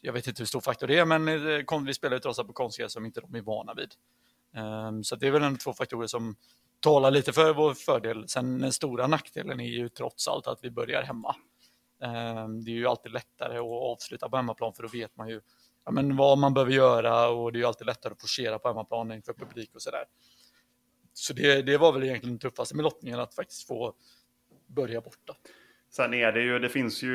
jag 0.00 0.12
vet 0.12 0.26
inte 0.26 0.40
hur 0.40 0.46
stor 0.46 0.60
faktor 0.60 0.86
det 0.86 0.98
är, 0.98 1.04
men 1.04 1.28
eh, 1.28 1.62
kom- 1.62 1.84
vi 1.84 1.94
spelar 1.94 2.16
ju 2.16 2.20
trots 2.20 2.38
allt 2.38 2.48
på 2.48 2.54
konstgräs 2.54 2.92
som 2.92 3.06
inte 3.06 3.20
de 3.20 3.34
är 3.34 3.40
vana 3.40 3.74
vid. 3.74 3.94
Ehm, 4.56 5.04
så 5.04 5.16
det 5.16 5.26
är 5.26 5.30
väl 5.30 5.42
ändå 5.42 5.58
två 5.58 5.72
faktorer 5.72 6.06
som 6.06 6.36
talar 6.80 7.10
lite 7.10 7.32
för 7.32 7.54
vår 7.54 7.74
fördel. 7.74 8.28
Sen 8.28 8.58
den 8.58 8.72
stora 8.72 9.06
nackdelen 9.06 9.60
är 9.60 9.68
ju 9.68 9.88
trots 9.88 10.28
allt 10.28 10.46
att 10.46 10.58
vi 10.62 10.70
börjar 10.70 11.02
hemma. 11.02 11.36
Ehm, 12.02 12.64
det 12.64 12.70
är 12.70 12.74
ju 12.74 12.86
alltid 12.86 13.12
lättare 13.12 13.58
att 13.58 13.64
avsluta 13.64 14.28
på 14.28 14.36
hemmaplan 14.36 14.74
för 14.74 14.82
då 14.82 14.88
vet 14.88 15.16
man 15.16 15.28
ju 15.28 15.40
ja, 15.84 15.90
men 15.90 16.16
vad 16.16 16.38
man 16.38 16.54
behöver 16.54 16.72
göra 16.72 17.28
och 17.28 17.52
det 17.52 17.56
är 17.56 17.60
ju 17.60 17.66
alltid 17.66 17.86
lättare 17.86 18.12
att 18.12 18.20
forcera 18.20 18.58
på 18.58 18.68
hemmaplan 18.68 19.12
inför 19.12 19.32
publik 19.32 19.74
och 19.74 19.82
sådär. 19.82 20.04
Så 21.12 21.32
det, 21.32 21.62
det 21.62 21.78
var 21.78 21.92
väl 21.92 22.02
egentligen 22.02 22.36
det 22.36 22.42
tuffaste 22.42 22.76
med 22.76 22.82
lottningen, 22.82 23.20
att 23.20 23.34
faktiskt 23.34 23.66
få 23.66 23.94
börja 24.66 25.00
borta. 25.00 25.36
Sen 25.96 26.14
är 26.14 26.32
det 26.32 26.42
ju, 26.42 26.58
det 26.58 26.68
finns 26.68 27.02
ju, 27.02 27.14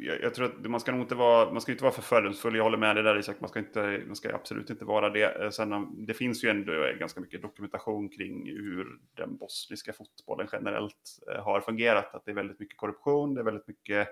jag, 0.00 0.22
jag, 0.22 0.34
tror 0.34 0.46
att 0.46 0.70
man 0.70 0.80
ska 0.80 0.92
nog 0.92 1.00
inte 1.00 1.14
vara, 1.14 1.52
man 1.52 1.60
ska 1.60 1.72
inte 1.72 1.84
vara 1.84 1.94
för 1.94 2.02
fördomsfull, 2.02 2.56
jag 2.56 2.62
håller 2.62 2.78
med 2.78 2.96
dig 2.96 3.04
där 3.04 3.18
Isak, 3.18 3.40
man 3.40 3.48
ska, 3.48 3.58
inte, 3.58 4.02
man 4.06 4.16
ska 4.16 4.34
absolut 4.34 4.70
inte 4.70 4.84
vara 4.84 5.10
det. 5.10 5.44
Eh, 5.44 5.50
sen, 5.50 5.72
eh, 5.72 5.80
det 6.06 6.14
finns 6.14 6.44
ju 6.44 6.48
ändå 6.48 6.72
eh, 6.72 6.98
ganska 6.98 7.20
mycket 7.20 7.42
dokumentation 7.42 8.08
kring 8.08 8.46
hur 8.46 8.86
den 9.14 9.36
bosniska 9.36 9.92
fotbollen 9.92 10.48
generellt 10.52 11.18
har 11.44 11.60
fungerat, 11.60 12.14
att 12.14 12.24
det 12.24 12.30
är 12.30 12.34
väldigt 12.34 12.60
mycket 12.60 12.76
korruption, 12.76 13.34
det 13.34 13.40
är 13.40 13.44
väldigt 13.44 13.68
mycket 13.68 14.08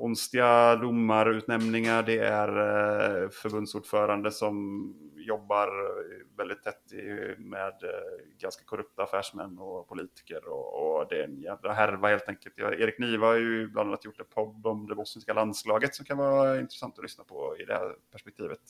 konstiga 0.00 0.76
domarutnämningar. 0.76 2.02
Det 2.02 2.18
är 2.18 2.48
eh, 2.48 3.28
förbundsordförande 3.28 4.30
som 4.30 4.94
jobbar 5.16 5.70
väldigt 6.36 6.62
tätt 6.62 6.92
med 7.38 7.82
eh, 7.82 8.38
ganska 8.38 8.64
korrupta 8.64 9.02
affärsmän 9.02 9.58
och 9.58 9.88
politiker. 9.88 10.48
Och, 10.48 11.06
det 11.10 11.20
är 11.20 11.24
en 11.24 11.40
jävla 11.40 11.72
härva 11.72 12.08
helt 12.08 12.28
enkelt. 12.28 12.58
Erik 12.58 12.98
Niva 12.98 13.26
har 13.26 13.34
ju 13.34 13.68
bland 13.68 13.88
annat 13.88 14.04
gjort 14.04 14.20
en 14.20 14.26
podd 14.34 14.66
om 14.66 14.86
det 14.86 14.94
bosniska 14.94 15.32
landslaget 15.32 15.94
som 15.94 16.06
kan 16.06 16.18
vara 16.18 16.60
intressant 16.60 16.98
att 16.98 17.02
lyssna 17.02 17.24
på 17.24 17.56
i 17.58 17.64
det 17.64 17.74
här 17.74 17.94
perspektivet. 18.12 18.60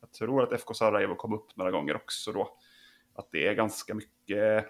Jag 0.00 0.12
tror 0.12 0.42
att 0.42 0.52
FK 0.52 0.74
Sarajevo 0.74 1.14
kom 1.14 1.34
upp 1.34 1.56
några 1.56 1.70
gånger 1.70 1.96
också 1.96 2.32
då. 2.32 2.58
Att 3.14 3.28
det 3.32 3.46
är 3.46 3.54
ganska 3.54 3.94
mycket 3.94 4.66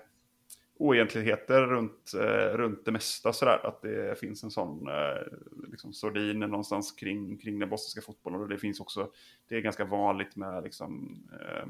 oegentligheter 0.77 1.67
runt, 1.67 2.15
eh, 2.15 2.57
runt 2.57 2.85
det 2.85 2.93
mesta 2.93 3.33
sådär. 3.33 3.67
Att 3.67 3.83
det 3.83 4.19
finns 4.19 4.45
en 4.45 4.51
sån 4.51 4.89
eh, 4.89 5.23
liksom 5.71 5.93
sordin 5.93 6.41
någonstans 6.41 6.93
kring, 6.93 7.39
kring 7.39 7.59
den 7.59 7.69
bosniska 7.69 8.01
fotbollen. 8.01 8.41
Och 8.41 8.49
det 8.49 8.59
finns 8.59 8.81
också, 8.81 9.11
det 9.49 9.57
är 9.57 9.61
ganska 9.61 9.85
vanligt 9.85 10.37
med 10.37 10.65
liksom, 10.65 11.23
eh, 11.33 11.67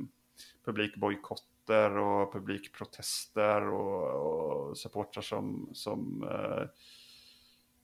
publikbojkotter 0.64 1.97
och 1.97 2.33
publikprotester 2.33 3.69
och, 3.69 4.69
och 4.69 4.79
supportrar 4.79 5.23
som, 5.23 5.69
som 5.73 6.29
eh, 6.31 6.67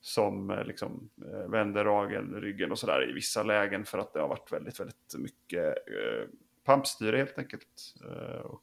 som 0.00 0.50
eh, 0.50 0.64
liksom 0.64 1.10
eh, 1.24 1.50
vänder 1.50 1.84
ragen, 1.84 2.34
ryggen 2.34 2.70
och 2.70 2.78
sådär 2.78 3.10
i 3.10 3.12
vissa 3.12 3.42
lägen 3.42 3.84
för 3.84 3.98
att 3.98 4.12
det 4.12 4.20
har 4.20 4.28
varit 4.28 4.52
väldigt, 4.52 4.80
väldigt 4.80 5.14
mycket 5.18 5.66
eh, 5.66 6.28
pampstyre 6.64 7.16
helt 7.16 7.38
enkelt. 7.38 7.94
Eh, 8.04 8.40
och 8.40 8.62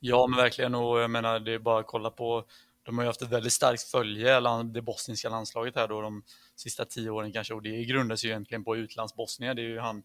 Ja, 0.00 0.26
men 0.26 0.36
verkligen. 0.36 0.74
Och 0.74 1.00
jag 1.00 1.10
menar, 1.10 1.40
det 1.40 1.52
är 1.52 1.58
bara 1.58 1.80
att 1.80 1.86
kolla 1.86 2.10
på 2.10 2.44
de 2.84 2.98
har 2.98 3.04
ju 3.04 3.08
haft 3.08 3.22
ett 3.22 3.32
väldigt 3.32 3.52
starkt 3.52 3.82
följe, 3.82 4.62
det 4.64 4.82
bosniska 4.82 5.28
landslaget 5.28 5.76
här 5.76 5.88
då 5.88 6.00
de 6.00 6.22
sista 6.56 6.84
tio 6.84 7.10
åren 7.10 7.32
kanske 7.32 7.54
och 7.54 7.62
det 7.62 7.84
grundas 7.84 8.24
ju 8.24 8.28
egentligen 8.28 8.64
på 8.64 8.76
utlandsbosnier. 8.76 9.54
Det 9.54 9.62
är 9.62 9.66
ju 9.66 9.78
han, 9.78 10.02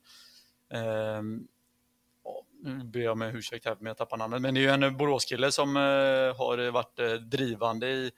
eh, 0.69 1.21
nu 2.63 2.83
ber 2.83 2.99
jag 2.99 3.11
om 3.11 3.21
ursäkt 3.21 3.65
här 3.65 3.77
med 3.79 3.91
att 3.91 3.97
tappa 3.97 4.15
namnet, 4.15 4.41
men 4.41 4.53
det 4.53 4.59
är 4.59 4.77
ju 4.77 4.85
en 4.85 4.97
Boråskille 4.97 5.51
som 5.51 5.77
eh, 5.77 5.81
har 6.37 6.71
varit 6.71 6.99
eh, 6.99 7.13
drivande 7.13 7.87
i 7.89 8.11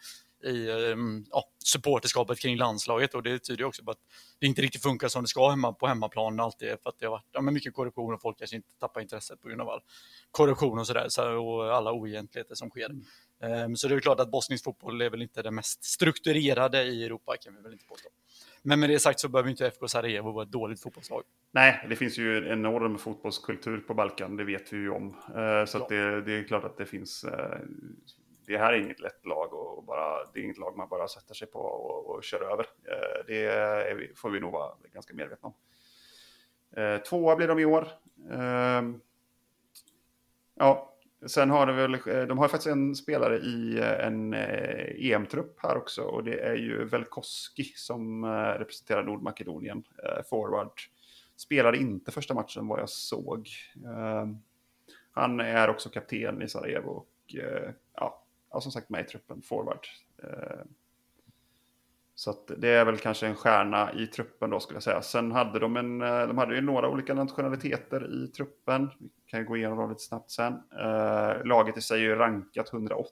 i 0.43 0.91
ehm, 0.91 1.25
ja, 1.32 1.43
supporterskapet 1.65 2.39
kring 2.39 2.58
landslaget 2.58 3.13
och 3.13 3.23
det 3.23 3.39
tyder 3.39 3.63
också 3.63 3.84
på 3.84 3.91
att 3.91 3.99
det 4.39 4.47
inte 4.47 4.62
riktigt 4.62 4.82
funkar 4.84 5.08
som 5.08 5.21
det 5.21 5.28
ska 5.28 5.49
hemma 5.49 5.73
på 5.73 5.88
hemmaplan 5.88 6.39
alltid 6.39 6.69
för 6.84 6.89
att 6.89 6.99
det 6.99 7.06
har 7.06 7.12
varit 7.12 7.25
ja, 7.32 7.41
mycket 7.41 7.73
korruption 7.73 8.13
och 8.13 8.21
folk 8.21 8.38
kanske 8.38 8.56
inte 8.56 8.75
tappar 8.80 9.02
intresset 9.02 9.41
på 9.41 9.47
grund 9.47 9.62
av 9.62 9.69
all 9.69 9.82
korruption 10.32 10.80
och 10.80 10.88
sådär 10.88 11.06
så, 11.10 11.38
och 11.38 11.75
alla 11.75 11.91
oegentligheter 11.91 12.56
som 12.56 12.69
sker. 12.69 12.91
Um, 13.41 13.75
så 13.75 13.88
det 13.88 13.95
är 13.95 13.99
klart 13.99 14.19
att 14.19 14.32
bosnisk 14.32 14.63
fotboll 14.63 15.02
är 15.02 15.10
väl 15.10 15.21
inte 15.21 15.41
det 15.41 15.52
mest 15.52 15.84
strukturerade 15.84 16.84
i 16.84 17.06
Europa 17.06 17.36
kan 17.38 17.56
vi 17.56 17.62
väl 17.62 17.73
inte 17.73 17.86
påstå. 17.86 18.10
Men 18.62 18.80
med 18.80 18.89
det 18.89 18.99
sagt 18.99 19.19
så 19.19 19.30
behöver 19.30 19.49
inte 19.49 19.67
FK 19.67 19.88
Sarajevo 19.88 20.32
vara 20.32 20.43
ett 20.43 20.52
dåligt 20.52 20.82
fotbollslag. 20.82 21.23
Nej, 21.52 21.86
det 21.89 21.95
finns 21.95 22.17
ju 22.17 22.38
en 22.38 22.47
enorm 22.47 22.97
fotbollskultur 22.97 23.78
på 23.78 23.93
Balkan, 23.93 24.38
det 24.38 24.43
vet 24.43 24.73
vi 24.73 24.78
ju 24.78 24.89
om. 24.89 25.08
Uh, 25.08 25.65
så 25.65 25.78
ja. 25.78 25.86
det, 25.89 26.21
det, 26.21 26.34
är 26.34 26.43
klart 26.43 26.63
att 26.63 26.78
det 26.78 26.86
finns 26.86 27.25
uh, 27.25 27.32
det 28.53 28.57
här 28.57 28.73
är 28.73 28.77
inget 28.77 28.99
lätt 28.99 29.25
lag 29.25 29.53
och 29.53 29.83
bara, 29.83 30.25
det 30.33 30.39
är 30.39 30.43
inget 30.43 30.57
lag 30.57 30.77
man 30.77 30.89
bara 30.89 31.07
sätter 31.07 31.33
sig 31.33 31.47
på 31.47 31.59
och, 31.59 32.09
och 32.09 32.23
kör 32.23 32.51
över. 32.51 32.65
Eh, 32.83 33.25
det 33.27 33.45
är, 33.45 34.12
får 34.15 34.29
vi 34.29 34.39
nog 34.39 34.51
vara 34.51 34.73
ganska 34.93 35.13
medvetna 35.13 35.47
om. 35.47 35.53
Eh, 36.81 36.97
tvåa 37.01 37.35
blir 37.35 37.47
de 37.47 37.59
i 37.59 37.65
år. 37.65 37.88
Ehm, 38.31 39.01
ja, 40.55 40.95
sen 41.27 41.49
har 41.49 41.65
de 41.65 41.75
väl, 41.75 41.93
eh, 41.93 42.27
de 42.27 42.38
har 42.38 42.47
faktiskt 42.47 42.67
en 42.67 42.95
spelare 42.95 43.38
i 43.38 43.79
eh, 43.79 44.07
en 44.07 44.33
eh, 44.33 44.39
e 44.39 45.13
EM-trupp 45.13 45.59
här 45.59 45.77
också 45.77 46.01
och 46.01 46.23
det 46.23 46.39
är 46.39 46.55
ju 46.55 46.85
Velkoski 46.85 47.63
som 47.63 48.25
representerar 48.59 49.03
Nordmakedonien, 49.03 49.83
forward. 50.29 50.81
Spelade 51.35 51.77
inte 51.77 52.12
första 52.12 52.33
matchen 52.33 52.67
vad 52.67 52.79
jag 52.79 52.89
såg. 52.89 53.49
Ehm, 53.75 54.38
han 55.12 55.39
är 55.39 55.69
också 55.69 55.89
kapten 55.89 56.41
i 56.41 56.49
Sarajevo 56.49 56.89
och 56.89 57.35
ja, 57.93 58.23
ja, 58.51 58.62
som 58.62 58.71
sagt 58.71 58.89
med 58.89 59.05
i 59.05 59.07
truppen, 59.07 59.41
forward. 59.41 59.88
Eh, 60.23 60.65
så 62.19 62.33
så 62.33 62.53
det 62.57 62.69
är 62.69 62.85
väl 62.85 62.97
kanske 62.97 63.27
en 63.27 63.35
stjärna 63.35 63.93
i 63.93 64.07
truppen 64.07 64.49
då 64.49 64.59
skulle 64.59 64.75
jag 64.75 64.83
säga. 64.83 65.01
Sen 65.01 65.31
hade 65.31 65.59
de, 65.59 65.77
en, 65.77 66.01
eh, 66.01 66.27
de 66.27 66.38
hade 66.38 66.55
ju 66.55 66.62
några 66.62 66.89
olika 66.89 67.13
nationaliteter 67.13 68.23
i 68.23 68.27
truppen. 68.27 68.89
Vi 68.99 69.09
kan 69.25 69.45
gå 69.45 69.57
igenom 69.57 69.77
dem 69.77 69.89
lite 69.89 70.03
snabbt 70.03 70.31
sen. 70.31 70.53
Eh, 70.53 71.45
laget 71.45 71.77
i 71.77 71.81
sig 71.81 71.99
är 71.99 72.03
ju 72.03 72.15
rankat 72.15 72.73
180. 72.73 73.12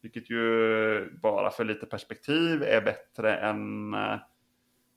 Vilket 0.00 0.30
ju 0.30 1.18
bara 1.22 1.50
för 1.50 1.64
lite 1.64 1.86
perspektiv 1.86 2.62
är 2.62 2.80
bättre 2.80 3.36
än 3.36 3.94
eh, 3.94 4.16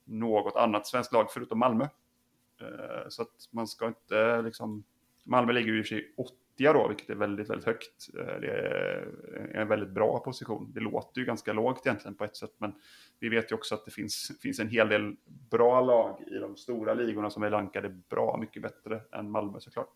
något 0.06 0.56
annat 0.56 0.88
svenskt 0.88 1.14
lag 1.14 1.32
förutom 1.32 1.60
Malmö. 1.60 1.88
Så 3.08 3.22
att 3.22 3.50
man 3.52 3.68
ska 3.68 3.88
inte 3.88 4.42
liksom... 4.42 4.84
Malmö 5.24 5.52
ligger 5.52 5.74
ju 5.74 5.80
i 5.80 5.82
och 5.82 5.86
för 5.86 5.96
sig 5.96 6.14
80 6.60 6.74
då, 6.74 6.88
vilket 6.88 7.10
är 7.10 7.16
väldigt, 7.16 7.50
väldigt 7.50 7.66
högt. 7.66 8.10
Eh, 8.20 8.40
det 8.42 8.48
är 8.48 9.08
en 9.54 9.68
väldigt 9.68 9.90
bra 9.90 10.20
position. 10.20 10.72
Det 10.74 10.80
låter 10.80 11.20
ju 11.20 11.26
ganska 11.26 11.54
lågt 11.54 11.88
egentligen 11.88 12.16
på 12.16 12.24
ett 12.24 12.36
sätt, 12.36 12.54
men 12.58 12.74
vi 13.20 13.30
vet 13.30 13.52
ju 13.52 13.56
också 13.56 13.76
att 13.76 13.86
det 13.86 13.92
finns, 13.92 14.32
finns 14.42 14.60
en 14.60 14.70
hel 14.70 14.90
del 14.90 15.16
bra 15.26 15.82
lag 15.82 16.24
i 16.28 16.36
de 16.36 16.58
stora 16.58 16.94
ligorna 16.94 17.30
som 17.30 17.44
är 17.44 17.50
rankade 17.50 17.90
bra 17.90 18.38
mycket 18.38 18.62
bättre 18.62 19.02
än 19.12 19.32
Malmö 19.32 19.60
såklart. 19.60 19.94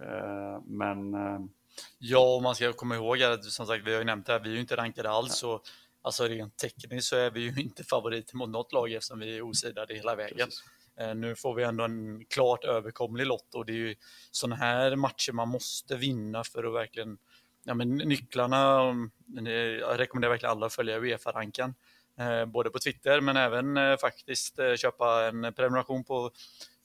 Eh, 0.00 0.62
men... 0.66 1.14
Eh, 1.14 1.40
ja, 1.98 2.36
och 2.36 2.42
man 2.42 2.54
ska 2.54 2.72
komma 2.72 2.94
ihåg 2.94 3.22
att 3.22 3.44
som 3.44 3.66
sagt, 3.66 3.86
vi 3.86 3.92
har 3.92 3.98
ju 3.98 4.04
nämnt 4.04 4.26
det 4.26 4.32
här, 4.32 4.40
vi 4.40 4.50
är 4.50 4.54
ju 4.54 4.60
inte 4.60 4.76
rankade 4.76 5.10
alls. 5.10 5.42
Och, 5.42 5.62
alltså 6.02 6.24
rent 6.24 6.56
tekniskt 6.56 7.08
så 7.08 7.16
är 7.16 7.30
vi 7.30 7.40
ju 7.40 7.62
inte 7.62 7.84
favoriter 7.90 8.36
mot 8.36 8.50
något 8.50 8.72
lag 8.72 8.92
eftersom 8.92 9.20
vi 9.20 9.36
är 9.36 9.42
osidade 9.42 9.94
hela 9.94 10.14
vägen. 10.14 10.46
Precis. 10.46 10.64
Eh, 11.00 11.14
nu 11.14 11.34
får 11.36 11.54
vi 11.54 11.62
ändå 11.62 11.84
en 11.84 12.24
klart 12.24 12.64
överkomlig 12.64 13.26
lott 13.26 13.54
och 13.54 13.66
det 13.66 13.72
är 13.72 13.76
ju 13.76 13.94
sådana 14.30 14.56
här 14.56 14.96
matcher 14.96 15.32
man 15.32 15.48
måste 15.48 15.96
vinna 15.96 16.44
för 16.44 16.64
att 16.64 16.74
verkligen, 16.74 17.18
ja 17.64 17.74
men 17.74 17.88
nycklarna, 17.96 18.90
eh, 19.46 19.52
jag 19.52 19.98
rekommenderar 19.98 20.30
verkligen 20.32 20.50
alla 20.50 20.66
att 20.66 20.74
följa 20.74 20.98
Uefa-rankan, 20.98 21.74
eh, 22.18 22.44
både 22.44 22.70
på 22.70 22.78
Twitter 22.78 23.20
men 23.20 23.36
även 23.36 23.98
faktiskt 23.98 24.58
köpa 24.76 25.28
en 25.28 25.52
prenumeration 25.54 26.04
på 26.04 26.30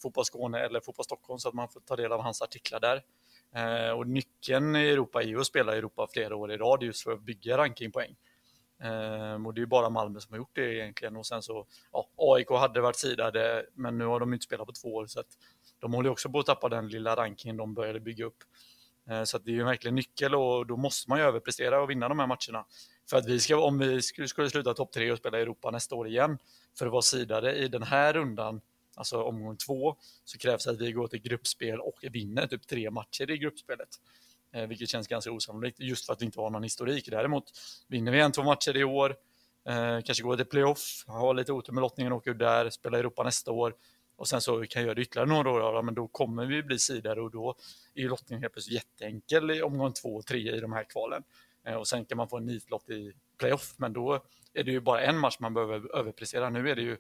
Fotboll 0.02 0.26
Skåne 0.26 0.60
eller 0.60 0.80
Fotboll 0.80 1.06
Stockholm 1.06 1.40
så 1.40 1.50
att 1.50 1.56
man 1.56 1.70
får 1.70 1.80
ta 1.80 1.96
del 1.96 2.12
av 2.12 2.22
hans 2.22 2.42
artiklar 2.42 2.80
där. 2.80 3.04
Och 3.96 4.08
nyckeln 4.08 4.76
i 4.76 4.90
Europa 4.90 5.22
är 5.22 5.28
ju 5.28 5.40
att 5.40 5.48
spela 5.48 5.76
i 5.76 5.78
Europa 5.78 6.08
flera 6.14 6.36
år 6.36 6.52
i 6.52 6.58
rad 6.58 6.84
just 6.84 7.04
för 7.04 7.12
att 7.12 7.22
bygga 7.22 7.58
rankingpoäng. 7.58 8.16
Ehm, 8.80 9.46
och 9.46 9.54
det 9.54 9.62
är 9.62 9.66
bara 9.66 9.90
Malmö 9.90 10.20
som 10.20 10.34
har 10.34 10.38
gjort 10.38 10.56
det 10.56 10.76
egentligen. 10.76 11.16
Och 11.16 11.26
sen 11.26 11.42
så, 11.42 11.66
ja, 11.92 12.10
AIK 12.18 12.50
hade 12.50 12.82
varit 12.82 12.96
sidade, 12.96 13.66
men 13.74 13.98
nu 13.98 14.06
har 14.06 14.20
de 14.20 14.34
inte 14.34 14.44
spelat 14.44 14.68
på 14.68 14.74
två 14.74 14.96
år. 14.96 15.08
Så 15.08 15.20
att 15.20 15.38
de 15.80 15.94
håller 15.94 16.10
också 16.10 16.30
på 16.30 16.40
att 16.40 16.46
tappa 16.46 16.70
den 16.70 16.88
lilla 16.88 17.16
rankingen 17.16 17.58
de 17.58 17.74
började 17.74 18.00
bygga 18.00 18.26
upp. 18.26 18.44
Ehm, 19.10 19.26
så 19.26 19.38
att 19.38 19.46
det 19.46 19.52
är 19.52 19.56
ju 19.56 19.64
verkligen 19.64 19.96
nyckel 19.96 20.36
och 20.36 20.68
då 20.68 20.78
måste 20.78 21.10
man 21.10 21.20
ju 21.20 21.26
överprestera 21.26 21.82
och 21.82 21.90
vinna 21.90 22.10
de 22.10 22.20
här 22.20 22.28
matcherna. 22.28 22.66
För 23.10 23.18
att 23.18 23.26
vi 23.26 23.40
ska, 23.40 23.58
om 23.58 23.80
vi 23.80 24.02
skulle, 24.02 24.28
skulle 24.28 24.50
sluta 24.50 24.74
topp 24.74 24.92
tre 24.92 25.12
och 25.12 25.18
spela 25.18 25.40
i 25.40 25.42
Europa 25.42 25.72
nästa 25.72 25.96
år 25.96 26.08
igen, 26.08 26.38
för 26.78 26.86
att 26.86 26.92
vara 26.92 27.02
sidade 27.02 27.56
i 27.56 27.68
den 27.68 27.84
här 27.84 28.14
rundan, 28.14 28.62
alltså 28.96 29.24
omgång 29.24 29.58
två, 29.58 29.96
så 30.26 30.38
krävs 30.38 30.68
att 30.68 30.82
vi 30.82 30.92
går 30.92 31.08
till 31.08 31.22
gruppspel 31.22 31.80
och 31.80 32.04
vinner 32.12 32.48
typ 32.48 32.68
tre 32.68 32.92
matcher 32.92 33.32
i 33.32 33.38
gruppspelet. 33.38 33.90
Eh, 34.56 34.68
vilket 34.68 34.90
känns 34.90 35.08
ganska 35.08 35.32
osannolikt 35.32 35.80
just 35.80 36.06
för 36.06 36.14
att 36.14 36.22
vi 36.22 36.26
inte 36.26 36.40
har 36.40 36.50
någon 36.50 36.64
historik. 36.64 37.08
Däremot 37.12 37.44
vinner 37.88 38.12
vi 38.12 38.20
en, 38.20 38.32
två 38.32 38.44
matcher 38.44 38.78
i 38.78 38.84
år, 38.84 39.16
eh, 39.70 40.02
kanske 40.02 40.24
går 40.24 40.36
till 40.36 40.46
playoff, 40.46 41.04
har 41.08 41.34
lite 41.34 41.52
otur 41.52 41.74
med 41.74 41.82
lottningen, 41.82 42.14
åker 42.14 42.34
där, 42.34 42.70
spelar 42.70 43.00
Europa 43.00 43.24
nästa 43.24 43.52
år 43.52 43.76
och 44.18 44.28
sen 44.28 44.42
så 44.42 44.66
kan 44.66 44.82
jag 44.82 44.84
göra 44.84 44.94
det 44.96 45.02
ytterligare 45.02 45.30
några 45.30 45.52
år, 45.52 45.76
ja, 45.76 45.82
men 45.82 45.96
då 45.96 46.08
kommer 46.08 46.46
vi 46.46 46.64
bli 46.64 46.80
sidare 46.80 47.22
och 47.22 47.32
då 47.32 47.56
är 47.96 48.02
ju 48.02 48.10
lottningen 48.10 48.42
helt 48.42 48.54
plötsligt 48.54 48.76
jätteenkel 48.76 49.52
i 49.52 49.62
omgång 49.62 49.94
två 49.94 50.16
och 50.16 50.26
tre 50.26 50.56
i 50.56 50.60
de 50.60 50.74
här 50.74 50.84
kvalen. 50.84 51.24
Eh, 51.68 51.76
och 51.76 51.88
sen 51.88 52.06
kan 52.06 52.18
man 52.18 52.30
få 52.30 52.38
en 52.38 52.46
nitlott 52.46 52.90
i 52.90 53.14
playoff, 53.38 53.74
men 53.78 53.94
då 53.94 54.24
är 54.54 54.64
det 54.64 54.72
ju 54.72 54.80
bara 54.80 55.02
en 55.02 55.18
match 55.18 55.38
man 55.40 55.54
behöver 55.54 55.96
överprestera. 55.96 56.50
Nu 56.50 56.70
är 56.70 56.76
det 56.76 56.82
ju 56.82 56.98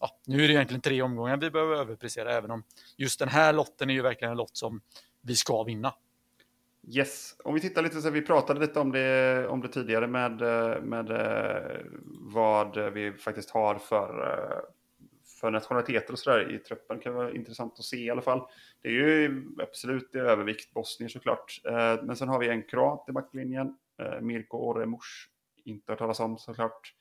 ja, 0.00 0.20
nu 0.26 0.44
är 0.44 0.48
det 0.48 0.54
egentligen 0.54 0.80
tre 0.80 1.02
omgångar 1.02 1.36
vi 1.36 1.50
behöver 1.50 1.76
överprestera, 1.76 2.32
även 2.32 2.50
om 2.50 2.64
just 2.96 3.18
den 3.18 3.28
här 3.28 3.52
lotten 3.52 3.90
är 3.90 3.94
ju 3.94 4.02
verkligen 4.02 4.30
en 4.30 4.38
lott 4.38 4.56
som 4.56 4.80
vi 5.20 5.36
ska 5.36 5.62
vinna. 5.62 5.94
Yes, 6.88 7.36
om 7.44 7.54
vi 7.54 7.60
tittar 7.60 7.82
lite 7.82 8.00
så 8.00 8.10
vi 8.10 8.22
pratade 8.22 8.60
lite 8.60 8.80
om 8.80 8.92
det, 8.92 9.46
om 9.48 9.60
det 9.60 9.68
tidigare 9.68 10.06
med, 10.06 10.40
med 10.82 11.10
eh, 11.10 11.80
vad 12.20 12.92
vi 12.92 13.12
faktiskt 13.12 13.50
har 13.50 13.74
för, 13.74 14.32
eh, 14.32 14.58
för 15.40 15.50
nationaliteter 15.50 16.12
och 16.12 16.18
sådär 16.18 16.54
i 16.54 16.58
truppen. 16.58 16.96
Det 16.96 17.02
kan 17.02 17.14
vara 17.14 17.32
intressant 17.32 17.78
att 17.78 17.84
se 17.84 17.96
i 17.96 18.10
alla 18.10 18.22
fall. 18.22 18.40
Det 18.82 18.88
är 18.88 18.92
ju 18.92 19.44
absolut 19.62 20.14
i 20.14 20.18
övervikt 20.18 20.74
bosnier 20.74 21.08
såklart. 21.08 21.60
Eh, 21.64 22.02
men 22.02 22.16
sen 22.16 22.28
har 22.28 22.38
vi 22.38 22.48
en 22.48 22.62
kroat 22.62 23.04
i 23.08 23.12
backlinjen, 23.12 23.76
Mirko 24.20 24.58
Oremush, 24.58 25.28
inte 25.64 25.92
hört 25.92 25.98
talas 25.98 26.20
om 26.20 26.38
såklart. 26.38 26.94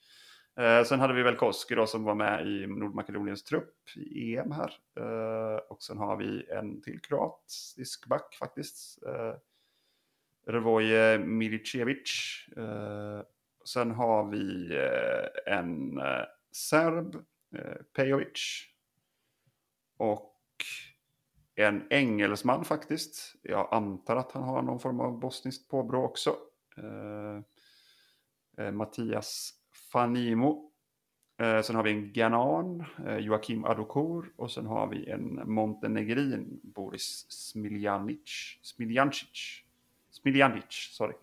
Sen 0.85 0.99
hade 0.99 1.13
vi 1.13 1.23
väl 1.23 1.35
Koski 1.35 1.75
då 1.75 1.87
som 1.87 2.03
var 2.03 2.15
med 2.15 2.47
i 2.47 2.67
Nordmakedoniens 2.67 3.43
trupp 3.43 3.73
i 3.95 4.37
EM 4.37 4.51
här. 4.51 4.73
Och 5.69 5.83
sen 5.83 5.97
har 5.97 6.17
vi 6.17 6.45
en 6.49 6.81
till 6.81 6.99
kroatisk 7.01 8.07
back 8.07 8.35
faktiskt. 8.39 8.99
Revoje 10.45 11.17
Milicevic. 11.17 12.45
Eh, 12.57 13.21
sen 13.65 13.91
har 13.91 14.31
vi 14.31 14.75
eh, 14.75 15.53
en 15.59 15.97
eh, 15.97 16.25
serb, 16.51 17.15
eh, 17.55 17.81
Pejovic. 17.95 18.63
Och 19.97 20.35
en 21.55 21.87
engelsman 21.89 22.65
faktiskt. 22.65 23.35
Jag 23.41 23.67
antar 23.71 24.15
att 24.15 24.31
han 24.31 24.43
har 24.43 24.61
någon 24.61 24.79
form 24.79 24.99
av 24.99 25.19
bosniskt 25.19 25.69
påbrå 25.69 26.03
också. 26.03 26.35
Eh, 26.77 27.41
eh, 28.65 28.71
Mattias 28.71 29.53
Fanimo. 29.91 30.71
Eh, 31.37 31.61
sen 31.61 31.75
har 31.75 31.83
vi 31.83 31.91
en 31.91 32.13
Ghanan, 32.13 32.85
eh, 33.07 33.17
Joakim 33.17 33.65
Adokur 33.65 34.33
och 34.35 34.51
sen 34.51 34.65
har 34.65 34.87
vi 34.87 35.09
en 35.09 35.53
montenegrin, 35.53 36.59
Boris 36.63 37.25
Smiljanic. 37.29 38.59
Smiljancic. 38.61 39.64
Miljanic, 40.25 40.89
sorry. 40.91 41.13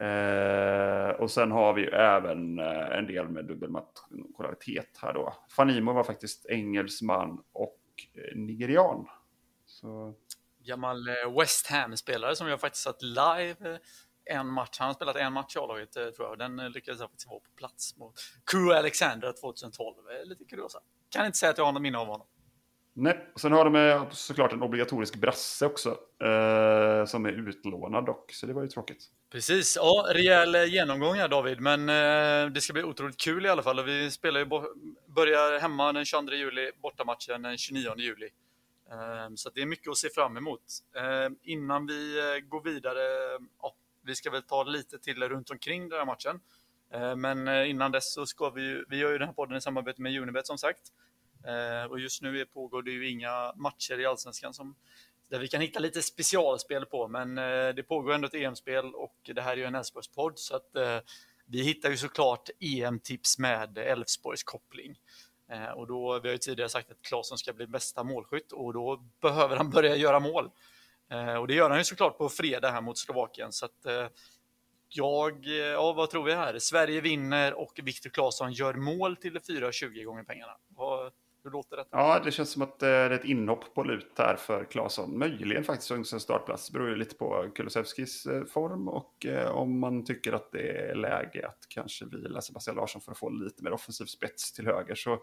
Eh, 0.00 1.10
och 1.10 1.30
sen 1.30 1.50
har 1.50 1.72
vi 1.72 1.84
även 1.86 2.58
eh, 2.58 2.98
en 2.98 3.06
del 3.06 3.28
med 3.28 3.44
dubbelnationalitet 3.44 4.98
här 5.02 5.12
då. 5.12 5.34
Fanimo 5.56 5.92
var 5.92 6.04
faktiskt 6.04 6.46
engelsman 6.46 7.42
och 7.52 7.80
eh, 8.14 8.38
nigerian. 8.38 9.06
Så... 9.66 10.14
Gammal 10.64 11.08
eh, 11.08 11.38
West 11.38 11.66
Ham-spelare 11.66 12.36
som 12.36 12.48
jag 12.48 12.60
faktiskt 12.60 12.84
satt 12.84 13.02
live 13.02 13.72
eh, 13.72 13.78
en 14.24 14.46
match. 14.46 14.76
Han 14.78 14.86
har 14.86 14.94
spelat 14.94 15.16
en 15.16 15.32
match 15.32 15.56
i 15.56 15.58
A-laget 15.58 15.96
eh, 15.96 16.08
tror 16.08 16.28
jag. 16.28 16.38
Den 16.38 16.72
lyckades 16.72 17.00
jag 17.00 17.10
faktiskt 17.10 17.28
vara 17.28 17.40
på 17.40 17.50
plats 17.56 17.96
mot 17.96 18.14
Crew 18.50 18.78
Alexander 18.78 19.32
2012. 19.40 19.96
Lite 20.24 20.44
kuriosa. 20.44 20.78
Kan 21.10 21.26
inte 21.26 21.38
säga 21.38 21.50
att 21.50 21.58
jag 21.58 21.64
har 21.64 21.72
något 21.72 21.82
minne 21.82 21.98
av 21.98 22.06
honom. 22.06 22.26
Nej, 22.92 23.30
och 23.34 23.40
sen 23.40 23.52
har 23.52 23.70
de 23.70 24.06
såklart 24.10 24.52
en 24.52 24.62
obligatorisk 24.62 25.16
brasse 25.16 25.66
också. 25.66 25.88
Eh, 26.24 27.04
som 27.04 27.26
är 27.26 27.48
utlånad 27.48 28.06
dock, 28.06 28.32
så 28.32 28.46
det 28.46 28.52
var 28.52 28.62
ju 28.62 28.68
tråkigt. 28.68 29.04
Precis, 29.32 29.76
ja, 29.76 30.06
rejäl 30.14 30.54
genomgång 30.54 31.14
här 31.14 31.28
David, 31.28 31.60
men 31.60 31.88
eh, 31.88 32.52
det 32.52 32.60
ska 32.60 32.72
bli 32.72 32.82
otroligt 32.82 33.16
kul 33.16 33.46
i 33.46 33.48
alla 33.48 33.62
fall. 33.62 33.78
Och 33.78 33.88
vi 33.88 34.10
spelar 34.10 34.40
ju 34.40 34.46
börjar 35.06 35.60
hemma 35.60 35.92
den 35.92 36.04
22 36.04 36.34
juli, 36.34 36.70
bortamatchen 36.82 37.42
den 37.42 37.58
29 37.58 37.94
juli. 37.96 38.28
Eh, 38.90 39.34
så 39.34 39.50
det 39.54 39.62
är 39.62 39.66
mycket 39.66 39.90
att 39.90 39.96
se 39.96 40.08
fram 40.08 40.36
emot. 40.36 40.62
Eh, 40.96 41.32
innan 41.42 41.86
vi 41.86 42.18
eh, 42.18 42.48
går 42.48 42.62
vidare, 42.62 43.00
ja, 43.62 43.74
vi 44.04 44.14
ska 44.14 44.30
väl 44.30 44.42
ta 44.42 44.64
lite 44.64 44.98
till 44.98 45.22
runt 45.22 45.50
omkring 45.50 45.88
den 45.88 45.98
här 45.98 46.06
matchen. 46.06 46.40
Eh, 46.94 47.16
men 47.16 47.48
eh, 47.48 47.70
innan 47.70 47.92
dess 47.92 48.12
så 48.12 48.26
ska 48.26 48.50
vi, 48.50 48.62
ju, 48.62 48.84
vi 48.88 48.96
gör 48.96 49.12
ju 49.12 49.18
den 49.18 49.28
här 49.28 49.34
podden 49.34 49.56
i 49.56 49.60
samarbete 49.60 50.02
med 50.02 50.22
Unibet 50.22 50.46
som 50.46 50.58
sagt. 50.58 50.92
Eh, 51.46 51.90
och 51.90 52.00
just 52.00 52.22
nu 52.22 52.44
pågår 52.46 52.82
det 52.82 52.90
ju 52.90 53.10
inga 53.10 53.52
matcher 53.56 54.00
i 54.00 54.06
Allsvenskan 54.06 54.54
som, 54.54 54.76
där 55.30 55.38
vi 55.38 55.48
kan 55.48 55.60
hitta 55.60 55.80
lite 55.80 56.02
specialspel 56.02 56.86
på, 56.86 57.08
men 57.08 57.38
eh, 57.38 57.68
det 57.68 57.82
pågår 57.82 58.12
ändå 58.12 58.26
ett 58.26 58.34
EM-spel 58.34 58.94
och 58.94 59.16
det 59.34 59.42
här 59.42 59.52
är 59.52 59.56
ju 59.56 59.64
en 59.64 59.74
Elfsborgspodd 59.74 60.38
så 60.38 60.56
att 60.56 60.76
eh, 60.76 60.98
vi 61.46 61.62
hittar 61.62 61.90
ju 61.90 61.96
såklart 61.96 62.50
EM-tips 62.60 63.38
med 63.38 63.78
Elfsborgs 63.78 64.42
koppling. 64.42 64.96
Eh, 65.50 65.70
och 65.70 65.86
då, 65.86 66.20
vi 66.20 66.28
har 66.28 66.32
ju 66.32 66.38
tidigare 66.38 66.68
sagt 66.68 66.90
att 66.90 67.02
Claesson 67.02 67.38
ska 67.38 67.52
bli 67.52 67.66
bästa 67.66 68.04
målskytt 68.04 68.52
och 68.52 68.72
då 68.72 69.04
behöver 69.20 69.56
han 69.56 69.70
börja 69.70 69.96
göra 69.96 70.20
mål. 70.20 70.50
Eh, 71.10 71.34
och 71.34 71.46
det 71.46 71.54
gör 71.54 71.70
han 71.70 71.78
ju 71.78 71.84
såklart 71.84 72.18
på 72.18 72.28
fredag 72.28 72.70
här 72.70 72.80
mot 72.80 72.98
Slovakien. 72.98 73.52
Så 73.52 73.64
att, 73.64 73.86
eh, 73.86 74.06
jag, 74.88 75.46
ja 75.46 75.92
vad 75.92 76.10
tror 76.10 76.24
vi 76.24 76.34
här? 76.34 76.58
Sverige 76.58 77.00
vinner 77.00 77.54
och 77.54 77.80
Viktor 77.82 78.10
Claesson 78.10 78.52
gör 78.52 78.74
mål 78.74 79.16
till 79.16 79.38
4,20 79.38 80.04
gånger 80.04 80.24
pengarna. 80.24 80.56
Vad, 80.68 81.12
hur 81.44 81.50
låter 81.50 81.76
det? 81.76 81.84
Ja, 81.90 82.20
det 82.24 82.30
känns 82.30 82.50
som 82.50 82.62
att 82.62 82.78
det 82.78 82.88
är 82.88 83.10
ett 83.10 83.24
inhopp 83.24 83.74
på 83.74 83.82
lut 83.82 84.12
här 84.18 84.36
för 84.36 84.64
Claesson. 84.64 85.18
Möjligen 85.18 85.64
faktiskt 85.64 85.90
en 85.90 86.04
startplats. 86.04 86.66
Det 86.66 86.72
beror 86.72 86.88
ju 86.88 86.96
lite 86.96 87.14
på 87.14 87.50
Kulusevskis 87.54 88.26
form 88.52 88.88
och 88.88 89.26
om 89.52 89.78
man 89.78 90.04
tycker 90.04 90.32
att 90.32 90.52
det 90.52 90.90
är 90.90 90.94
läge 90.94 91.48
att 91.48 91.66
kanske 91.68 92.04
vila 92.04 92.40
Sebastian 92.40 92.76
Larsson 92.76 93.00
för 93.00 93.12
att 93.12 93.18
få 93.18 93.28
lite 93.28 93.64
mer 93.64 93.72
offensiv 93.72 94.04
spets 94.04 94.52
till 94.52 94.66
höger 94.66 94.94
så 94.94 95.18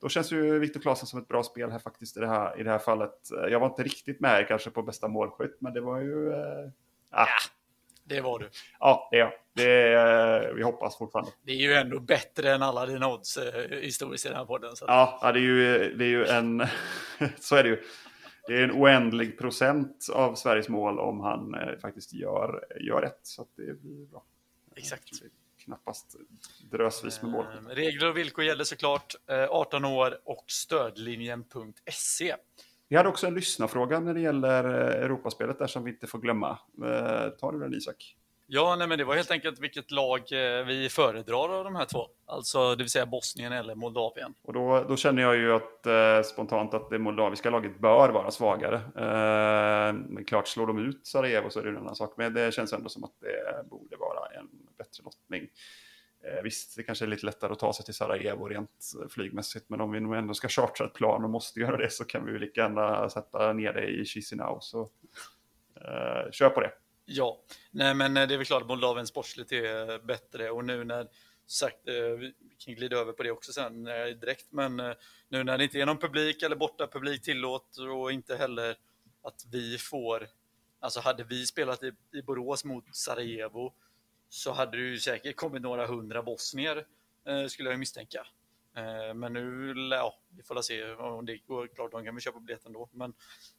då 0.00 0.08
känns 0.08 0.32
ju 0.32 0.58
Viktor 0.58 0.80
Claesson 0.80 1.06
som 1.06 1.20
ett 1.20 1.28
bra 1.28 1.42
spel 1.42 1.70
här 1.70 1.78
faktiskt 1.78 2.16
i 2.16 2.20
det 2.20 2.26
här, 2.26 2.60
i 2.60 2.62
det 2.62 2.70
här 2.70 2.78
fallet. 2.78 3.18
Jag 3.50 3.60
var 3.60 3.66
inte 3.66 3.82
riktigt 3.82 4.20
med 4.20 4.48
kanske 4.48 4.70
på 4.70 4.82
bästa 4.82 5.08
målskytt, 5.08 5.56
men 5.60 5.72
det 5.74 5.80
var 5.80 6.00
ju... 6.00 6.32
Eh, 6.32 6.70
ah. 7.10 7.26
Ja, 7.26 7.26
det 8.08 8.20
var 8.20 8.38
du. 8.38 8.50
Ja, 8.80 9.08
det 9.10 9.16
är 9.16 9.20
jag. 9.20 9.32
Det 9.54 10.52
vi 10.54 10.62
hoppas 10.62 10.98
fortfarande. 10.98 11.30
Det 11.42 11.52
är 11.52 11.56
ju 11.56 11.74
ändå 11.74 12.00
bättre 12.00 12.52
än 12.52 12.62
alla 12.62 12.86
dina 12.86 13.08
odds 13.08 13.36
eh, 13.36 13.78
historiskt 13.80 14.26
i 14.26 14.28
den 14.28 14.38
här 14.38 14.44
podden. 14.44 14.76
Så. 14.76 14.84
Ja, 14.88 15.30
det 15.32 15.38
är 15.38 15.42
ju, 15.42 15.94
det 15.94 16.04
är 16.04 16.08
ju 16.08 16.26
en... 16.26 16.66
så 17.40 17.56
är 17.56 17.62
det 17.62 17.68
ju. 17.68 17.82
Det 18.46 18.54
är 18.54 18.62
en 18.62 18.72
oändlig 18.72 19.38
procent 19.38 20.06
av 20.12 20.34
Sveriges 20.34 20.68
mål 20.68 20.98
om 20.98 21.20
han 21.20 21.54
eh, 21.54 21.78
faktiskt 21.78 22.12
gör, 22.12 22.64
gör 22.80 23.02
rätt. 23.02 23.20
Så 23.22 23.46
det 23.56 23.82
blir 23.82 24.06
bra. 24.06 24.24
Exakt 24.76 25.10
knappast 25.68 26.16
drösvis 26.70 27.22
med 27.22 27.30
mål. 27.30 27.44
Eh, 27.44 27.74
regler 27.74 28.08
och 28.08 28.16
villkor 28.16 28.44
gäller 28.44 28.64
såklart 28.64 29.14
18 29.50 29.84
eh, 29.84 29.92
år 29.92 30.20
och 30.24 30.44
stödlinjen.se. 30.46 32.36
Vi 32.88 32.96
hade 32.96 33.08
också 33.08 33.26
en 33.26 33.34
lyssnarfråga 33.34 34.00
när 34.00 34.14
det 34.14 34.20
gäller 34.20 34.64
eh, 34.64 35.04
Europaspelet 35.04 35.58
där 35.58 35.66
som 35.66 35.84
vi 35.84 35.90
inte 35.90 36.06
får 36.06 36.18
glömma. 36.18 36.58
Ta 37.40 37.52
du 37.52 37.58
den 37.58 37.74
Isak? 37.74 38.16
Ja, 38.50 38.76
nej, 38.78 38.88
men 38.88 38.98
det 38.98 39.04
var 39.04 39.16
helt 39.16 39.30
enkelt 39.30 39.60
vilket 39.60 39.90
lag 39.90 40.22
vi 40.66 40.88
föredrar 40.90 41.58
av 41.58 41.64
de 41.64 41.76
här 41.76 41.84
två. 41.84 42.06
Alltså 42.26 42.74
det 42.74 42.82
vill 42.82 42.90
säga 42.90 43.06
Bosnien 43.06 43.52
eller 43.52 43.74
Moldavien. 43.74 44.34
Och 44.42 44.52
då, 44.52 44.84
då 44.88 44.96
känner 44.96 45.22
jag 45.22 45.36
ju 45.36 45.52
att, 45.52 45.86
eh, 45.86 46.22
spontant 46.22 46.74
att 46.74 46.90
det 46.90 46.98
moldaviska 46.98 47.50
laget 47.50 47.78
bör 47.78 48.08
vara 48.08 48.30
svagare. 48.30 48.74
Eh, 48.76 49.92
men 49.92 50.24
klart, 50.24 50.48
slår 50.48 50.66
de 50.66 50.78
ut 50.78 51.06
Sarajevo 51.06 51.50
så 51.50 51.60
är 51.60 51.64
det 51.64 51.70
en 51.70 51.76
annan 51.76 51.96
sak. 51.96 52.14
Men 52.16 52.34
det 52.34 52.54
känns 52.54 52.72
ändå 52.72 52.88
som 52.88 53.04
att 53.04 53.14
det 53.20 53.68
borde 53.70 53.96
vara 53.96 54.26
en 54.38 54.48
bättre 54.78 55.04
lottning. 55.04 55.48
Eh, 56.24 56.42
visst, 56.42 56.76
det 56.76 56.82
kanske 56.82 57.04
är 57.04 57.06
lite 57.06 57.26
lättare 57.26 57.52
att 57.52 57.58
ta 57.58 57.72
sig 57.72 57.84
till 57.84 57.94
Sarajevo 57.94 58.48
rent 58.48 58.92
eh, 59.02 59.08
flygmässigt. 59.08 59.68
Men 59.68 59.80
om 59.80 59.92
vi 59.92 60.00
nog 60.00 60.16
ändå 60.16 60.34
ska 60.34 60.48
chartra 60.48 60.86
ett 60.86 60.94
plan 60.94 61.24
och 61.24 61.30
måste 61.30 61.60
göra 61.60 61.76
det 61.76 61.90
så 61.90 62.04
kan 62.04 62.26
vi 62.26 62.38
lika 62.38 62.60
gärna 62.60 63.10
sätta 63.10 63.52
ner 63.52 63.72
det 63.72 63.86
i 63.86 64.04
Chisinau. 64.04 64.58
Så 64.60 64.90
eh, 65.76 66.30
kör 66.32 66.50
på 66.50 66.60
det. 66.60 66.72
Ja, 67.04 67.42
nej 67.70 67.94
men 67.94 68.16
eh, 68.16 68.28
det 68.28 68.34
är 68.34 68.38
väl 68.38 68.46
klart 68.46 68.62
att 68.62 68.68
Moldavien 68.68 69.06
sportsligt 69.06 69.52
är 69.52 69.90
eh, 69.90 69.98
bättre 69.98 70.50
och 70.50 70.64
nu 70.64 70.84
när 70.84 71.08
sagt, 71.46 71.80
vi 72.18 72.34
kan 72.58 72.74
glida 72.74 72.96
över 72.96 73.12
på 73.12 73.22
det 73.22 73.30
också 73.30 73.52
sen 73.52 73.84
direkt, 74.20 74.46
men 74.50 74.76
nu 75.28 75.44
när 75.44 75.58
det 75.58 75.64
inte 75.64 75.80
är 75.80 75.86
någon 75.86 75.98
publik 75.98 76.42
eller 76.42 76.56
borta 76.56 76.86
publik 76.86 77.22
tillåter 77.22 77.90
och 77.90 78.12
inte 78.12 78.36
heller 78.36 78.76
att 79.22 79.44
vi 79.52 79.78
får, 79.78 80.26
alltså 80.80 81.00
hade 81.00 81.24
vi 81.24 81.46
spelat 81.46 81.82
i, 81.82 81.92
i 82.12 82.22
Borås 82.22 82.64
mot 82.64 82.96
Sarajevo 82.96 83.74
så 84.28 84.52
hade 84.52 84.76
det 84.76 84.82
ju 84.82 84.98
säkert 84.98 85.36
kommit 85.36 85.62
några 85.62 85.86
hundra 85.86 86.22
bosnier, 86.22 86.86
eh, 87.26 87.46
skulle 87.46 87.70
jag 87.70 87.78
misstänka. 87.78 88.26
Eh, 88.78 89.14
men 89.14 89.32
nu, 89.32 89.74
ja, 89.90 90.18
vi 90.36 90.42
får 90.42 90.62
se 90.62 90.92
om 90.92 91.26
det 91.26 91.36
går. 91.36 91.66
Klart, 91.66 91.92
de 91.92 92.04
kan 92.04 92.14
vi 92.14 92.20
köpa 92.20 92.40
biljetten 92.40 92.72
då. 92.72 92.88
Men, 92.92 93.14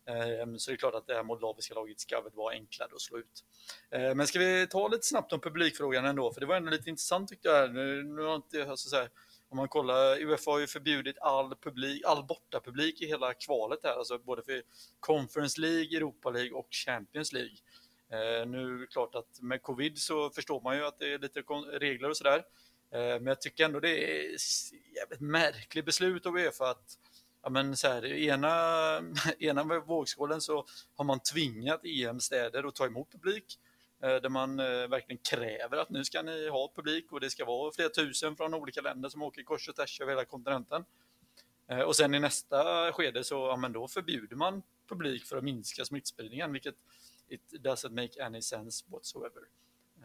eh, 0.06 0.56
så 0.58 0.72
det 0.72 0.76
är 0.76 0.78
klart 0.78 0.96
att 0.96 1.08
det 1.08 1.14
här 1.14 1.24
moldaviska 1.24 1.74
laget 1.74 2.00
ska 2.00 2.22
väl 2.22 2.34
vara 2.34 2.54
enklare 2.54 2.90
att 2.94 3.02
slå 3.02 3.18
ut. 3.18 3.44
Eh, 3.92 4.16
men 4.16 4.28
ska 4.28 4.40
vi 4.40 4.68
ta 4.68 4.88
lite 4.88 5.06
snabbt 5.06 5.34
om 5.34 5.40
publikfrågan 5.40 6.06
ändå? 6.06 6.34
För 6.34 6.42
det 6.42 6.48
var 6.48 6.56
ändå 6.56 6.72
lite 6.72 6.90
intressant 6.90 7.30
tyckte 7.30 7.48
jag. 7.48 7.74
Nu, 7.74 8.04
nu 8.04 8.22
har 8.22 8.36
inte, 8.36 8.70
alltså 8.70 8.90
så 8.90 8.96
här, 8.96 9.10
om 9.50 9.58
man 9.58 9.68
kollar, 9.68 10.24
Uefa 10.24 10.52
har 10.52 10.60
ju 10.60 10.68
förbjudit 10.68 11.18
all, 11.20 11.56
publik, 11.56 12.04
all 12.06 12.26
bortapublik 12.26 13.02
i 13.02 13.06
hela 13.06 13.34
kvalet 13.34 13.80
här, 13.84 13.94
alltså 13.94 14.18
både 14.18 14.42
för 14.44 14.62
Conference 15.00 15.62
League, 15.62 15.98
Europa 15.98 16.30
League 16.30 16.52
och 16.52 16.68
Champions 16.72 17.34
League. 17.34 17.58
Eh, 18.12 18.48
nu 18.48 18.76
är 18.76 18.80
det 18.80 18.88
klart 18.88 19.16
att 19.16 19.42
med 19.42 19.62
covid 19.62 19.98
så 19.98 20.30
förstår 20.30 20.62
man 20.62 20.78
ju 20.78 20.86
att 20.86 21.00
det 21.00 21.14
är 21.14 21.20
lite 21.20 21.40
regler 21.80 22.10
och 22.10 22.18
sådär. 22.18 22.44
Eh, 22.92 23.00
men 23.00 23.26
jag 23.26 23.42
tycker 23.42 23.66
ändå 23.66 23.80
det 23.80 23.90
är 23.90 24.38
jävligt 24.96 25.20
märkligt 25.20 25.86
beslut 25.86 26.26
av 26.26 26.38
Uefa 26.38 26.70
att 26.70 26.98
ja, 27.44 27.50
men 27.50 27.78
så 27.78 27.88
här, 27.88 28.06
i 28.06 28.28
ena, 28.28 28.50
ena 29.40 29.64
vågskålen 29.80 30.42
så 30.42 30.66
har 30.96 31.06
man 31.06 31.20
tvingat 31.20 31.86
EM-städer 31.86 32.68
att 32.68 32.76
ta 32.76 32.86
emot 32.86 33.12
publik 33.12 33.60
eh, 34.04 34.16
där 34.16 34.30
man 34.30 34.58
verkligen 34.58 35.22
kräver 35.24 35.78
att 35.78 35.90
nu 35.90 36.06
ska 36.06 36.22
ni 36.22 36.50
ha 36.50 36.72
publik 36.76 37.12
och 37.12 37.20
det 37.20 37.30
ska 37.30 37.46
vara 37.46 37.72
flera 37.72 37.90
tusen 37.90 38.36
från 38.36 38.54
olika 38.54 38.82
länder 38.82 39.10
som 39.10 39.22
åker 39.22 39.44
kors 39.44 39.70
och 39.70 39.76
tvärs 39.76 40.02
över 40.02 40.12
hela 40.12 40.26
kontinenten. 40.26 40.86
Och 41.86 41.96
sen 41.96 42.16
i 42.16 42.20
nästa 42.20 42.92
skede 42.94 43.24
så 43.24 43.36
ja, 43.36 43.56
men 43.56 43.74
då 43.74 43.88
förbjuder 43.88 44.36
man 44.36 44.62
publik 44.88 45.26
för 45.26 45.38
att 45.38 45.44
minska 45.44 45.86
smittspridningen, 45.86 46.54
vilket 46.54 46.76
It 47.30 47.42
doesn't 47.52 47.92
make 47.92 48.24
any 48.24 48.42
sense 48.42 48.86
whatsoever. 48.88 49.42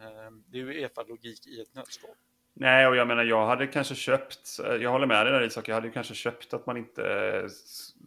Ehm, 0.01 0.43
det 0.47 0.57
är 0.57 0.61
ju 0.61 0.81
EFA-logik 0.81 1.47
i 1.47 1.61
ett 1.61 1.75
nötskal. 1.75 2.15
Nej, 2.53 2.87
och 2.87 2.95
jag 2.95 3.07
menar, 3.07 3.23
jag 3.23 3.45
hade 3.47 3.67
kanske 3.67 3.95
köpt, 3.95 4.59
jag 4.79 4.91
håller 4.91 5.07
med 5.07 5.25
dig 5.25 5.33
där 5.33 5.41
Isak, 5.41 5.67
jag 5.67 5.75
hade 5.75 5.89
kanske 5.89 6.13
köpt 6.13 6.53
att 6.53 6.65
man 6.65 6.77
inte 6.77 7.03
eh, 7.03 7.49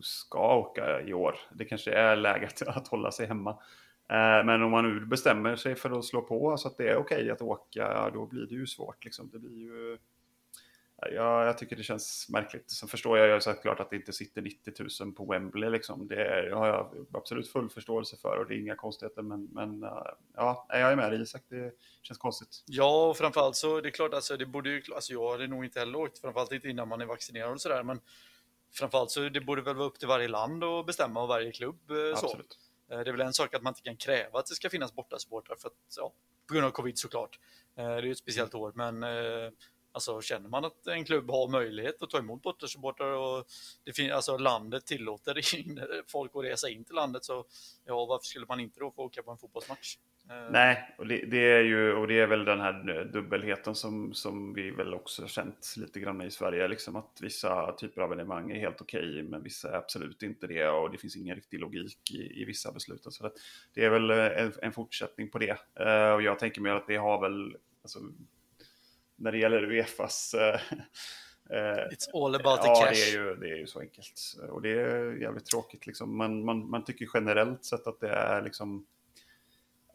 ska 0.00 0.56
åka 0.56 1.02
i 1.02 1.12
år. 1.12 1.38
Det 1.50 1.64
kanske 1.64 1.92
är 1.92 2.16
läget 2.16 2.62
att 2.68 2.88
hålla 2.88 3.12
sig 3.12 3.26
hemma. 3.26 3.50
Ehm, 4.08 4.46
men 4.46 4.62
om 4.62 4.70
man 4.70 4.94
nu 4.94 5.06
bestämmer 5.06 5.56
sig 5.56 5.74
för 5.74 5.98
att 5.98 6.04
slå 6.04 6.22
på 6.22 6.56
så 6.56 6.68
att 6.68 6.76
det 6.76 6.88
är 6.88 6.96
okej 6.96 7.30
att 7.30 7.42
åka, 7.42 8.10
då 8.10 8.26
blir 8.26 8.46
det 8.46 8.54
ju 8.54 8.66
svårt. 8.66 9.04
Liksom. 9.04 9.30
Det 9.32 9.38
blir 9.38 9.58
ju 9.58 9.98
Ja, 11.01 11.44
jag 11.44 11.59
tycker 11.59 11.76
det 11.76 11.82
känns 11.82 12.28
märkligt. 12.28 12.70
Sen 12.70 12.88
förstår 12.88 13.18
jag 13.18 13.34
ju 13.34 13.40
såklart 13.40 13.80
att 13.80 13.90
det 13.90 13.96
inte 13.96 14.12
sitter 14.12 14.42
90 14.42 15.05
000 15.05 15.12
på 15.12 15.24
Wembley. 15.24 15.70
Liksom. 15.70 16.09
Det 16.09 16.51
har 16.55 16.66
jag 16.66 17.07
absolut 17.12 17.49
full 17.49 17.70
förståelse 17.70 18.16
för 18.16 18.36
och 18.36 18.46
det 18.46 18.55
är 18.55 18.59
inga 18.59 18.76
konstigheter. 18.76 19.22
Men, 19.22 19.44
men 19.44 19.82
eh, 19.82 20.07
ja, 20.36 20.66
jag 20.68 20.92
är 20.92 20.96
med 20.96 21.12
dig 21.12 21.22
Isak. 21.22 21.42
Det 21.49 21.72
känns 22.03 22.18
konstigt. 22.18 22.62
Ja, 22.66 23.09
och 23.09 23.16
framförallt 23.16 23.57
så 23.57 23.80
det 23.80 23.88
är 23.88 23.90
klart, 23.90 24.14
alltså, 24.14 24.36
det 24.36 24.46
borde 24.46 24.70
ju, 24.70 24.82
alltså, 24.94 25.12
jag 25.12 25.30
hade 25.30 25.46
nog 25.46 25.64
inte 25.64 25.78
heller 25.78 25.99
åkt, 25.99 26.18
framförallt 26.18 26.53
inte 26.53 26.68
innan 26.68 26.88
man 26.88 27.01
är 27.01 27.07
vaccinerad 27.07 27.53
och 27.53 27.61
sådär. 27.61 27.82
Men 27.82 28.01
framförallt 28.72 29.11
så 29.11 29.28
det 29.28 29.40
borde 29.40 29.62
väl 29.62 29.76
vara 29.76 29.86
upp 29.86 29.99
till 29.99 30.09
varje 30.09 30.28
land 30.28 30.64
att 30.64 30.86
bestämma 30.86 31.22
och 31.22 31.28
varje 31.28 31.53
klubb. 31.53 31.90
Eh, 31.90 31.96
absolut. 32.12 32.59
Så. 32.88 32.94
Eh, 32.94 33.01
det 33.01 33.11
är 33.11 33.12
väl 33.12 33.20
en 33.20 33.32
sak 33.32 33.55
att 33.55 33.62
man 33.62 33.70
inte 33.70 33.82
kan 33.82 33.96
kräva 33.96 34.38
att 34.38 34.46
det 34.46 34.55
ska 34.55 34.70
finnas 34.70 34.94
bortasupportrar 34.94 35.57
för 35.57 35.68
att, 35.68 35.74
ja, 35.96 36.12
på 36.49 36.55
grund 36.55 36.66
av 36.66 36.70
covid 36.70 36.99
såklart. 36.99 37.38
Det 37.74 37.82
är 37.82 38.03
ju 38.03 38.12
ett 38.12 38.18
speciellt 38.18 38.55
år, 38.55 38.72
men 38.74 39.05
Alltså 39.99 40.20
känner 40.20 40.49
man 40.49 40.64
att 40.64 40.86
en 40.86 41.05
klubb 41.05 41.30
har 41.30 41.49
möjlighet 41.49 42.03
att 42.03 42.11
ta 42.11 42.18
emot 42.18 42.42
bortasupportrar 42.42 43.12
och 43.12 43.44
det 43.84 43.92
finns, 43.92 44.12
alltså 44.12 44.36
landet 44.36 44.86
tillåter 44.86 45.40
folk 46.11 46.30
att 46.34 46.44
resa 46.44 46.68
in 46.68 46.84
till 46.84 46.94
landet 46.94 47.24
så 47.24 47.44
ja, 47.84 48.07
varför 48.07 48.24
skulle 48.24 48.46
man 48.49 48.61
inte 48.61 48.80
då 48.80 48.90
få 48.90 49.03
åka 49.03 49.22
på 49.22 49.30
en 49.30 49.38
fotbollsmatch? 49.38 49.96
Eh. 50.30 50.51
Nej, 50.51 50.94
och 50.99 51.07
det, 51.07 51.26
det, 51.26 51.53
är 51.53 51.62
ju 51.62 51.92
och 51.92 52.07
det 52.07 52.20
är 52.20 52.26
väl 52.26 52.44
den 52.44 52.61
här 52.61 52.99
eh, 52.99 53.05
dubbelheten 53.05 53.74
som, 53.74 54.14
som 54.14 54.55
vi 54.55 54.70
väl 54.70 54.94
också 54.94 55.26
känt 55.26 55.74
lite 55.76 56.01
grann 56.01 56.22
i 56.22 56.30
Sverige. 56.30 56.68
Liksom 56.68 56.96
att 56.96 57.18
vissa 57.20 57.72
typer 57.72 58.03
av 58.03 58.12
evenemang 58.12 58.51
är 58.51 58.61
helt 58.61 58.80
okej, 58.80 59.11
okay, 59.11 59.22
men 59.22 59.42
vissa 59.42 59.72
är 59.72 59.76
absolut 59.76 60.22
inte 60.22 60.46
det 60.46 60.68
och 60.68 60.90
det 60.90 60.99
finns 60.99 61.16
ingen 61.16 61.36
riktig 61.36 61.61
logik 61.61 62.11
i, 62.11 62.42
i 62.42 62.44
vissa 62.44 62.72
beslut. 62.72 63.07
Så 63.09 63.26
att 63.26 63.34
det 63.74 63.84
är 63.84 63.90
väl 63.90 64.11
eh, 64.11 64.42
en, 64.42 64.53
en 64.62 64.72
fortsättning 64.72 65.30
på 65.30 65.38
det. 65.38 65.59
Uh, 65.80 66.12
och 66.14 66.22
jag 66.22 66.38
tänker 66.38 66.61
mig 66.61 66.72
att 66.72 66.86
det 66.86 66.96
har 66.96 67.20
väl 67.20 67.57
alltså, 67.82 67.99
när 69.18 69.32
det 69.32 69.38
gäller 69.38 69.72
Uefas... 69.72 70.34
Eh, 70.34 70.60
eh, 71.50 71.88
It's 71.90 72.24
all 72.24 72.34
about 72.34 72.62
the 72.62 72.68
ja, 72.68 72.84
cash. 72.84 72.92
Det 72.92 73.18
är, 73.18 73.24
ju, 73.24 73.34
det 73.34 73.50
är 73.50 73.56
ju 73.56 73.66
så 73.66 73.80
enkelt. 73.80 74.20
Och 74.50 74.62
det 74.62 74.70
är 74.70 75.22
jävligt 75.22 75.46
tråkigt. 75.46 75.86
Liksom. 75.86 76.16
Man, 76.16 76.44
man, 76.44 76.70
man 76.70 76.84
tycker 76.84 77.08
generellt 77.14 77.64
sett 77.64 77.86
att 77.86 78.00
det 78.00 78.10
är 78.10 78.42
liksom... 78.42 78.86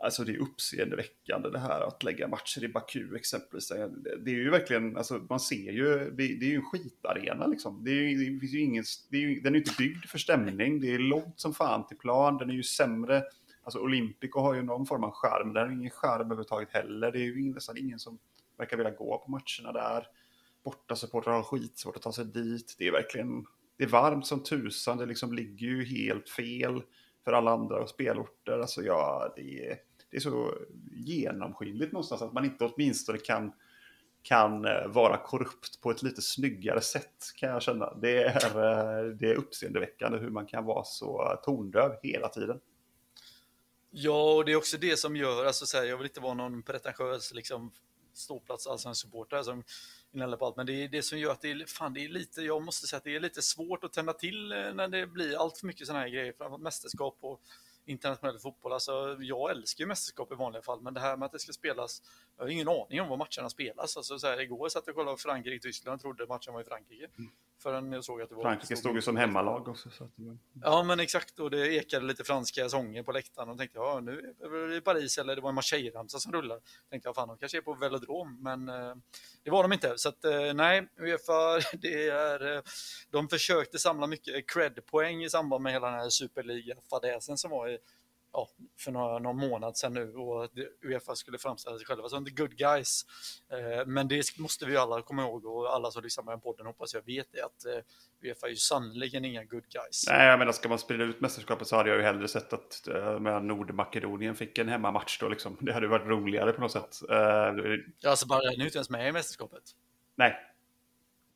Alltså 0.03 0.23
det 0.23 0.31
är 0.31 0.41
uppseendeväckande 0.41 1.49
det 1.49 1.59
här 1.59 1.81
att 1.81 2.03
lägga 2.03 2.27
matcher 2.27 2.63
i 2.63 2.67
Baku 2.67 3.15
exempelvis. 3.15 3.67
Det 4.19 4.31
är 4.31 4.35
ju 4.35 4.49
verkligen, 4.49 4.97
alltså 4.97 5.21
man 5.29 5.39
ser 5.39 5.71
ju, 5.71 5.97
det, 5.97 6.27
det 6.27 6.45
är 6.45 6.49
ju 6.49 6.55
en 6.55 6.65
skitarena 6.65 7.47
liksom. 7.47 7.83
Det, 7.83 7.91
är 7.91 7.95
ju, 7.95 8.33
det 8.33 8.39
finns 8.39 8.53
ju 8.53 8.59
ingen, 8.59 8.83
det 9.09 9.17
är 9.17 9.21
ju, 9.21 9.39
den 9.39 9.53
är 9.53 9.57
ju 9.57 9.63
inte 9.63 9.75
byggd 9.77 10.05
för 10.05 10.17
stämning. 10.17 10.79
Det 10.79 10.93
är 10.93 10.99
långt 10.99 11.39
som 11.39 11.53
fan 11.53 11.87
till 11.87 11.97
plan, 11.97 12.37
den 12.37 12.49
är 12.49 12.53
ju 12.53 12.63
sämre. 12.63 13.23
Alltså 13.63 13.79
Olympico 13.79 14.39
har 14.39 14.53
ju 14.53 14.61
någon 14.61 14.85
form 14.85 15.03
av 15.03 15.11
skärm, 15.11 15.53
den 15.53 15.67
har 15.67 15.73
ingen 15.73 15.91
skärm 15.91 16.21
överhuvudtaget 16.21 16.69
heller. 16.71 17.11
Det 17.11 17.19
är 17.19 17.23
ju 17.23 17.53
nästan 17.53 17.77
ingen 17.77 17.99
som 17.99 18.19
verkar 18.57 18.77
vilja 18.77 18.91
gå 18.91 19.17
på 19.17 19.31
matcherna 19.31 19.79
där. 19.79 20.07
Bortasupportrar 20.63 21.33
har 21.33 21.43
skitsvårt 21.43 21.95
att 21.95 22.01
ta 22.01 22.13
sig 22.13 22.25
dit. 22.25 22.75
Det 22.77 22.87
är 22.87 22.91
verkligen 22.91 23.45
det 23.77 23.83
är 23.83 23.87
varmt 23.87 24.27
som 24.27 24.43
tusan. 24.43 24.97
Det 24.97 25.05
liksom 25.05 25.33
ligger 25.33 25.67
ju 25.67 25.85
helt 25.85 26.29
fel 26.29 26.81
för 27.23 27.33
alla 27.33 27.51
andra 27.51 27.87
spelorter. 27.87 28.59
Alltså 28.59 28.81
ja, 28.81 29.33
det 29.35 29.67
är, 29.67 29.77
det 30.11 30.17
är 30.17 30.21
så 30.21 30.53
genomskinligt 30.91 31.93
någonstans 31.93 32.21
att 32.21 32.33
man 32.33 32.45
inte 32.45 32.65
åtminstone 32.65 33.17
kan 33.17 33.53
kan 34.23 34.65
eh, 34.65 34.87
vara 34.87 35.17
korrupt 35.17 35.81
på 35.81 35.91
ett 35.91 36.03
lite 36.03 36.21
snyggare 36.21 36.81
sätt 36.81 37.31
kan 37.35 37.49
jag 37.49 37.61
känna. 37.61 37.93
Det 37.93 38.23
är, 38.23 38.45
eh, 38.45 39.05
det 39.05 39.29
är 39.29 39.35
uppseendeväckande 39.35 40.17
hur 40.17 40.29
man 40.29 40.45
kan 40.45 40.65
vara 40.65 40.83
så 40.83 41.39
tondöv 41.43 41.91
hela 42.03 42.29
tiden. 42.29 42.59
Ja, 43.91 44.33
och 44.33 44.45
det 44.45 44.51
är 44.51 44.55
också 44.55 44.77
det 44.77 44.99
som 44.99 45.15
gör, 45.15 45.45
alltså 45.45 45.65
så 45.65 45.77
här, 45.77 45.85
jag 45.85 45.97
vill 45.97 46.05
inte 46.05 46.19
vara 46.19 46.33
någon 46.33 46.63
pretentiös 46.63 47.33
liksom 47.33 47.71
ståplats 48.17 48.67
allsvensk-supportrar 48.67 49.43
som 49.43 49.63
gnäller 50.11 50.37
på 50.37 50.45
allt. 50.45 50.55
Men 50.55 50.65
det 50.65 50.73
är 50.73 50.87
det 50.87 51.01
som 51.01 51.19
gör 51.19 51.31
att 51.31 51.41
det 51.41 51.51
är, 51.51 51.65
fan, 51.65 51.93
det 51.93 52.05
är 52.05 52.09
lite, 52.09 52.41
jag 52.41 52.63
måste 52.63 52.87
säga 52.87 52.97
att 52.97 53.03
det 53.03 53.15
är 53.15 53.19
lite 53.19 53.41
svårt 53.41 53.83
att 53.83 53.93
tända 53.93 54.13
till 54.13 54.51
eh, 54.51 54.73
när 54.73 54.87
det 54.87 55.07
blir 55.07 55.37
allt 55.37 55.57
för 55.57 55.67
mycket 55.67 55.87
sådana 55.87 56.03
här 56.03 56.09
grejer, 56.09 56.33
framförallt 56.37 56.63
mästerskap 56.63 57.17
och 57.21 57.41
internationell 57.85 58.39
fotboll. 58.39 58.73
Alltså, 58.73 59.17
jag 59.19 59.51
älskar 59.51 59.83
ju 59.83 59.87
mästerskap 59.87 60.31
i 60.31 60.35
vanliga 60.35 60.61
fall, 60.61 60.81
men 60.81 60.93
det 60.93 60.99
här 60.99 61.17
med 61.17 61.25
att 61.25 61.31
det 61.31 61.39
ska 61.39 61.53
spelas, 61.53 62.01
jag 62.37 62.43
har 62.43 62.49
ingen 62.49 62.67
aning 62.67 63.01
om 63.01 63.09
var 63.09 63.17
matcherna 63.17 63.49
spelas. 63.49 63.97
Alltså, 63.97 64.19
så 64.19 64.27
här, 64.27 64.41
igår 64.41 64.69
satt 64.69 64.83
jag 64.85 64.93
och 64.93 64.97
kollade 64.97 65.17
Frankrike-Tyskland 65.17 65.95
och 65.95 66.01
trodde 66.01 66.27
matchen 66.27 66.53
var 66.53 66.61
i 66.61 66.63
Frankrike. 66.63 67.09
Mm. 67.17 67.31
Förrän 67.63 67.91
jag 67.91 68.03
såg 68.03 68.21
att 68.21 68.29
det 68.29 68.35
var... 68.35 68.43
Frankrike 68.43 68.75
stod 68.75 68.95
ju 68.95 69.01
som 69.01 69.17
hemmalag 69.17 69.67
också. 69.67 69.89
Så 69.89 70.03
att... 70.03 70.11
Ja, 70.61 70.83
men 70.83 70.99
exakt. 70.99 71.39
Och 71.39 71.51
det 71.51 71.75
ekade 71.75 72.05
lite 72.05 72.23
franska 72.23 72.69
sånger 72.69 73.03
på 73.03 73.11
läktaren 73.11 73.49
och 73.49 73.57
tänkte 73.57 73.79
ja, 73.79 73.99
nu 73.99 74.35
är 74.41 74.67
det 74.67 74.75
i 74.75 74.81
Paris 74.81 75.17
eller 75.17 75.35
det 75.35 75.41
var 75.41 75.49
en 75.49 75.55
Marseille-ramsa 75.55 76.19
som 76.19 76.31
rullar. 76.31 76.59
Tänkte 76.89 77.07
jag, 77.07 77.15
fan, 77.15 77.27
de 77.27 77.37
kanske 77.37 77.57
är 77.57 77.61
på 77.61 77.73
velodrom, 77.73 78.37
men 78.41 78.69
eh, 78.69 78.95
det 79.43 79.51
var 79.51 79.63
de 79.63 79.73
inte. 79.73 79.93
Så 79.97 80.09
att 80.09 80.25
eh, 80.25 80.53
nej, 80.53 80.87
Uefa, 80.99 81.59
det 81.73 82.07
är... 82.09 82.55
Eh, 82.55 82.61
de 83.09 83.27
försökte 83.27 83.79
samla 83.79 84.07
mycket 84.07 84.49
cred-poäng 84.49 85.23
i 85.23 85.29
samband 85.29 85.63
med 85.63 85.73
hela 85.73 85.89
den 85.89 85.99
här 85.99 86.09
superliga-fadäsen 86.09 87.37
som 87.37 87.51
var 87.51 87.69
i 87.69 87.77
ja, 88.33 88.49
för 88.79 88.91
några, 88.91 89.19
någon 89.19 89.37
månad 89.37 89.77
sedan 89.77 89.93
nu 89.93 90.13
och 90.13 90.49
Uefa 90.85 91.15
skulle 91.15 91.37
framställa 91.37 91.77
sig 91.77 91.85
själva 91.85 92.09
som 92.09 92.25
the 92.25 92.31
good 92.31 92.55
guys. 92.55 93.05
Eh, 93.49 93.85
men 93.85 94.07
det 94.07 94.39
måste 94.39 94.65
vi 94.65 94.77
alla 94.77 95.01
komma 95.01 95.21
ihåg 95.21 95.45
och 95.45 95.75
alla 95.75 95.91
som 95.91 96.03
lyssnar 96.03 96.23
på 96.23 96.31
den 96.31 96.39
podden 96.39 96.65
hoppas 96.65 96.93
jag 96.93 97.05
vet 97.05 97.27
det 97.31 97.41
att 97.41 97.65
eh, 97.65 98.27
Uefa 98.29 98.47
är 98.47 98.49
ju 98.49 98.55
sannerligen 98.55 99.25
inga 99.25 99.43
good 99.43 99.67
guys. 99.67 100.05
Nej, 100.07 100.27
jag 100.27 100.39
menar 100.39 100.51
ska 100.51 100.69
man 100.69 100.79
sprida 100.79 101.03
ut 101.03 101.21
mästerskapet 101.21 101.67
så 101.67 101.75
hade 101.75 101.89
jag 101.89 101.97
ju 101.97 102.03
hellre 102.03 102.27
sett 102.27 102.53
att 102.53 102.87
eh, 102.87 103.19
Nordmakedonien 103.19 104.35
fick 104.35 104.57
en 104.57 104.69
hemmamatch 104.69 105.19
då 105.19 105.29
liksom. 105.29 105.57
Det 105.61 105.73
hade 105.73 105.87
varit 105.87 106.07
roligare 106.07 106.53
på 106.53 106.61
något 106.61 106.71
sätt. 106.71 106.99
Ja, 107.07 108.09
alltså 108.09 108.27
bara 108.27 108.39
är 108.39 108.65
inte 108.65 108.77
ens 108.77 108.89
med 108.89 109.09
i 109.09 109.11
mästerskapet. 109.11 109.63
Nej. 110.15 110.49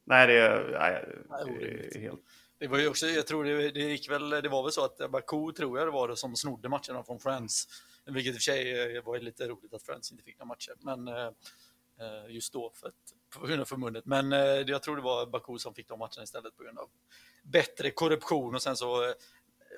Nej, 0.04 0.28
det 0.28 0.34
är, 0.34 0.78
nej, 0.80 1.56
det 1.60 1.98
är 1.98 2.02
helt... 2.02 2.20
Det 2.60 2.68
var 2.68 2.78
ju 2.78 2.88
också, 2.88 3.08
jag 3.08 3.28
tror 3.28 3.44
det, 3.44 3.72
det 3.72 3.80
gick 3.80 4.10
väl, 4.10 4.30
det 4.30 4.50
var 4.50 4.64
väl 4.64 4.72
så 4.72 4.86
att 4.86 5.12
Baku 5.12 5.52
tror 5.52 5.78
jag 5.78 5.88
det 5.88 5.92
var 5.92 6.08
det 6.08 6.18
som 6.18 6.36
snodde 6.36 6.70
matcherna 6.70 7.04
från 7.04 7.20
Friends. 7.20 7.68
Vilket 8.06 8.30
i 8.30 8.32
och 8.32 8.36
för 8.36 8.42
sig 8.42 8.96
eh, 8.98 9.04
var 9.04 9.20
lite 9.20 9.48
roligt 9.48 9.74
att 9.74 9.84
Friends 9.84 10.12
inte 10.12 10.24
fick 10.24 10.38
några 10.40 10.48
matcher. 10.48 10.74
Men 10.80 11.08
eh, 11.08 11.32
eh 12.00 12.30
just 12.30 12.54
då 12.54 12.72
för 12.76 12.88
att, 12.88 12.94
på 13.40 13.48
grund 13.48 13.62
av 13.62 13.66
förbundet. 13.66 14.06
Men 14.06 14.34
eh, 14.34 14.40
jag 14.40 14.84
tror 14.84 14.96
det 14.96 15.02
var 15.02 15.26
Baku 15.26 15.58
som 15.58 15.74
fick 15.74 15.88
de 15.88 16.00
matcherna 16.00 16.24
istället 16.24 16.58
på 16.58 16.64
grund 16.64 16.80
av 16.80 16.90
bättre 17.44 17.92
korruption 17.92 18.56
och 18.56 18.62
sen 18.62 18.78
så 18.78 19.14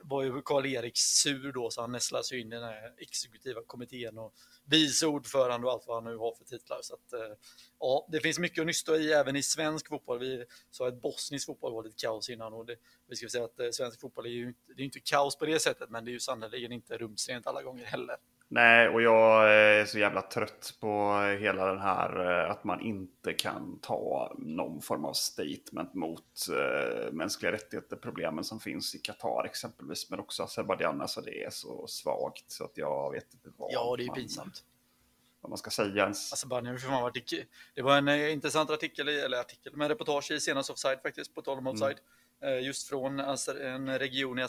var 0.03 0.23
ju 0.23 0.41
Karl-Erik 0.41 0.97
sur 0.97 1.51
då 1.51 1.69
så 1.69 1.81
han 1.81 1.91
nästlas 1.91 2.27
sig 2.27 2.39
in 2.39 2.47
i 2.47 2.55
den 2.55 2.63
här 2.63 2.93
exekutiva 2.97 3.61
kommittén 3.67 4.17
och 4.17 4.33
vice 4.65 5.05
ordförande 5.07 5.67
och 5.67 5.73
allt 5.73 5.87
vad 5.87 6.03
han 6.03 6.13
nu 6.13 6.17
har 6.17 6.35
för 6.35 6.45
titlar. 6.45 6.79
Så 6.81 6.93
att, 6.93 7.13
eh, 7.13 7.35
ja, 7.79 8.07
det 8.11 8.19
finns 8.19 8.39
mycket 8.39 8.61
att 8.61 8.67
nysta 8.67 8.97
i 8.97 9.11
även 9.13 9.35
i 9.35 9.43
svensk 9.43 9.87
fotboll. 9.87 10.19
Vi 10.19 10.45
sa 10.71 10.87
att 10.87 11.01
bosnisk 11.01 11.45
fotboll 11.45 11.73
var 11.73 11.83
lite 11.83 11.95
kaos 11.97 12.29
innan 12.29 12.53
och 12.53 12.65
det, 12.65 12.75
vi 13.07 13.15
ska 13.15 13.29
säga 13.29 13.45
att 13.45 13.59
eh, 13.59 13.69
svensk 13.71 14.01
fotboll 14.01 14.25
är 14.25 14.29
ju 14.29 14.47
inte, 14.47 14.73
det 14.75 14.81
är 14.81 14.85
inte 14.85 14.99
kaos 14.99 15.37
på 15.37 15.45
det 15.45 15.59
sättet 15.59 15.89
men 15.89 16.05
det 16.05 16.11
är 16.11 16.13
ju 16.13 16.19
sannerligen 16.19 16.71
inte 16.71 16.97
rumsrent 16.97 17.47
alla 17.47 17.63
gånger 17.63 17.85
heller. 17.85 18.17
Nej, 18.51 18.89
och 18.89 19.01
jag 19.01 19.53
är 19.53 19.85
så 19.85 19.99
jävla 19.99 20.21
trött 20.21 20.73
på 20.79 21.21
hela 21.39 21.65
den 21.65 21.79
här 21.79 22.43
eh, 22.43 22.51
att 22.51 22.63
man 22.63 22.81
inte 22.81 23.33
kan 23.33 23.79
ta 23.81 24.35
någon 24.37 24.81
form 24.81 25.05
av 25.05 25.13
statement 25.13 25.93
mot 25.93 26.47
uh, 26.49 27.11
mänskliga 27.11 27.51
rättigheter-problemen 27.51 28.43
som 28.43 28.59
finns 28.59 28.95
i 28.95 28.99
Qatar 28.99 29.45
exempelvis, 29.45 30.09
men 30.09 30.19
också 30.19 30.43
Azerbajdzjan. 30.43 31.01
Alltså 31.01 31.21
det 31.21 31.43
är 31.43 31.49
så 31.49 31.87
svagt 31.87 32.51
så 32.51 32.63
att 32.63 32.77
jag 32.77 33.11
vet 33.11 33.33
inte 33.33 33.49
vad 33.57 33.71
Ja, 33.73 33.95
det 33.97 34.03
är 34.03 34.07
man, 34.07 34.15
pinsamt. 34.15 34.63
Vad 35.41 35.49
man 35.49 35.57
ska 35.57 35.69
säga 35.69 36.03
ens. 36.03 36.33
Azerbajdzjan, 36.33 37.11
det 37.75 37.81
var 37.81 37.97
en 37.97 38.07
uh, 38.07 38.33
intressant 38.33 38.69
artikel, 38.69 39.07
eller 39.07 39.39
artikel, 39.39 39.75
men 39.75 39.89
reportage 39.89 40.31
i 40.31 40.39
senaste 40.39 40.73
offside 40.73 41.01
faktiskt, 41.01 41.35
på 41.35 41.41
tal 41.41 41.57
om 41.57 41.67
offside. 41.67 41.91
Mm. 41.91 42.03
Eh, 42.41 42.59
just 42.59 42.87
från 42.87 43.19
en 43.19 43.99
region 43.99 44.39
i 44.39 44.43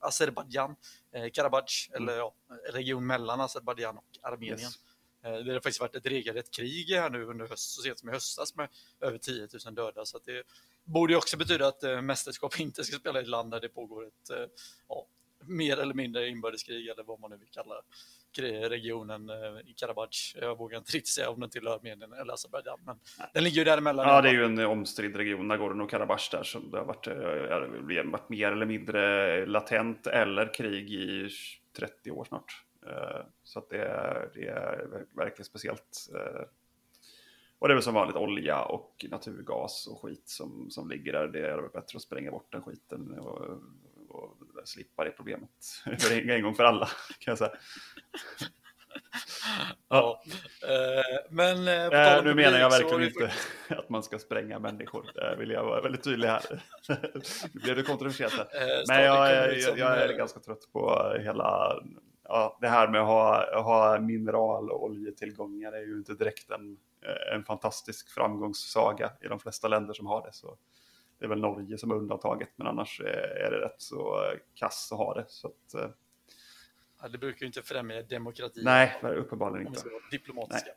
Azerbajdzjan, 0.00 0.76
eh, 1.12 1.30
Karabach, 1.32 1.88
mm. 1.90 2.02
eller 2.02 2.18
ja, 2.18 2.34
region 2.72 3.06
mellan 3.06 3.40
Azerbajdzjan 3.40 3.96
och 3.96 4.18
Armenien. 4.22 4.58
Yes. 4.58 4.78
Eh, 5.22 5.32
det 5.32 5.52
har 5.52 5.60
faktiskt 5.60 5.80
varit 5.80 5.94
ett 5.94 6.06
regelrätt 6.06 6.50
krig 6.50 6.88
här 6.90 7.10
nu 7.10 7.24
under 7.24 7.48
höst, 7.48 7.70
så 7.74 7.82
sent 7.82 7.98
som 7.98 8.08
i 8.08 8.12
höstas 8.12 8.56
med 8.56 8.68
över 9.00 9.18
10 9.18 9.48
000 9.66 9.74
döda. 9.74 10.04
Så 10.04 10.18
det 10.18 10.42
borde 10.84 11.16
också 11.16 11.36
betyda 11.36 11.66
att 11.66 11.82
mästerskap 12.02 12.60
inte 12.60 12.84
ska 12.84 12.96
spela 12.96 13.18
i 13.18 13.22
ett 13.22 13.28
land 13.28 13.50
där 13.50 13.60
det 13.60 13.68
pågår 13.68 14.06
ett 14.06 14.50
ja, 14.88 15.06
mer 15.40 15.76
eller 15.76 15.94
mindre 15.94 16.28
inbördeskrig 16.28 16.88
eller 16.88 17.02
vad 17.02 17.20
man 17.20 17.30
nu 17.30 17.36
vill 17.36 17.50
kalla 17.50 17.74
det 17.74 17.82
regionen 18.36 19.30
eh, 19.30 19.36
i 19.70 19.74
Karabach. 19.76 20.36
Jag 20.40 20.58
vågar 20.58 20.78
inte 20.78 20.92
riktigt 20.92 21.14
säga 21.14 21.30
om 21.30 21.40
den 21.40 21.50
tillhör 21.50 21.74
Armenien 21.74 22.12
eller 22.12 22.32
Azerbajdzjan, 22.32 22.78
men 22.86 22.98
Nej. 23.18 23.30
den 23.34 23.44
ligger 23.44 23.58
ju 23.58 23.64
däremellan. 23.64 24.08
Ja, 24.08 24.22
det 24.22 24.28
är 24.28 24.32
ju 24.32 24.44
en 24.44 24.58
omstridd 24.58 25.16
region, 25.16 25.48
Nagorno 25.48 25.86
Karabach 25.86 26.30
där, 26.30 26.42
som 26.42 26.70
det 26.70 26.78
har 26.78 26.84
varit, 26.84 27.06
eh, 27.06 28.10
varit 28.10 28.28
mer 28.28 28.52
eller 28.52 28.66
mindre 28.66 29.46
latent 29.46 30.06
eller 30.06 30.54
krig 30.54 30.90
i 30.90 31.28
30 31.78 32.10
år 32.10 32.24
snart. 32.24 32.64
Eh, 32.86 33.20
så 33.42 33.58
att 33.58 33.70
det, 33.70 33.82
är, 33.82 34.30
det 34.34 34.46
är 34.46 35.06
verkligen 35.16 35.44
speciellt. 35.44 36.10
Och 37.58 37.68
det 37.68 37.72
är 37.72 37.76
väl 37.76 37.82
som 37.82 37.94
vanligt 37.94 38.16
olja 38.16 38.62
och 38.62 39.06
naturgas 39.10 39.86
och 39.86 40.02
skit 40.02 40.28
som, 40.28 40.70
som 40.70 40.88
ligger 40.88 41.12
där. 41.12 41.28
Det 41.28 41.48
är 41.48 41.56
väl 41.56 41.70
bättre 41.70 41.96
att 41.96 42.02
spränga 42.02 42.30
bort 42.30 42.52
den 42.52 42.62
skiten 42.62 43.18
och, 43.18 43.62
och 44.18 44.36
slippa 44.64 45.04
det 45.04 45.10
problemet 45.10 45.50
för 45.98 46.30
en 46.30 46.42
gång 46.42 46.54
för 46.54 46.64
alla 46.64 46.86
kan 47.18 47.32
jag 47.32 47.38
säga. 47.38 47.52
Ja, 49.88 50.22
eh, 50.62 51.18
men... 51.30 51.68
eh, 51.68 51.88
på 51.88 51.94
Eh, 51.94 52.18
om 52.18 52.24
nu 52.24 52.34
menar 52.34 52.58
jag 52.58 52.70
verkligen 52.70 53.02
inte 53.02 53.32
att 53.68 53.88
man 53.88 54.02
ska 54.02 54.18
spränga 54.18 54.58
människor. 54.58 55.10
Där 55.14 55.36
vill 55.36 55.50
jag 55.50 55.64
vara 55.64 55.80
väldigt 55.80 56.04
tydlig 56.04 56.28
här. 56.28 56.62
Nu 57.52 57.60
blev 57.60 57.76
det 57.76 57.82
kontroversiellt 57.82 58.32
här. 58.32 58.40
Eh, 58.62 58.82
Men 58.88 59.02
jag, 59.04 59.16
kommer 59.16 59.32
är- 59.32 59.48
ut 59.48 59.62
som, 59.62 59.78
jag 59.78 59.98
är 59.98 60.10
eh, 60.10 60.16
ganska 60.16 60.40
trött 60.40 60.72
på 60.72 61.12
hela 61.20 61.74
ja, 62.24 62.58
det 62.60 62.68
här 62.68 62.88
med 62.88 63.00
att 63.00 63.06
ha, 63.06 63.62
ha 63.62 64.00
mineral 64.00 64.70
och 64.70 64.84
oljetillgångar 64.84 65.72
är 65.72 65.80
ju 65.86 65.96
inte 65.96 66.14
direkt 66.14 66.50
en, 66.50 66.76
en 67.32 67.44
fantastisk 67.44 68.10
framgångssaga 68.10 69.12
i 69.20 69.28
de 69.28 69.38
flesta 69.40 69.68
länder 69.68 69.94
som 69.94 70.06
har 70.06 70.26
det. 70.26 70.32
Så 70.32 70.58
det 71.18 71.24
är 71.24 71.28
väl 71.28 71.40
Norge 71.40 71.78
som 71.78 71.90
är 71.90 71.94
undantaget, 71.94 72.48
men 72.56 72.66
annars 72.66 73.00
är 73.00 73.50
det 73.50 73.60
rätt 73.60 73.80
så 73.80 74.32
kass 74.54 74.88
att 74.92 74.98
ha 74.98 75.14
det. 75.14 75.24
Så 75.28 75.48
att, 75.48 75.74
eh, 75.74 75.90
Ja, 77.02 77.08
det 77.08 77.18
brukar 77.18 77.40
ju 77.40 77.46
inte 77.46 77.62
främja 77.62 78.02
demokrati. 78.02 78.60
nej, 78.64 79.00
uppenbarligen 79.02 79.66
inte. 79.66 79.82
diplomatiska. 80.10 80.70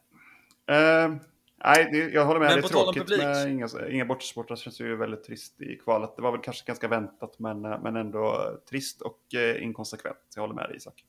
Eh, 0.65 1.15
nej, 1.55 1.89
det, 1.91 1.97
jag 1.97 2.25
håller 2.25 2.39
med. 2.39 2.49
Men 2.49 2.61
det 2.61 2.67
är 2.67 2.69
tråkigt 2.69 3.09
med 3.17 3.51
inga, 3.51 3.67
inga 3.89 4.05
bortasportrar. 4.05 4.55
känns 4.55 4.81
ju 4.81 4.95
väldigt 4.95 5.23
trist 5.23 5.61
i 5.61 5.75
kvalet. 5.75 6.15
Det 6.15 6.21
var 6.21 6.31
väl 6.31 6.41
kanske 6.41 6.67
ganska 6.67 6.87
väntat, 6.87 7.39
men, 7.39 7.65
eh, 7.65 7.81
men 7.81 7.95
ändå 7.95 8.51
trist 8.69 9.01
och 9.01 9.35
eh, 9.35 9.63
inkonsekvent. 9.63 10.17
Jag 10.35 10.41
håller 10.41 10.55
med 10.55 10.69
dig, 10.69 10.77
Isak. 10.77 11.05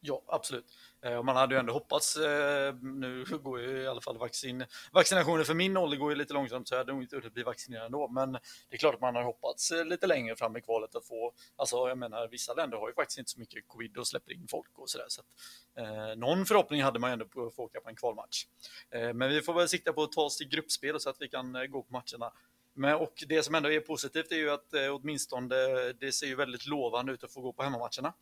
Ja, 0.00 0.22
absolut. 0.26 0.66
Eh, 1.02 1.22
man 1.22 1.36
hade 1.36 1.54
ju 1.54 1.58
ändå 1.58 1.72
hoppats, 1.72 2.16
eh, 2.16 2.74
nu 2.82 3.24
går 3.42 3.60
ju 3.60 3.82
i 3.82 3.86
alla 3.86 4.00
fall 4.00 4.18
vaccin, 4.18 4.64
vaccinationen 4.92 5.44
för 5.44 5.54
min 5.54 5.76
ålder 5.76 5.96
går 5.96 6.10
ju 6.10 6.16
lite 6.16 6.34
långsamt 6.34 6.68
så 6.68 6.74
jag 6.74 6.78
hade 6.78 6.92
nog 6.92 7.02
inte 7.02 7.16
hunnit 7.16 7.34
bli 7.34 7.42
vaccinerad 7.42 7.86
ändå. 7.86 8.08
Men 8.08 8.32
det 8.32 8.40
är 8.70 8.76
klart 8.76 8.94
att 8.94 9.00
man 9.00 9.14
har 9.14 9.22
hoppats 9.22 9.70
eh, 9.70 9.84
lite 9.84 10.06
längre 10.06 10.36
fram 10.36 10.56
i 10.56 10.60
kvalet 10.60 10.94
att 10.94 11.06
få, 11.06 11.32
alltså 11.56 11.88
jag 11.88 11.98
menar 11.98 12.28
vissa 12.28 12.54
länder 12.54 12.78
har 12.78 12.88
ju 12.88 12.94
faktiskt 12.94 13.18
inte 13.18 13.30
så 13.30 13.40
mycket 13.40 13.68
covid 13.68 13.98
och 13.98 14.06
släpper 14.06 14.32
in 14.32 14.46
folk 14.50 14.78
och 14.78 14.90
sådär. 14.90 15.06
Så 15.08 15.20
att, 15.20 15.26
eh, 15.74 16.16
någon 16.16 16.46
förhoppning 16.46 16.82
hade 16.82 16.98
man 16.98 17.10
ju 17.10 17.12
ändå 17.12 17.24
på 17.24 17.46
att 17.46 17.54
få 17.54 17.62
åka 17.62 17.80
på 17.80 17.88
en 17.88 17.96
kvalmatch. 17.96 18.44
Eh, 18.90 19.12
men 19.12 19.28
vi 19.30 19.42
får 19.42 19.54
väl 19.54 19.68
sikta 19.68 19.92
på 19.92 20.02
att 20.02 20.12
ta 20.12 20.22
oss 20.22 20.36
till 20.36 20.48
gruppspel 20.48 21.00
så 21.00 21.10
att 21.10 21.16
vi 21.20 21.28
kan 21.28 21.52
gå 21.70 21.82
på 21.82 21.92
matcherna. 21.92 22.32
Men, 22.74 22.94
och 22.94 23.24
det 23.28 23.42
som 23.42 23.54
ändå 23.54 23.70
är 23.70 23.80
positivt 23.80 24.32
är 24.32 24.36
ju 24.36 24.50
att 24.50 24.74
eh, 24.74 24.94
åtminstone 24.94 25.48
det 25.92 26.12
ser 26.12 26.26
ju 26.26 26.34
väldigt 26.34 26.66
lovande 26.66 27.12
ut 27.12 27.24
att 27.24 27.32
få 27.32 27.40
gå 27.40 27.52
på 27.52 27.62
hemmamatcherna 27.62 28.12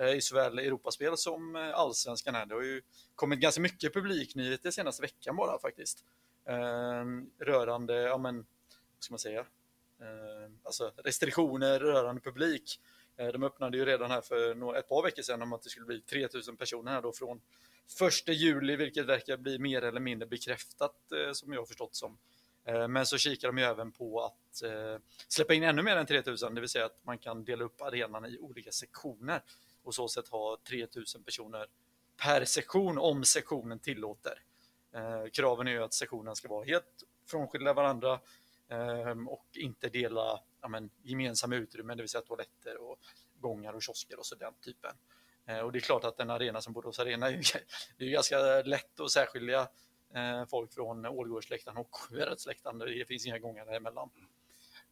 Eh, 0.00 0.14
i 0.14 0.20
såväl 0.20 0.58
Europaspel 0.58 1.16
som 1.16 1.56
eh, 1.56 1.74
allsvenskan. 1.74 2.34
Här. 2.34 2.46
Det 2.46 2.54
har 2.54 2.62
ju 2.62 2.82
kommit 3.14 3.40
ganska 3.40 3.60
mycket 3.60 3.94
publiknyheter 3.94 4.70
senaste 4.70 5.02
veckan 5.02 5.36
bara 5.36 5.58
faktiskt. 5.58 6.04
Ehm, 6.44 7.30
rörande, 7.38 7.94
ja 7.94 8.18
men, 8.18 8.36
vad 8.36 9.04
ska 9.04 9.12
man 9.12 9.18
säga, 9.18 9.40
ehm, 10.00 10.58
alltså 10.62 10.92
restriktioner 10.96 11.80
rörande 11.80 12.20
publik. 12.20 12.80
Eh, 13.16 13.28
de 13.28 13.42
öppnade 13.42 13.76
ju 13.76 13.84
redan 13.84 14.10
här 14.10 14.20
för 14.20 14.74
ett 14.76 14.88
par 14.88 15.02
veckor 15.02 15.22
sedan 15.22 15.42
om 15.42 15.52
att 15.52 15.62
det 15.62 15.70
skulle 15.70 15.86
bli 15.86 16.00
3000 16.00 16.56
personer 16.56 16.92
här 16.92 17.02
då 17.02 17.12
från 17.12 17.40
1 18.00 18.34
juli, 18.34 18.76
vilket 18.76 19.06
verkar 19.06 19.36
bli 19.36 19.58
mer 19.58 19.82
eller 19.82 20.00
mindre 20.00 20.28
bekräftat 20.28 20.96
som 21.32 21.52
jag 21.52 21.60
har 21.60 21.66
förstått 21.66 21.94
som. 21.94 22.18
Men 22.88 23.06
så 23.06 23.18
kikar 23.18 23.48
de 23.48 23.58
ju 23.58 23.64
även 23.64 23.92
på 23.92 24.20
att 24.20 24.62
släppa 25.28 25.54
in 25.54 25.62
ännu 25.62 25.82
mer 25.82 25.96
än 25.96 26.06
3000, 26.06 26.54
det 26.54 26.60
vill 26.60 26.70
säga 26.70 26.86
att 26.86 26.98
man 27.02 27.18
kan 27.18 27.44
dela 27.44 27.64
upp 27.64 27.82
arenan 27.82 28.26
i 28.26 28.38
olika 28.38 28.72
sektioner 28.72 29.42
och 29.82 29.94
så 29.94 30.08
sätt 30.08 30.28
ha 30.28 30.58
3000 30.68 31.24
personer 31.24 31.66
per 32.16 32.44
sektion 32.44 32.98
om 32.98 33.24
sektionen 33.24 33.78
tillåter. 33.78 34.42
Eh, 34.94 35.30
kraven 35.32 35.68
är 35.68 35.72
ju 35.72 35.82
att 35.82 35.94
sektionen 35.94 36.36
ska 36.36 36.48
vara 36.48 36.64
helt 36.64 37.04
frånskilda 37.26 37.72
varandra 37.72 38.20
eh, 38.68 39.28
och 39.28 39.46
inte 39.54 39.88
dela 39.88 40.40
ja, 40.60 40.68
men, 40.68 40.90
gemensamma 41.02 41.56
utrymmen, 41.56 41.96
det 41.96 42.02
vill 42.02 42.10
säga 42.10 42.22
toaletter 42.22 42.76
och 42.76 42.98
gångar 43.40 43.72
och 43.72 43.82
kiosker 43.82 44.18
och 44.18 44.26
så 44.26 44.34
den 44.34 44.54
typen. 44.64 44.92
Eh, 45.46 45.58
och 45.58 45.72
det 45.72 45.78
är 45.78 45.80
klart 45.80 46.04
att 46.04 46.20
en 46.20 46.30
arena 46.30 46.60
som 46.60 46.72
Borås 46.72 46.98
Arena 46.98 47.26
är 47.26 47.30
ju, 47.30 47.42
det 47.98 48.04
är 48.04 48.08
ju 48.08 48.12
ganska 48.12 48.62
lätt 48.62 49.00
att 49.00 49.10
särskilja 49.10 49.68
eh, 50.14 50.44
folk 50.46 50.72
från 50.72 51.06
Ålgårdsläktaren 51.06 51.76
och 51.76 51.96
Sjuhäradsläktaren. 51.96 52.78
Det 52.78 53.04
finns 53.08 53.26
inga 53.26 53.38
gångar 53.38 53.66
däremellan. 53.66 54.10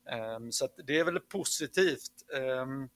Ehm, 0.09 0.53
så 0.53 0.65
att 0.65 0.75
det 0.85 0.99
är 0.99 1.05
väl 1.05 1.21
positivt. 1.21 2.33
Ehm, 2.35 2.89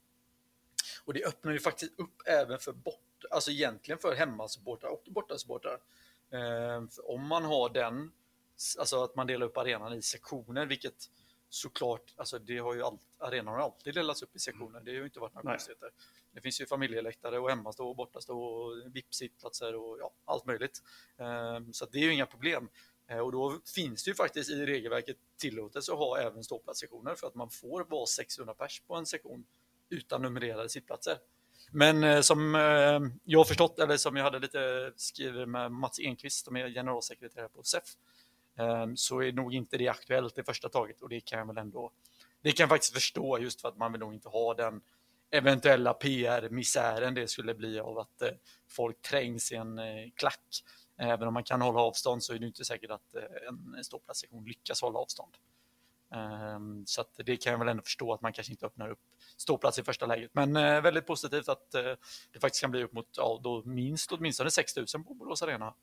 och 1.05 1.15
det 1.15 1.25
öppnar 1.25 1.53
ju 1.53 1.59
faktiskt 1.59 1.93
upp 2.01 2.23
även 2.27 2.59
för 2.59 2.73
bort, 2.73 3.25
alltså 3.31 3.51
egentligen 3.51 3.99
för 3.99 4.15
hemmasupportrar 4.15 4.91
och 4.91 5.03
bortasupportrar. 5.07 5.79
För 6.91 7.11
om 7.11 7.27
man 7.27 7.45
har 7.45 7.69
den, 7.69 8.13
alltså 8.79 9.05
att 9.05 9.15
man 9.15 9.27
delar 9.27 9.47
upp 9.47 9.57
arenan 9.57 9.93
i 9.93 10.03
sektioner, 10.03 10.67
vilket 10.67 11.11
såklart, 11.49 12.15
alltså 12.17 12.39
det 12.39 12.59
har 12.59 12.75
ju 12.75 12.83
allt, 12.83 13.01
arenan 13.19 13.55
har 13.55 13.61
alltid 13.61 13.95
delats 13.95 14.23
upp 14.23 14.37
i 14.37 14.39
sektioner. 14.39 14.81
Det 14.81 14.91
har 14.91 14.99
ju 14.99 15.05
inte 15.05 15.21
varit 15.21 15.35
några 15.35 15.43
konstigheter. 15.55 15.91
Det 16.33 16.41
finns 16.41 16.61
ju 16.61 16.67
familjeläktare 16.67 17.39
och 17.39 17.51
hemmastå 17.51 17.89
och 17.89 17.97
bortastå 17.97 18.43
och 18.43 18.97
VIP-sittplatser 18.97 19.75
och 19.75 19.99
ja, 20.01 20.11
allt 20.25 20.47
möjligt. 20.47 20.83
Ehm, 21.19 21.73
Så 21.73 21.87
det 21.87 21.99
är 21.99 22.03
ju 22.03 22.13
inga 22.13 22.27
problem. 22.27 22.69
Eh, 23.07 23.19
Och 23.19 23.33
då 23.33 23.61
finns 23.75 24.05
det 24.05 24.11
ju 24.11 24.15
faktiskt 24.15 24.51
i 24.51 24.67
regelverket 24.67 25.17
tillåtelse 25.37 25.93
att 25.93 25.99
ha 25.99 26.19
även 26.19 26.45
ståplatssektioner 26.45 27.15
för 27.15 27.27
att 27.27 27.35
man 27.35 27.51
får 27.51 27.85
vara 27.85 28.07
600 28.07 28.55
pers 28.55 28.83
på 28.87 28.95
en 28.95 29.07
sektion 29.07 29.45
utan 29.93 30.23
numrerade 30.23 30.69
sittplatser. 30.69 31.17
Men 31.73 32.05
eh, 32.05 32.21
som 32.21 32.55
eh, 32.55 33.01
jag 33.25 33.39
har 33.39 33.45
förstått, 33.45 33.79
eller 33.79 33.97
som 33.97 34.17
jag 34.17 34.25
hade 34.25 34.39
lite 34.39 34.93
skrivit 34.97 35.49
med 35.49 35.73
Mats 35.73 36.01
Enqvist 36.01 36.45
som 36.45 36.57
är 36.57 36.69
generalsekreterare 36.69 37.49
på 37.49 37.63
SEF, 37.63 37.85
eh, 38.59 38.87
så 38.95 39.23
är 39.23 39.33
nog 39.33 39.55
inte 39.55 39.79
det 39.79 39.89
aktuellt 39.89 40.39
i 40.39 40.43
första 40.43 40.69
taget 40.69 41.03
och 41.03 41.09
det 41.09 41.21
kan 41.21 41.39
jag 41.39 41.47
väl 41.47 41.59
ändå, 41.59 41.93
det 42.43 42.53
kan 42.53 42.65
jag 42.65 42.71
faktiskt 42.71 42.95
förstå 42.95 43.39
just 43.39 43.61
för 43.61 43.69
att 43.69 43.77
man 43.77 43.93
vill 43.93 44.01
nog 44.01 44.15
inte 44.15 44.29
ha 44.29 44.55
den 44.55 44.81
eventuella 45.31 45.95
PR-misären 45.95 47.15
det 47.15 47.29
skulle 47.29 47.55
bli 47.55 47.81
av 47.81 47.99
att 47.99 48.23
folk 48.69 49.03
trängs 49.03 49.53
i 49.53 49.55
en 49.55 49.81
klack. 50.17 50.63
Även 50.97 51.29
om 51.29 51.35
man 51.35 51.45
kan 51.45 51.61
hålla 51.61 51.81
avstånd 51.81 52.25
så 52.25 52.35
är 52.35 52.39
det 52.39 52.47
inte 52.47 52.65
säkert 52.65 52.91
att 52.91 53.15
en 53.77 53.85
ståplatssektion 53.85 54.45
lyckas 54.45 54.83
hålla 54.83 54.99
avstånd. 54.99 55.33
Ehm, 56.15 56.87
så 56.87 57.01
att 57.01 57.21
det 57.25 57.37
kan 57.37 57.51
jag 57.53 57.59
väl 57.59 57.69
ändå 57.69 57.83
förstå 57.83 58.13
att 58.13 58.21
man 58.23 58.33
kanske 58.33 58.53
inte 58.53 58.67
öppnar 58.67 58.91
upp 58.91 59.01
ståplats 59.37 59.79
i 59.79 59.83
första 59.83 60.07
läget. 60.07 60.31
Men 60.35 60.57
eh, 60.57 60.81
väldigt 60.83 61.07
positivt 61.07 61.49
att 61.49 61.75
eh, 61.75 61.83
det 62.33 62.41
faktiskt 62.41 62.61
kan 62.61 62.71
bli 62.71 62.85
upp 62.85 62.93
mot 62.93 63.09
ja, 63.17 63.41
då 63.45 63.63
minst 63.65 64.13
åtminstone 64.13 64.51
6 64.51 64.77
000 64.77 64.87
på 65.07 65.15
Borås 65.15 65.43
Arena. 65.43 65.75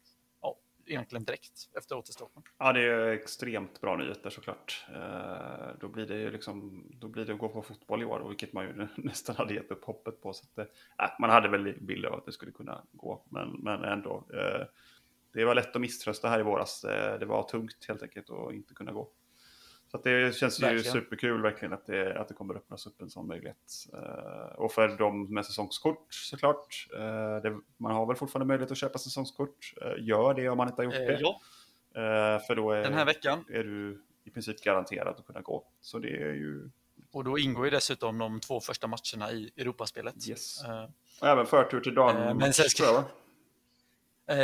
Ja, 0.41 0.57
egentligen 0.85 1.23
direkt 1.25 1.69
efter 1.77 1.97
återstarten. 1.97 2.43
Ja, 2.57 2.73
det 2.73 2.81
är 2.81 3.07
extremt 3.07 3.81
bra 3.81 3.95
nyheter 3.97 4.29
såklart. 4.29 4.85
Eh, 4.93 5.67
då 5.79 5.87
blir 5.87 6.05
det 6.05 6.17
ju 6.17 6.31
liksom, 6.31 6.83
då 6.99 7.07
blir 7.07 7.25
det 7.25 7.33
att 7.33 7.39
gå 7.39 7.49
på 7.49 7.61
fotboll 7.61 8.01
i 8.01 8.05
år, 8.05 8.27
vilket 8.27 8.53
man 8.53 8.65
ju 8.65 8.87
nästan 8.95 9.35
hade 9.35 9.53
gett 9.53 9.71
upp 9.71 9.85
hoppet 9.85 10.21
på. 10.21 10.33
Så 10.33 10.43
att, 10.45 10.55
det- 10.55 11.03
äh, 11.03 11.09
man 11.19 11.29
hade 11.29 11.49
väl 11.49 11.73
bild 11.81 12.05
av 12.05 12.13
att 12.13 12.25
det 12.25 12.31
skulle 12.31 12.51
kunna 12.51 12.83
gå, 12.91 13.23
men, 13.29 13.49
men 13.51 13.83
ändå. 13.83 14.25
Det 15.33 15.45
var 15.45 15.55
lätt 15.55 15.75
att 15.75 15.81
misströsta 15.81 16.29
här 16.29 16.39
i 16.39 16.43
våras. 16.43 16.81
Det 17.19 17.25
var 17.25 17.43
tungt 17.43 17.85
helt 17.87 18.03
enkelt 18.03 18.29
att 18.29 18.53
inte 18.53 18.73
kunna 18.73 18.91
gå. 18.91 19.09
Så 19.91 19.97
det 19.97 20.35
känns 20.35 20.59
ju 20.59 20.65
Verkligen. 20.65 20.93
superkul 20.93 21.41
verkligen 21.41 21.73
att 21.73 21.85
det, 21.85 22.19
att 22.19 22.27
det 22.27 22.33
kommer 22.33 22.55
öppnas 22.55 22.85
upp 22.87 23.01
en 23.01 23.09
sån 23.09 23.27
möjlighet. 23.27 23.57
Eh, 23.93 24.55
och 24.55 24.71
för 24.71 24.87
de 24.97 25.33
med 25.33 25.45
säsongskort 25.45 26.13
såklart. 26.13 26.87
Eh, 26.93 27.41
det, 27.43 27.59
man 27.77 27.91
har 27.91 28.05
väl 28.05 28.15
fortfarande 28.15 28.45
möjlighet 28.47 28.71
att 28.71 28.77
köpa 28.77 28.97
säsongskort. 28.97 29.73
Eh, 29.81 30.03
gör 30.03 30.33
det 30.33 30.49
om 30.49 30.57
man 30.57 30.67
inte 30.69 30.79
har 30.81 30.83
gjort 30.85 30.93
Eh, 30.93 30.99
det. 30.99 31.19
Ja, 31.21 32.39
för 32.47 32.55
då 32.55 32.71
är, 32.71 32.83
den 32.83 32.93
här 32.93 33.05
veckan. 33.05 33.45
är 33.49 33.63
du 33.63 34.03
i 34.23 34.29
princip 34.31 34.63
garanterad 34.63 35.07
att 35.19 35.25
kunna 35.25 35.41
gå. 35.41 35.67
Så 35.81 35.99
det 35.99 36.09
är 36.09 36.33
ju 36.33 36.69
Och 37.11 37.23
då 37.23 37.37
ingår 37.39 37.65
ju 37.65 37.71
dessutom 37.71 38.17
de 38.17 38.39
två 38.39 38.59
första 38.59 38.87
matcherna 38.87 39.31
i 39.31 39.51
Europaspelet. 39.57 40.29
yes. 40.29 40.63
Och 41.21 41.27
även 41.27 41.45
förtur 41.45 41.79
till 41.79 41.95
dam. 41.95 42.37
men 42.37 42.53
sen 42.53 42.65
ska- 42.69 42.83
tror 42.83 42.95
jag, 42.95 43.01
va? 43.01 43.07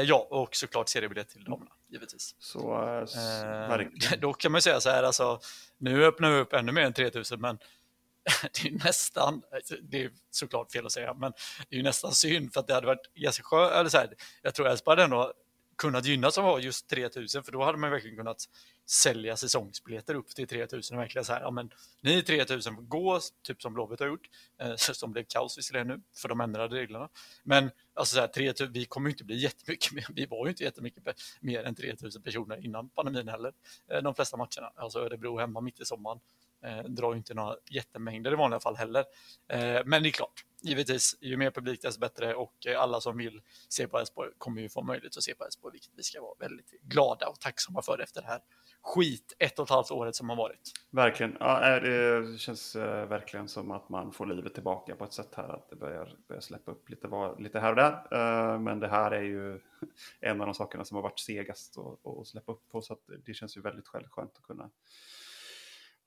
Ja, 0.05 0.27
och 0.29 0.55
såklart 0.55 0.89
seriebiljett 0.89 1.29
till 1.29 1.43
damerna, 1.43 1.71
givetvis. 1.95 2.35
Så 2.39 2.59
äh, 2.59 3.05
Eh, 3.15 3.69
verkligen. 3.69 4.19
Då 4.21 4.33
kan 4.33 4.51
man 4.51 4.57
ju 4.57 4.61
säga 4.61 4.79
så 4.81 4.89
här, 4.89 5.03
alltså, 5.03 5.39
nu 5.77 6.05
öppnar 6.05 6.31
vi 6.31 6.39
upp 6.39 6.53
ännu 6.53 6.71
mer 6.71 6.81
än 6.81 6.93
3000, 6.93 7.41
men 7.41 7.57
det 8.41 8.67
är 8.67 8.71
nästan, 8.71 9.41
alltså, 9.53 9.75
det 9.81 10.03
är 10.03 10.11
såklart 10.31 10.71
fel 10.71 10.85
att 10.85 10.91
säga, 10.91 11.13
men 11.13 11.31
det 11.69 11.75
är 11.75 11.77
ju 11.77 11.83
nästan 11.83 12.11
synd 12.11 12.53
för 12.53 12.59
att 12.59 12.67
det 12.67 12.73
hade 12.73 12.87
varit 12.87 13.13
ganska 13.15 13.43
skönt, 13.43 13.73
eller 13.73 13.89
så 13.89 13.97
här, 13.97 14.09
jag 14.41 14.55
tror 14.55 14.67
Elfsborg 14.67 14.91
hade 14.91 15.03
ändå 15.03 15.33
kunnat 15.75 16.05
gynnas 16.05 16.37
av 16.37 16.45
att 16.45 16.51
ha 16.51 16.59
just 16.59 16.87
3000, 16.87 17.43
för 17.43 17.51
då 17.51 17.63
hade 17.63 17.77
man 17.77 17.91
verkligen 17.91 18.17
kunnat 18.17 18.45
sälja 18.85 19.37
säsongsbiljetter 19.37 20.15
upp 20.15 20.29
till 20.29 20.47
3000 20.47 20.97
och 20.97 21.03
verkligen 21.03 21.25
så 21.25 21.33
här, 21.33 21.41
ja 21.41 21.51
men 21.51 21.69
ni 22.01 22.21
3000 22.21 22.75
får 22.75 22.81
gå, 22.81 23.19
typ 23.43 23.61
som 23.61 23.73
Blåvitt 23.73 23.99
har 23.99 24.07
gjort, 24.07 24.29
eh, 24.61 24.75
som 24.75 25.11
blev 25.11 25.23
kaos 25.23 25.57
visserligen 25.57 25.87
nu, 25.87 26.01
för 26.15 26.29
de 26.29 26.41
ändrade 26.41 26.75
reglerna. 26.75 27.09
Men 27.43 27.71
alltså 27.93 28.15
så 28.15 28.19
här, 28.21 28.27
3000, 28.27 28.73
vi 28.73 28.85
kommer 28.85 29.09
ju 29.09 29.13
inte 29.13 29.23
bli 29.23 29.35
jättemycket 29.35 29.91
mer, 29.91 30.07
vi 30.15 30.25
var 30.25 30.45
ju 30.45 30.49
inte 30.49 30.63
jättemycket 30.63 31.03
mer 31.39 31.63
än 31.63 31.75
3000 31.75 32.21
personer 32.21 32.65
innan 32.65 32.89
pandemin 32.89 33.27
heller, 33.27 33.53
eh, 33.91 34.01
de 34.01 34.15
flesta 34.15 34.37
matcherna. 34.37 34.71
Alltså 34.75 34.99
Örebro 34.99 35.39
hemma 35.39 35.61
mitt 35.61 35.79
i 35.79 35.85
sommaren 35.85 36.19
Eh, 36.63 36.83
drar 36.83 37.11
ju 37.11 37.17
inte 37.17 37.33
några 37.33 37.55
jättemängder 37.71 38.31
i 38.31 38.35
vanliga 38.35 38.59
fall 38.59 38.75
heller. 38.75 39.05
Eh, 39.47 39.81
men 39.85 40.03
det 40.03 40.09
är 40.09 40.11
klart, 40.11 40.45
givetvis, 40.61 41.17
ju 41.21 41.37
mer 41.37 41.51
publik 41.51 41.81
desto 41.81 41.99
bättre 41.99 42.35
och 42.35 42.67
eh, 42.67 42.81
alla 42.81 43.01
som 43.01 43.17
vill 43.17 43.41
se 43.69 43.87
på 43.87 43.99
Elfsborg 43.99 44.31
kommer 44.37 44.61
ju 44.61 44.69
få 44.69 44.81
möjlighet 44.81 45.17
att 45.17 45.23
se 45.23 45.35
på 45.35 45.43
Elfsborg, 45.43 45.71
vilket 45.71 45.91
vi 45.95 46.03
ska 46.03 46.21
vara 46.21 46.35
väldigt 46.39 46.71
glada 46.81 47.27
och 47.27 47.39
tacksamma 47.39 47.81
för 47.81 47.99
efter 47.99 48.21
det 48.21 48.27
här 48.27 48.41
skit 48.85 49.33
ett 49.39 49.59
och 49.59 49.65
ett 49.65 49.69
halvt 49.69 49.91
året 49.91 50.15
som 50.15 50.29
har 50.29 50.35
varit. 50.35 50.71
Verkligen. 50.89 51.37
Ja, 51.39 51.79
det 51.79 52.39
känns 52.39 52.75
eh, 52.75 53.05
verkligen 53.07 53.47
som 53.47 53.71
att 53.71 53.89
man 53.89 54.11
får 54.11 54.25
livet 54.25 54.53
tillbaka 54.53 54.95
på 54.95 55.03
ett 55.03 55.13
sätt 55.13 55.35
här. 55.35 55.49
Att 55.49 55.69
det 55.69 55.75
börjar, 55.75 56.15
börjar 56.27 56.41
släppa 56.41 56.71
upp 56.71 56.89
lite, 56.89 57.07
var, 57.07 57.39
lite 57.39 57.59
här 57.59 57.69
och 57.69 57.75
där. 57.75 57.91
Eh, 58.11 58.59
men 58.59 58.79
det 58.79 58.87
här 58.87 59.11
är 59.11 59.21
ju 59.21 59.59
en 60.19 60.41
av 60.41 60.47
de 60.47 60.53
sakerna 60.53 60.85
som 60.85 60.95
har 60.95 61.01
varit 61.01 61.19
segast 61.19 61.77
att 61.77 62.27
släppa 62.27 62.51
upp 62.51 62.69
på. 62.71 62.81
Så 62.81 62.97
det 63.25 63.33
känns 63.33 63.57
ju 63.57 63.61
väldigt 63.61 63.87
skönt 63.87 64.37
att 64.37 64.43
kunna 64.43 64.69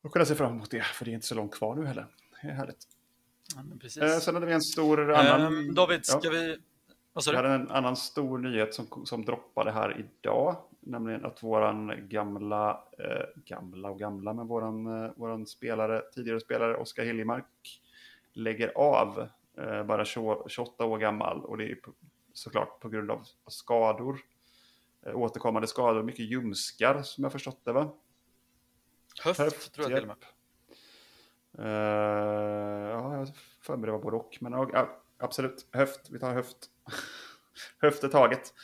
och 0.08 0.12
kunna 0.12 0.24
se 0.24 0.34
fram 0.34 0.52
emot 0.52 0.70
det, 0.70 0.82
för 0.82 1.04
det 1.04 1.10
är 1.10 1.12
inte 1.12 1.26
så 1.26 1.34
långt 1.34 1.54
kvar 1.54 1.74
nu 1.74 1.86
heller. 1.86 2.06
Det 2.42 2.48
är 2.48 2.52
härligt. 2.52 2.86
Ja, 3.96 4.06
eh, 4.06 4.18
sen 4.18 4.34
hade 4.34 4.46
vi 4.46 4.52
en 4.52 4.60
stor 4.60 5.12
annan... 5.12 5.54
Um, 5.54 5.74
David, 5.74 6.06
ska 6.06 6.20
ja. 6.22 6.30
vi... 6.30 6.58
Vad 7.12 7.24
sa 7.24 7.30
du? 7.30 7.36
Vi 7.36 7.42
hade 7.42 7.54
en 7.54 7.70
annan 7.70 7.96
stor 7.96 8.38
nyhet 8.38 8.74
som, 8.74 9.06
som 9.06 9.24
droppade 9.24 9.70
här 9.70 9.96
idag. 10.00 10.56
Nämligen 10.80 11.24
att 11.24 11.42
våran 11.42 12.08
gamla, 12.08 12.84
eh, 12.98 13.42
gamla 13.44 13.90
och 13.90 13.98
gamla, 13.98 14.32
men 14.32 14.46
våran, 14.46 15.04
eh, 15.04 15.10
våran 15.16 15.46
spelare, 15.46 16.02
tidigare 16.14 16.40
spelare 16.40 16.76
Oskar 16.76 17.04
Hiljemark 17.04 17.80
lägger 18.32 18.72
av. 18.78 19.28
Eh, 19.58 19.84
bara 19.84 20.04
28 20.04 20.84
år 20.84 20.98
gammal 20.98 21.44
och 21.44 21.56
det 21.56 21.70
är 21.70 21.74
på, 21.74 21.92
såklart 22.32 22.80
på 22.80 22.88
grund 22.88 23.10
av 23.10 23.26
skador. 23.46 24.20
Eh, 25.06 25.16
återkommande 25.16 25.68
skador, 25.68 26.02
mycket 26.02 26.30
ljumskar 26.30 27.02
som 27.02 27.24
jag 27.24 27.32
förstått 27.32 27.60
det 27.64 27.72
va? 27.72 27.90
Höft, 29.24 29.40
höft 29.40 29.72
tror 29.72 29.90
jag 29.90 30.00
till 30.00 30.10
och 30.10 30.16
med. 30.16 30.24
Uh, 31.58 31.66
ja, 32.90 33.16
jag 33.16 33.28
för 33.60 33.76
mig 33.76 33.86
det 33.86 33.92
var 33.92 33.98
både 33.98 34.16
och. 34.16 34.38
Men 34.40 34.52
ja, 34.52 35.00
absolut, 35.18 35.66
höft. 35.72 36.10
Vi 36.10 36.18
tar 36.18 36.34
höft. 36.34 36.56
höft 37.78 38.04
är 38.04 38.08
taget. 38.08 38.54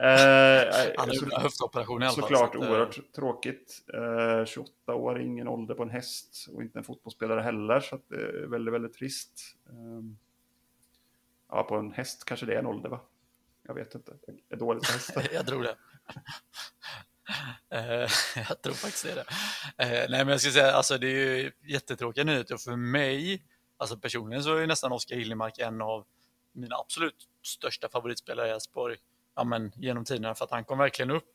Uh, 0.00 0.94
Han 0.98 1.12
gjorde 1.12 1.40
höftoperation 1.40 2.02
i 2.02 2.06
alla 2.06 2.14
fall. 2.14 2.22
Såklart 2.22 2.54
så 2.54 2.62
att, 2.62 2.68
oerhört 2.68 2.98
uh... 2.98 3.04
tråkigt. 3.04 3.84
Uh, 3.94 4.44
28 4.44 4.94
år, 4.94 5.20
ingen 5.20 5.48
ålder 5.48 5.74
på 5.74 5.82
en 5.82 5.90
häst 5.90 6.46
och 6.54 6.62
inte 6.62 6.78
en 6.78 6.84
fotbollsspelare 6.84 7.40
heller. 7.40 7.80
Så 7.80 8.00
det 8.08 8.16
är 8.16 8.46
väldigt, 8.46 8.74
väldigt 8.74 8.94
trist. 8.94 9.56
Um, 9.70 10.18
ja, 11.48 11.62
på 11.62 11.76
en 11.76 11.92
häst 11.92 12.24
kanske 12.24 12.46
det 12.46 12.54
är 12.54 12.58
en 12.58 12.66
ålder 12.66 12.88
va? 12.88 13.00
Jag 13.62 13.74
vet 13.74 13.94
inte. 13.94 14.16
Jag 14.26 14.36
är 14.48 14.56
dålig 14.56 14.82
på 14.82 14.92
hästar. 14.92 15.28
jag 15.32 15.46
tror 15.46 15.62
det. 15.62 15.76
Eh, 17.70 18.08
jag 18.48 18.62
tror 18.62 18.74
faktiskt 18.74 19.04
det 19.04 19.10
är 19.10 19.16
det. 19.16 19.24
Eh, 19.84 20.10
nej, 20.10 20.24
men 20.24 20.28
jag 20.28 20.40
ska 20.40 20.50
säga, 20.50 20.72
alltså 20.72 20.98
det 20.98 21.06
är 21.06 21.36
ju 21.36 21.52
jättetråkiga 21.62 22.24
nyheter 22.24 22.56
för 22.56 22.76
mig, 22.76 23.42
alltså 23.76 23.96
personligen 23.96 24.44
så 24.44 24.56
är 24.56 24.66
nästan 24.66 24.92
Oskar 24.92 25.16
Hiljemark 25.16 25.58
en 25.58 25.82
av 25.82 26.06
mina 26.52 26.76
absolut 26.76 27.28
största 27.42 27.88
favoritspelare 27.88 28.48
i 28.48 28.50
Elfsborg 28.50 28.96
ja, 29.36 29.44
men 29.44 29.72
genom 29.76 30.04
tiderna 30.04 30.34
för 30.34 30.44
att 30.44 30.50
han 30.50 30.64
kom 30.64 30.78
verkligen 30.78 31.10
upp 31.10 31.32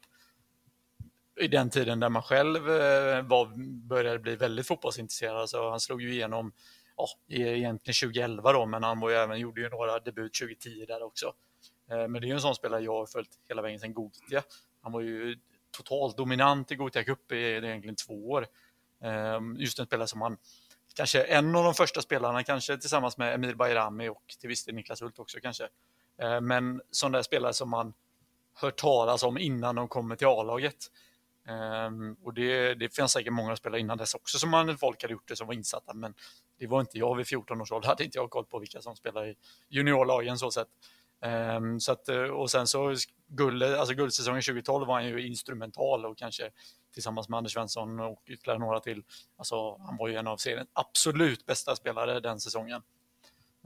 i 1.42 1.48
den 1.48 1.70
tiden 1.70 2.00
där 2.00 2.10
man 2.10 2.24
själv 2.24 2.70
eh, 2.70 3.22
var, 3.22 3.58
började 3.88 4.20
bli 4.20 4.36
väldigt 4.36 4.68
fotbollsintresserad. 4.68 5.38
Alltså, 5.38 5.70
han 5.70 5.80
slog 5.80 6.02
ju 6.02 6.14
igenom 6.14 6.54
ja, 6.98 7.08
egentligen 7.30 8.10
2011 8.10 8.54
då, 8.54 8.66
men 8.66 8.84
han 8.84 9.00
var 9.00 9.10
ju 9.10 9.16
även, 9.16 9.40
gjorde 9.40 9.62
ju 9.62 9.70
några 9.70 10.00
debut 10.00 10.34
2010 10.34 10.86
där 10.88 11.04
också. 11.04 11.34
Men 11.88 12.14
det 12.14 12.20
är 12.20 12.28
ju 12.28 12.34
en 12.34 12.42
sån 12.42 12.56
spelare 12.56 12.84
jag 12.84 12.94
har 12.94 13.06
följt 13.06 13.30
hela 13.50 13.62
vägen 13.62 13.80
sedan 13.80 13.94
Gothia. 13.94 14.44
Han 14.82 14.92
var 14.92 15.02
ju 15.02 15.40
totalt 15.72 16.18
dominant 16.18 16.72
i 16.72 16.76
Gothia 16.76 17.04
Cup 17.04 17.32
i 17.32 17.36
egentligen 17.36 17.96
två 17.96 18.30
år. 18.30 18.48
Ehm, 19.02 19.56
just 19.56 19.80
en 19.80 19.86
spelare 19.86 20.08
som 20.08 20.22
han, 20.22 20.38
kanske 20.96 21.24
en 21.24 21.56
av 21.56 21.64
de 21.64 21.74
första 21.74 22.02
spelarna, 22.02 22.44
kanske 22.44 22.78
tillsammans 22.78 23.18
med 23.18 23.34
Emir 23.34 23.54
Bayrami 23.54 24.10
och 24.10 24.24
till 24.40 24.50
viss 24.50 24.66
del 24.66 24.76
Niklas 24.76 25.02
Hult 25.02 25.20
också 25.20 25.40
kanske. 25.42 25.68
Ehm, 26.18 26.48
men 26.48 26.82
sån 26.92 27.12
där 27.12 27.22
spelare 27.22 27.54
som 27.54 27.70
man 27.70 27.94
hört 28.54 28.78
talas 28.78 29.24
om 29.24 29.38
innan 29.38 29.76
de 29.76 29.88
kommer 29.88 30.16
till 30.16 30.28
A-laget. 30.28 30.88
Ehm, 31.48 32.14
och 32.24 32.34
det, 32.34 32.74
det 32.74 32.96
finns 32.96 33.12
säkert 33.12 33.34
många 33.34 33.56
spelare 33.56 33.80
innan 33.80 33.98
dess 33.98 34.16
också 34.16 34.38
som 34.38 34.50
man, 34.50 34.78
folk 34.78 35.02
hade 35.02 35.14
gjort 35.14 35.28
det 35.28 35.36
som 35.36 35.48
var 35.48 35.54
insatta, 35.54 35.94
men 35.94 36.14
det 36.60 36.68
var 36.68 36.82
inte 36.82 36.98
jag 36.98 37.16
vid 37.16 37.28
14 37.28 37.62
års 37.62 37.72
ålder, 37.72 37.88
hade 37.88 38.04
inte 38.04 38.18
jag 38.18 38.30
koll 38.30 38.46
på 38.46 38.60
vilka 38.60 38.82
som 38.82 38.96
spelar 38.96 39.28
i 39.28 39.36
juniorlagen 39.70 40.38
så 40.38 40.52
sett. 40.52 40.68
Um, 41.26 41.80
så 41.80 41.92
att, 41.92 42.10
eh, 42.10 42.24
och 42.24 42.52
sen 42.52 42.68
så 42.68 42.96
guld, 43.28 43.64
alltså 43.64 43.94
guldsäsongen 43.94 44.42
2012 44.42 44.88
var 44.88 44.94
han 44.94 45.06
ju 45.06 45.28
instrumental 45.28 46.06
och 46.06 46.18
kanske 46.18 46.50
tillsammans 46.94 47.30
med 47.30 47.38
Anders 47.38 47.54
Svensson 47.54 48.00
och 48.00 48.24
ytterligare 48.26 48.60
några 48.60 48.80
till. 48.80 49.04
Alltså, 49.38 49.78
han 49.78 49.98
var 49.98 50.08
ju 50.08 50.16
en 50.16 50.28
av 50.28 50.38
seriens 50.38 50.70
absolut 50.74 51.46
bästa 51.46 51.76
spelare 51.76 52.20
den 52.20 52.40
säsongen. 52.40 52.82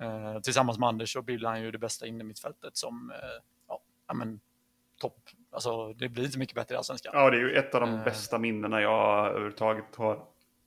Uh, 0.02 0.40
tillsammans 0.42 0.80
med 0.80 0.90
Anders 0.90 1.14
så 1.14 1.22
bildade 1.22 1.56
han 1.56 1.64
ju 1.64 1.72
det 1.72 1.78
bästa 1.78 2.08
innermittfältet 2.08 2.78
som 2.78 3.12
uh, 3.12 3.44
ja, 4.08 4.14
men, 4.14 4.40
topp. 5.00 5.30
Alltså, 5.52 5.94
det 5.94 6.10
blir 6.10 6.26
inte 6.26 6.40
mycket 6.40 6.56
bättre 6.56 6.76
i 6.76 6.78
Allsvenskan. 6.78 7.12
Ja, 7.16 7.30
det 7.30 7.38
är 7.38 7.42
ju 7.42 7.56
ett 7.56 7.76
av 7.76 7.82
de 7.82 7.94
uh, 7.94 8.04
bästa 8.04 8.38
minnena 8.38 8.82
jag 8.82 9.28
överhuvudtaget 9.28 9.96
har 9.96 10.26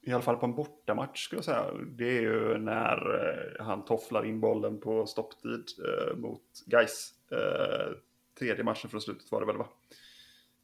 i 0.09 0.13
alla 0.13 0.23
fall 0.23 0.37
på 0.37 0.47
en 0.47 0.55
bortamatch 0.55 1.25
skulle 1.25 1.39
jag 1.39 1.45
säga, 1.45 1.73
det 1.87 2.19
är 2.19 2.21
ju 2.21 2.59
när 2.59 3.15
eh, 3.15 3.65
han 3.65 3.85
tofflar 3.85 4.25
in 4.25 4.41
bollen 4.41 4.81
på 4.81 5.07
stopptid 5.07 5.65
eh, 5.85 6.17
mot 6.17 6.43
Gais. 6.67 7.15
Eh, 7.31 7.93
tredje 8.39 8.65
matchen 8.65 8.91
från 8.91 9.01
slutet 9.01 9.33
var 9.33 9.41
det 9.41 9.47
väl 9.47 9.57
va? 9.57 9.69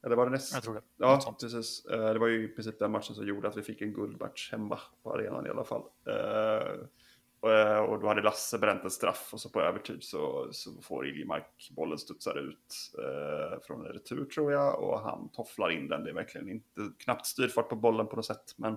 Eller 0.07 0.17
var 0.17 0.25
det 0.25 0.33
näst? 0.33 0.55
Jag 0.55 0.63
tror 0.63 0.75
det. 0.75 0.83
Ja, 0.97 1.37
precis. 1.41 1.83
Det 1.83 2.19
var 2.19 2.27
ju 2.27 2.45
i 2.45 2.49
princip 2.49 2.79
den 2.79 2.91
matchen 2.91 3.15
som 3.15 3.27
gjorde 3.27 3.49
att 3.49 3.57
vi 3.57 3.63
fick 3.63 3.83
en 3.83 3.93
guldmatch 3.93 4.53
hemma 4.53 4.79
på 5.03 5.13
arenan 5.13 5.47
i 5.47 5.51
alla 5.51 5.65
fall. 5.65 5.83
Och, 7.41 8.01
då 8.01 8.07
hade 8.07 8.23
Lasse 8.23 8.59
bränt 8.59 8.85
en 8.85 8.91
straff 8.91 9.31
och 9.33 9.41
så 9.41 9.49
på 9.49 9.61
övertid 9.61 10.03
så, 10.03 10.49
så 10.53 10.83
får 10.83 11.07
Iljemark 11.07 11.71
bollen 11.77 11.99
studsar 11.99 12.39
ut 12.39 12.93
från 13.67 13.87
en 13.87 13.93
retur 13.93 14.25
tror 14.25 14.53
jag 14.53 14.83
och 14.83 15.01
han 15.01 15.29
tofflar 15.29 15.71
in 15.71 15.89
den. 15.89 16.05
Det 16.05 16.11
är 16.11 16.15
verkligen 16.15 16.49
inte 16.49 16.81
knappt 16.99 17.27
styrfart 17.27 17.69
på 17.69 17.77
bollen 17.77 18.07
på 18.07 18.17
något 18.17 18.27
sätt 18.27 18.55
men 18.57 18.77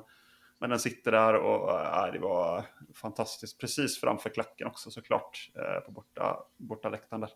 men 0.60 0.70
den 0.70 0.80
sitter 0.80 1.12
där 1.12 1.34
och 1.34 1.82
äh, 1.82 2.12
det 2.12 2.20
var 2.20 2.66
fantastiskt. 2.94 3.60
Precis 3.60 4.00
framför 4.00 4.30
klacken 4.30 4.68
också 4.68 4.92
såklart. 4.92 5.52
Äh, 5.56 5.80
på 5.80 5.92
borta, 5.92 6.44
borta 6.58 6.90
läktaren 6.90 7.22
där. 7.22 7.30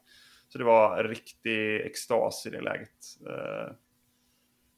Så 0.48 0.58
det 0.58 0.64
var 0.64 1.04
riktig 1.04 1.82
extas 1.82 2.46
i 2.46 2.50
det 2.50 2.62
läget. 2.62 3.18
Äh, 3.28 3.74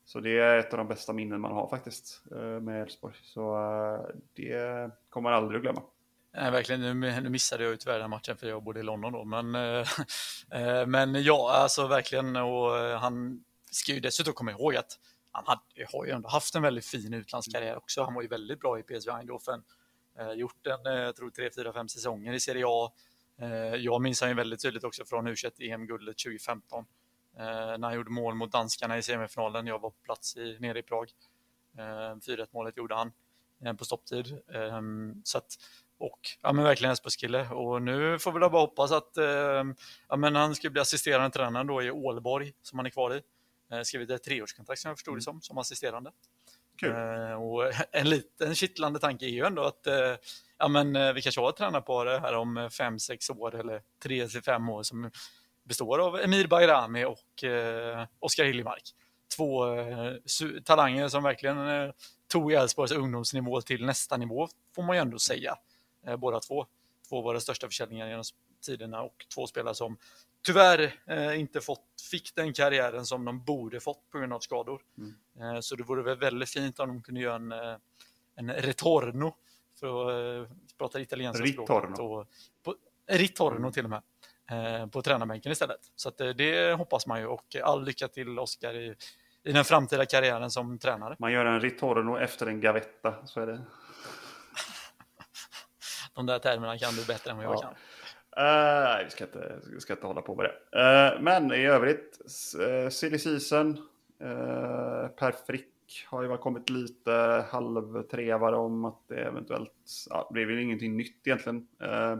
så 0.06 0.20
det 0.20 0.39
är 0.39 0.58
ett 0.58 0.74
av 0.74 0.78
de 0.78 0.88
bästa 0.88 1.14
minnen 1.14 1.41
man 1.41 1.52
har 1.52 1.68
faktiskt 1.68 2.24
äh, 2.32 2.60
med 2.60 2.82
Elfsborg. 2.82 3.16
Så 3.24 3.56
äh, 3.56 4.16
det 4.34 4.89
kommer 5.10 5.30
man 5.30 5.38
aldrig 5.38 5.58
att 5.58 5.64
glömma. 5.64 5.82
Nej, 6.34 6.52
verkligen. 6.52 6.82
Nu, 6.82 7.22
nu 7.22 7.30
missade 7.30 7.64
jag 7.64 7.72
ju 7.72 7.78
tyvärr 7.78 8.00
den 8.00 8.10
matchen 8.10 8.38
för 8.38 8.48
jag 8.48 8.64
bodde 8.64 8.80
i 8.80 8.84
London 8.84 9.14
då. 9.14 9.24
Men, 9.24 9.56
äh, 9.56 9.88
men 10.88 11.24
ja, 11.24 11.52
alltså 11.54 11.88
verkligen. 11.88 12.36
Och 12.36 12.72
han 13.00 13.44
ska 13.72 13.91
ju 13.91 14.00
dessutom 14.00 14.34
komma 14.34 14.52
ihåg 14.52 14.76
att 14.76 15.00
han 15.34 15.44
hade, 15.48 15.88
har 15.94 16.06
ju 16.06 16.12
ändå 16.12 16.30
haft 16.30 16.56
en 16.56 16.62
väldigt 16.62 16.86
fin 16.86 17.14
utlandskarriär 17.14 17.78
också. 17.78 18.04
Han 18.04 18.14
var 18.14 18.22
ju 18.22 18.28
väldigt 18.28 18.60
bra 18.60 18.80
i 18.80 18.84
PSV 18.84 19.12
Eindhoven. 19.12 19.64
Eh, 20.20 20.32
gjort 20.32 20.68
en, 20.68 20.94
eh, 20.94 21.04
jag 21.04 21.16
tror, 21.16 21.30
tre, 21.30 21.50
fyra, 21.56 21.74
fem 21.74 21.90
säsonger 21.90 22.34
i 22.34 22.40
Serie 22.40 22.66
A. 22.68 22.92
Eh, 23.42 23.76
jag 23.76 24.02
minns 24.02 24.22
han 24.22 24.30
ju 24.30 24.36
väldigt 24.36 24.62
tydligt 24.62 24.84
också 24.84 25.06
från 25.06 25.28
U21 25.28 25.52
EM-guldet 25.60 26.18
2015. 26.18 26.86
Eh, 27.38 27.46
när 27.46 27.84
han 27.84 27.94
gjorde 27.94 28.12
mål 28.12 28.36
mot 28.36 28.52
danskarna 28.52 28.98
i 28.98 29.02
semifinalen. 29.02 29.68
Jag 29.68 29.80
var 29.80 29.90
på 29.90 30.00
plats 30.04 30.38
i, 30.38 30.58
nere 30.60 30.80
i 30.80 30.84
Prag. 30.84 31.10
Eh, 31.78 32.16
4-1 32.16 32.48
målet 32.52 32.78
gjorde 32.78 32.96
han 32.96 33.12
eh, 33.66 33.74
på 33.74 33.86
stopptid. 33.86 34.28
Eh, 34.54 34.82
så 35.24 35.38
att, 35.38 35.58
och 35.98 36.20
ja, 36.42 36.54
men 36.54 36.64
verkligen 36.64 36.92
Elfsborgskille. 36.92 37.50
Och 37.50 37.82
nu 37.82 38.20
får 38.20 38.32
vi 38.32 38.40
bara 38.40 38.60
hoppas 38.60 38.92
att 38.92 39.18
eh, 39.18 39.64
ja, 40.10 40.16
men 40.18 40.36
han 40.36 40.56
ska 40.56 40.70
bli 40.70 40.82
assisterande 40.82 41.30
tränare 41.30 41.64
då 41.64 41.84
i 41.84 41.92
Ålborg 41.92 42.54
som 42.62 42.80
han 42.80 42.86
är 42.86 42.90
kvar 42.90 43.16
i. 43.16 43.22
Eh, 43.74 43.82
skrivit 43.84 44.10
ett 44.10 44.24
treårskontrakt 44.24 44.82
som 44.82 44.90
jag 44.90 44.98
förstod 44.98 45.14
det 45.14 45.16
mm. 45.16 45.22
som, 45.22 45.42
som 45.42 45.58
assisterande. 45.58 46.12
Eh, 46.84 47.34
och 47.34 47.72
en 47.92 48.10
liten 48.10 48.56
kittlande 48.56 49.00
tanke 49.00 49.26
är 49.26 49.30
ju 49.30 49.46
ändå 49.46 49.64
att 49.64 49.88
eh, 49.88 50.16
ja, 50.58 50.68
men, 50.68 51.16
vi 51.16 51.22
kanske 51.22 51.42
har 51.42 51.50
ett 51.50 51.58
tränarpar 51.58 52.20
här 52.20 52.36
om 52.36 52.70
fem, 52.78 53.00
sex 53.00 53.30
år 53.30 53.56
eller 53.56 53.82
tre 54.04 54.28
till 54.28 54.44
fem 54.44 54.70
år 54.70 54.84
som 54.84 55.12
består 55.64 56.00
av 56.00 56.20
Emir 56.20 56.48
Bayrami 56.48 57.06
och 57.06 57.44
eh, 57.44 58.08
Oskar 58.20 58.44
Hiljemark. 58.44 58.84
Två 59.36 59.76
eh, 59.76 60.14
talanger 60.64 61.08
som 61.08 61.24
verkligen 61.24 61.68
eh, 61.68 61.92
tog 62.28 62.54
Elfsborgs 62.54 62.92
ungdomsnivå 62.92 63.62
till 63.62 63.86
nästa 63.86 64.18
nivå, 64.18 64.48
får 64.76 64.84
man 64.84 64.96
ju 64.96 65.02
ändå 65.02 65.20
säga. 65.20 65.56
Eh, 66.08 66.18
båda 66.18 66.40
två. 66.40 66.66
Två 67.10 67.18
av 67.18 67.24
våra 67.24 67.40
största 67.40 67.68
försäljningar 67.68 68.08
genom 68.08 68.24
tiderna 68.66 69.02
och 69.02 69.26
två 69.36 69.48
spelare 69.48 69.76
som 69.76 69.98
tyvärr 70.46 70.94
eh, 71.08 71.39
inte 71.39 71.62
fått, 71.62 71.82
fick 72.12 72.36
den 72.36 72.54
karriären 72.54 73.06
som 73.06 73.26
de 73.26 73.44
borde 73.44 73.80
fått 73.80 74.10
på 74.12 74.18
grund 74.18 74.34
av 74.34 74.39
skador. 74.39 74.82
Mm. 74.98 75.16
Eh, 75.56 75.60
så 75.60 75.76
det 75.76 75.84
vore 75.84 76.04
väl 76.04 76.18
väldigt 76.18 76.50
fint 76.50 76.80
om 76.80 76.88
de 76.88 77.04
kunde 77.04 77.22
göra 77.22 77.36
en, 77.36 77.52
eh, 77.52 77.76
en 78.36 78.54
retorno, 78.54 79.36
för 79.80 79.88
att 79.88 80.10
eh, 80.50 80.56
prata 80.78 81.02
italienska 81.02 81.46
språket. 81.48 82.00
Och, 82.00 82.28
på, 82.64 82.76
ritorno 83.08 83.72
till 83.72 83.84
och 83.84 83.89
med, 83.89 84.02
eh, 84.52 84.88
på 84.88 85.02
tränarbänken 85.02 85.52
istället. 85.52 85.91
Så 85.96 86.12
eh, 86.20 86.30
det 86.30 86.74
hoppas 86.74 87.08
man 87.08 87.20
ju 87.20 87.26
och 87.26 87.56
all 87.64 87.86
lycka 87.86 88.08
till 88.08 88.39
Oskar 88.39 88.74
i 88.76 88.96
i 89.46 89.52
den 89.52 89.66
framtida 89.66 90.06
karriären 90.06 90.52
som 90.52 90.80
tränare. 90.80 91.16
Man 91.20 91.32
gör 91.32 91.46
en 91.46 91.62
ritorno 91.62 92.18
efter 92.18 92.48
en 92.48 92.62
gavetta, 92.62 93.28
så 93.28 93.41
är 93.41 93.48
det. 93.48 93.62
De 96.14 96.26
där 96.26 96.39
termerna 96.39 96.78
kan 96.78 96.96
du 96.96 97.06
bättre 97.06 97.32
än 97.32 97.38
vad 97.38 97.46
jag 97.46 97.54
Ja. 97.56 97.62
kan. 97.62 97.74
Uh, 98.38 98.84
Nej, 98.84 99.04
vi 99.04 99.12
ska 99.12 99.24
inte, 99.24 99.60
vi 99.74 99.80
ska 99.80 99.94
inte 99.94 100.08
hålla 100.08 100.22
på 100.22 100.36
med 100.36 100.46
det. 100.46 100.80
Uh, 100.80 101.22
men 101.22 101.52
i 101.52 101.66
övrigt, 101.66 102.22
uh, 102.60 102.90
silly 102.90 103.18
season. 103.18 103.78
Uh, 104.22 105.08
per 105.08 105.32
Frick 105.48 106.06
har 106.08 106.22
ju 106.22 106.28
väl 106.28 106.38
kommit 106.38 106.70
lite 106.70 107.46
halvtrevare 107.50 108.56
om 108.56 108.86
att 108.86 109.08
det 109.08 109.16
eventuellt, 109.16 109.74
ja, 110.10 110.32
det 110.34 110.42
är 110.42 110.46
väl 110.46 110.60
ingenting 110.60 110.98
nytt 110.98 111.28
egentligen. 111.28 111.68
Uh, 111.84 112.18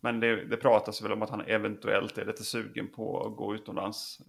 men 0.00 0.20
det, 0.20 0.44
det 0.44 0.56
pratas 0.56 1.02
väl 1.02 1.12
om 1.12 1.22
att 1.22 1.30
han 1.30 1.40
eventuellt 1.40 2.18
är 2.18 2.24
lite 2.24 2.44
sugen 2.44 2.88
på 2.88 3.26
att 3.26 3.36
gå 3.36 3.54
utomlands. 3.54 4.20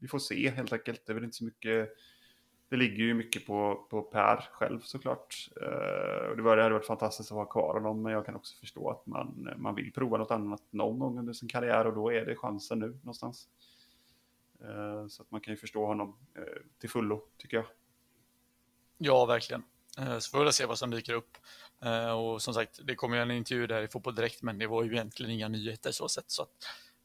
Vi 0.00 0.08
får 0.08 0.18
se 0.18 0.50
helt 0.50 0.72
enkelt. 0.72 1.06
Det 1.06 1.12
är 1.12 1.14
väl 1.14 1.24
inte 1.24 1.36
så 1.36 1.44
mycket. 1.44 1.88
Det 2.68 2.76
ligger 2.76 3.04
ju 3.04 3.14
mycket 3.14 3.46
på, 3.46 3.86
på 3.90 4.02
Per 4.02 4.48
själv 4.52 4.80
såklart. 4.80 5.48
Eh, 5.62 6.28
och 6.30 6.36
det 6.36 6.42
var- 6.42 6.56
det 6.56 6.62
hade 6.62 6.74
varit 6.74 6.86
fantastiskt 6.86 7.32
att 7.32 7.36
ha 7.38 7.44
kvar 7.44 7.74
honom. 7.74 8.02
Men 8.02 8.12
jag 8.12 8.26
kan 8.26 8.36
också 8.36 8.56
förstå 8.60 8.90
att 8.90 9.06
man, 9.06 9.50
man 9.56 9.74
vill 9.74 9.92
prova 9.92 10.16
något 10.18 10.30
annat 10.30 10.62
någon 10.70 10.98
gång 10.98 11.18
under 11.18 11.32
sin 11.32 11.48
karriär. 11.48 11.86
Och 11.86 11.94
då 11.94 12.12
är 12.12 12.24
det 12.26 12.36
chansen 12.36 12.78
nu 12.78 12.86
någonstans. 12.88 13.48
Eh, 14.60 15.06
så 15.06 15.22
att 15.22 15.30
man 15.30 15.40
kan 15.40 15.52
ju 15.54 15.58
förstå 15.58 15.86
honom 15.86 16.16
eh, 16.34 16.42
till 16.80 16.90
fullo 16.90 17.22
tycker 17.36 17.56
jag. 17.56 17.66
Ja, 18.98 19.26
verkligen. 19.26 19.62
Eh, 19.98 20.18
Så 20.18 20.30
får 20.38 20.44
vi 20.44 20.52
se 20.52 20.66
vad 20.66 20.78
som 20.78 20.90
dyker 20.90 21.12
upp. 21.14 21.36
Eh, 21.84 22.10
Och 22.10 22.42
som 22.42 22.54
sagt, 22.54 22.80
det 22.84 22.94
kom 22.94 23.14
ju 23.14 23.20
en 23.20 23.30
intervju 23.30 23.66
där 23.66 23.82
i 23.82 23.88
Fotboll 23.88 24.14
Direkt, 24.14 24.42
men 24.42 24.58
det 24.58 24.66
var 24.66 24.82
ju 24.84 24.92
egentligen 24.92 25.32
inga 25.32 25.48
nyheter 25.48 25.90
så 25.90 26.08
sett. 26.08 26.30
Så 26.30 26.42
att 26.42 26.50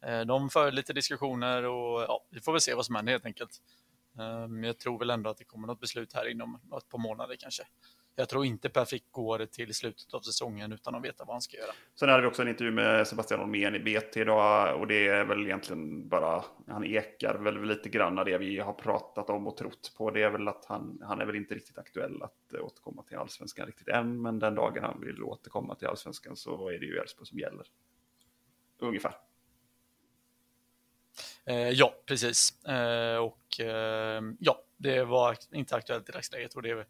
eh, 0.01 0.22
de 0.22 0.49
för 0.49 0.72
lite 0.72 0.93
diskussioner 0.93 1.64
och 1.64 2.01
ja, 2.01 2.24
vi 2.30 2.39
får 2.39 2.51
väl 2.51 2.62
se 2.62 2.74
vad 2.74 2.86
som 2.86 2.95
händer 2.95 3.12
helt 3.12 3.26
enkelt. 3.26 3.62
Men 4.49 4.64
jag 4.64 4.80
tror 4.80 4.99
väl 4.99 5.09
ändå 5.09 5.30
att 5.30 5.38
det 5.38 5.43
kommer 5.43 5.68
något 5.68 5.80
beslut 5.80 6.14
här 6.14 6.32
inom 6.32 6.55
ett 6.78 6.89
par 6.89 6.99
månader 6.99 7.36
kanske. 7.39 7.64
Jag 8.16 8.30
tror 8.30 8.45
inte 8.45 8.70
Per 8.70 8.86
Frick 8.86 9.12
går 9.12 9.45
till 9.45 9.74
slutet 9.74 10.14
av 10.14 10.22
säsongen 10.22 10.72
utan 10.72 10.95
att 10.95 11.03
veta 11.03 11.26
vad 11.26 11.34
han 11.34 11.41
ska 11.41 11.57
göra. 11.57 11.72
Sen 11.95 12.09
hade 12.09 12.22
vi 12.22 12.28
också 12.28 12.41
en 12.41 12.47
intervju 12.47 12.72
med 12.72 13.07
Sebastian 13.07 13.39
Holmén 13.39 13.76
i 13.76 13.80
BT 13.80 14.20
idag 14.20 14.80
och 14.80 14.88
det 14.88 15.07
är 15.07 15.26
väl 15.26 15.45
egentligen 15.45 16.09
bara, 16.09 16.43
han 16.68 16.84
ekar 16.84 17.36
väl 17.36 17.64
lite 17.64 17.89
grann 17.89 18.20
av 18.20 18.26
det 18.26 18.38
vi 18.38 18.59
har 18.59 18.74
pratat 18.74 19.30
om 19.30 19.47
och 19.47 19.57
trott 19.57 19.93
på. 19.97 20.12
Det 20.12 20.24
är 20.24 20.30
väl 20.30 20.47
att 20.47 20.66
han, 20.66 21.01
han 21.03 21.22
är 21.22 21.26
väl 21.26 21.36
inte 21.36 21.55
riktigt 21.55 21.78
aktuell 21.78 22.22
att 22.22 22.53
eh, 22.53 22.66
återkomma 22.66 23.03
till 23.03 23.18
allsvenskan 23.18 23.66
riktigt 23.66 23.88
än, 23.88 24.22
men 24.22 24.39
den 24.39 24.55
dagen 24.55 24.84
han 24.84 25.01
vill 25.01 25.24
återkomma 25.24 25.76
till 25.76 25.88
allsvenskan 25.88 26.36
så 26.36 26.70
är 26.70 26.80
det 26.80 26.86
ju 26.86 26.97
Elfsborg 26.97 27.28
som 27.28 27.39
gäller. 27.39 27.66
Ungefär. 28.80 29.14
Eh, 31.46 31.70
ja, 31.70 31.94
precis. 32.06 32.66
Eh, 32.66 33.18
och 33.18 33.60
eh, 33.60 34.22
ja, 34.39 34.64
det 34.78 35.04
var 35.04 35.38
inte 35.52 35.76
aktuellt 35.76 36.10
i 36.10 36.12
dagsläget 36.12 36.54
och 36.54 36.62
det, 36.62 36.88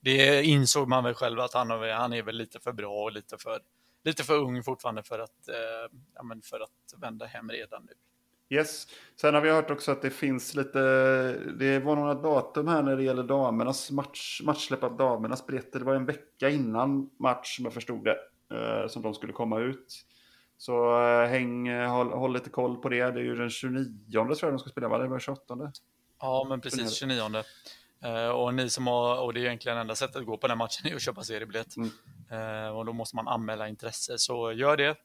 det 0.00 0.42
insåg 0.42 0.88
man 0.88 1.04
väl 1.04 1.14
själv 1.14 1.40
att 1.40 1.54
han, 1.54 1.70
han 1.70 2.12
är 2.12 2.22
väl 2.22 2.36
lite 2.36 2.60
för 2.60 2.72
bra 2.72 3.02
och 3.02 3.12
lite 3.12 3.38
för, 3.38 3.60
lite 4.04 4.24
för 4.24 4.38
ung 4.38 4.62
fortfarande 4.62 5.02
för 5.02 5.18
att, 5.18 5.48
eh, 5.48 5.98
ja, 6.14 6.22
men 6.22 6.42
för 6.42 6.60
att 6.60 7.00
vända 7.00 7.26
hem 7.26 7.50
redan 7.50 7.82
nu. 7.86 7.92
Yes. 8.56 8.86
Sen 9.16 9.34
har 9.34 9.40
vi 9.40 9.50
hört 9.50 9.70
också 9.70 9.92
att 9.92 10.02
det 10.02 10.10
finns 10.10 10.54
lite, 10.54 10.78
det 11.58 11.78
var 11.78 11.96
några 11.96 12.14
datum 12.14 12.68
här 12.68 12.82
när 12.82 12.96
det 12.96 13.02
gäller 13.02 13.22
damernas 13.22 13.90
match, 13.90 14.40
matchsläpp 14.44 14.82
av 14.82 14.96
damernas 14.96 15.46
biljetter. 15.46 15.78
Det 15.78 15.84
var 15.84 15.94
en 15.94 16.06
vecka 16.06 16.48
innan 16.48 17.10
match 17.18 17.56
som 17.56 17.64
jag 17.64 17.74
förstod 17.74 18.04
det, 18.04 18.18
eh, 18.54 18.88
som 18.88 19.02
de 19.02 19.14
skulle 19.14 19.32
komma 19.32 19.60
ut. 19.60 20.04
Så 20.62 21.02
eh, 21.02 21.28
häng, 21.28 21.68
eh, 21.68 21.90
håll, 21.90 22.12
håll 22.12 22.32
lite 22.32 22.50
koll 22.50 22.76
på 22.76 22.88
det. 22.88 23.10
Det 23.10 23.20
är 23.20 23.24
ju 23.24 23.36
den 23.36 23.50
29 23.50 23.86
tror 24.12 24.36
jag 24.42 24.52
de 24.52 24.58
ska 24.58 24.70
spela, 24.70 24.88
va? 24.88 24.98
Det 24.98 25.08
var 25.08 25.18
28. 25.18 25.72
Ja, 26.20 26.46
men 26.48 26.60
precis 26.60 26.94
29. 26.94 27.42
Eh, 28.04 28.28
och 28.28 28.54
ni 28.54 28.70
som 28.70 28.86
har, 28.86 29.20
och 29.20 29.34
det 29.34 29.40
är 29.40 29.44
egentligen 29.44 29.78
enda 29.78 29.94
sättet 29.94 30.16
att 30.16 30.26
gå 30.26 30.36
på 30.36 30.48
den 30.48 30.58
matchen 30.58 30.86
är 30.92 30.94
att 30.94 31.02
köpa 31.02 31.22
seriebiljett. 31.22 31.76
Mm. 31.76 32.74
Och 32.74 32.86
då 32.86 32.92
måste 32.92 33.16
man 33.16 33.28
anmäla 33.28 33.68
intresse, 33.68 34.18
så 34.18 34.52
gör 34.52 34.76
det. 34.76 34.96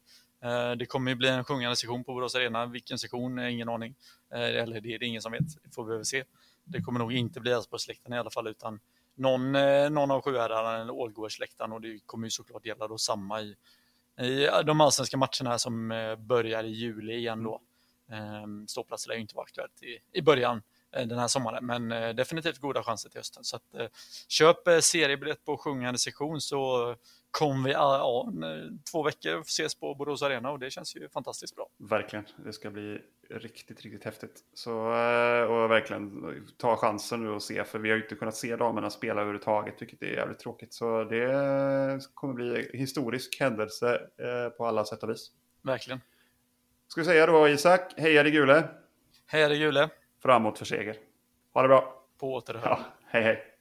Det 0.75 0.85
kommer 0.85 1.11
ju 1.11 1.15
bli 1.15 1.29
en 1.29 1.43
sjungande 1.43 1.75
sektion 1.75 2.03
på 2.03 2.13
Borås 2.13 2.35
Arena. 2.35 2.65
Vilken 2.65 2.99
sektion? 2.99 3.39
Eh, 3.39 3.53
Ingen 3.53 3.69
aning. 3.69 3.95
Eller 4.31 4.81
det 4.81 4.93
är 4.93 4.99
det 4.99 5.05
ingen 5.05 5.21
som 5.21 5.31
vet. 5.31 5.63
Det 5.63 5.69
får 5.75 5.85
vi 5.85 5.95
väl 5.95 6.05
se. 6.05 6.23
Det 6.63 6.81
kommer 6.81 6.99
nog 6.99 7.13
inte 7.13 7.39
bli 7.39 7.51
Elfsborgssläkten 7.51 8.13
i 8.13 8.17
alla 8.17 8.29
fall, 8.29 8.47
utan 8.47 8.79
någon, 9.15 9.51
någon 9.93 10.11
av 10.11 10.21
Sjuhäradarna 10.21 10.81
eller 10.81 10.93
Ålgårdssläktaren 10.93 11.73
och 11.73 11.81
det 11.81 11.99
kommer 12.05 12.27
ju 12.27 12.31
såklart 12.31 12.65
gälla 12.65 12.87
då 12.87 12.97
samma 12.97 13.41
i, 13.41 13.55
i 14.21 14.49
de 14.65 14.81
allsvenska 14.81 15.17
matcherna 15.17 15.59
som 15.59 15.91
eh, 15.91 16.15
börjar 16.15 16.63
i 16.63 16.71
juli 16.71 17.13
igen 17.13 17.43
då. 17.43 17.61
Ehm, 18.11 18.67
ståplats 18.67 18.71
Ståplatser 18.71 19.09
lär 19.09 19.15
ju 19.15 19.21
inte 19.21 19.35
vara 19.35 19.43
aktuellt 19.43 19.83
i, 19.83 20.19
i 20.19 20.21
början 20.21 20.61
eh, 20.95 21.07
den 21.07 21.19
här 21.19 21.27
sommaren, 21.27 21.65
men 21.65 21.91
eh, 21.91 22.09
definitivt 22.09 22.57
goda 22.57 22.83
chanser 22.83 23.09
till 23.09 23.19
hösten. 23.19 23.43
Så 23.43 23.55
att, 23.55 23.91
köp 24.27 24.57
seriebiljett 24.81 25.45
på 25.45 25.57
sjungande 25.57 25.99
sektion 25.99 26.41
så 26.41 26.95
kommer 27.37 27.69
vi 27.69 27.73
ja, 27.73 28.31
två 28.91 29.03
veckor 29.03 29.41
ses 29.41 29.75
på 29.75 29.95
Borås 29.95 30.21
Arena 30.23 30.51
och 30.51 30.59
det 30.59 30.71
känns 30.71 30.95
ju 30.95 31.09
fantastiskt 31.09 31.55
bra. 31.55 31.67
Verkligen. 31.77 32.25
Det 32.45 32.53
ska 32.53 32.69
bli 32.69 33.01
riktigt, 33.29 33.81
riktigt 33.81 34.03
häftigt. 34.03 34.39
Så, 34.53 34.71
eh, 34.71 35.43
och 35.43 35.71
verkligen 35.71 36.33
ta 36.57 36.77
chansen 36.77 37.23
nu 37.23 37.29
och 37.29 37.43
se, 37.43 37.63
för 37.63 37.79
vi 37.79 37.89
har 37.89 37.97
ju 37.97 38.03
inte 38.03 38.15
kunnat 38.15 38.35
se 38.35 38.55
damerna 38.55 38.89
spela 38.89 39.21
överhuvudtaget, 39.21 39.81
vilket 39.81 40.01
är 40.01 40.07
jävligt 40.07 40.39
tråkigt. 40.39 40.73
Så 40.73 41.03
det 41.03 41.29
kommer 42.13 42.33
bli 42.33 42.69
historisk 42.73 43.39
händelse 43.39 44.01
eh, 44.17 44.49
på 44.49 44.65
alla 44.65 44.85
sätt 44.85 45.03
och 45.03 45.09
vis. 45.09 45.31
Verkligen. 45.61 46.01
Ska 46.87 47.01
vi 47.01 47.05
säga 47.05 47.25
då 47.25 47.47
Isak, 47.47 47.93
heja 47.97 48.23
det 48.23 48.31
gule, 48.31 48.69
Hej 49.27 49.43
är 49.43 49.49
det 49.49 49.57
Gule, 49.57 49.89
framåt 50.23 50.57
för 50.57 50.65
seger. 50.65 50.97
Ha 51.53 51.61
det 51.61 51.67
bra. 51.67 52.03
på 52.19 52.33
återhörande. 52.33 52.69
Ja, 52.69 52.85
hej 53.05 53.23
hej. 53.23 53.56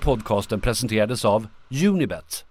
Podcasten 0.00 0.60
presenterades 0.60 1.24
av 1.24 1.46
Unibet, 1.70 2.44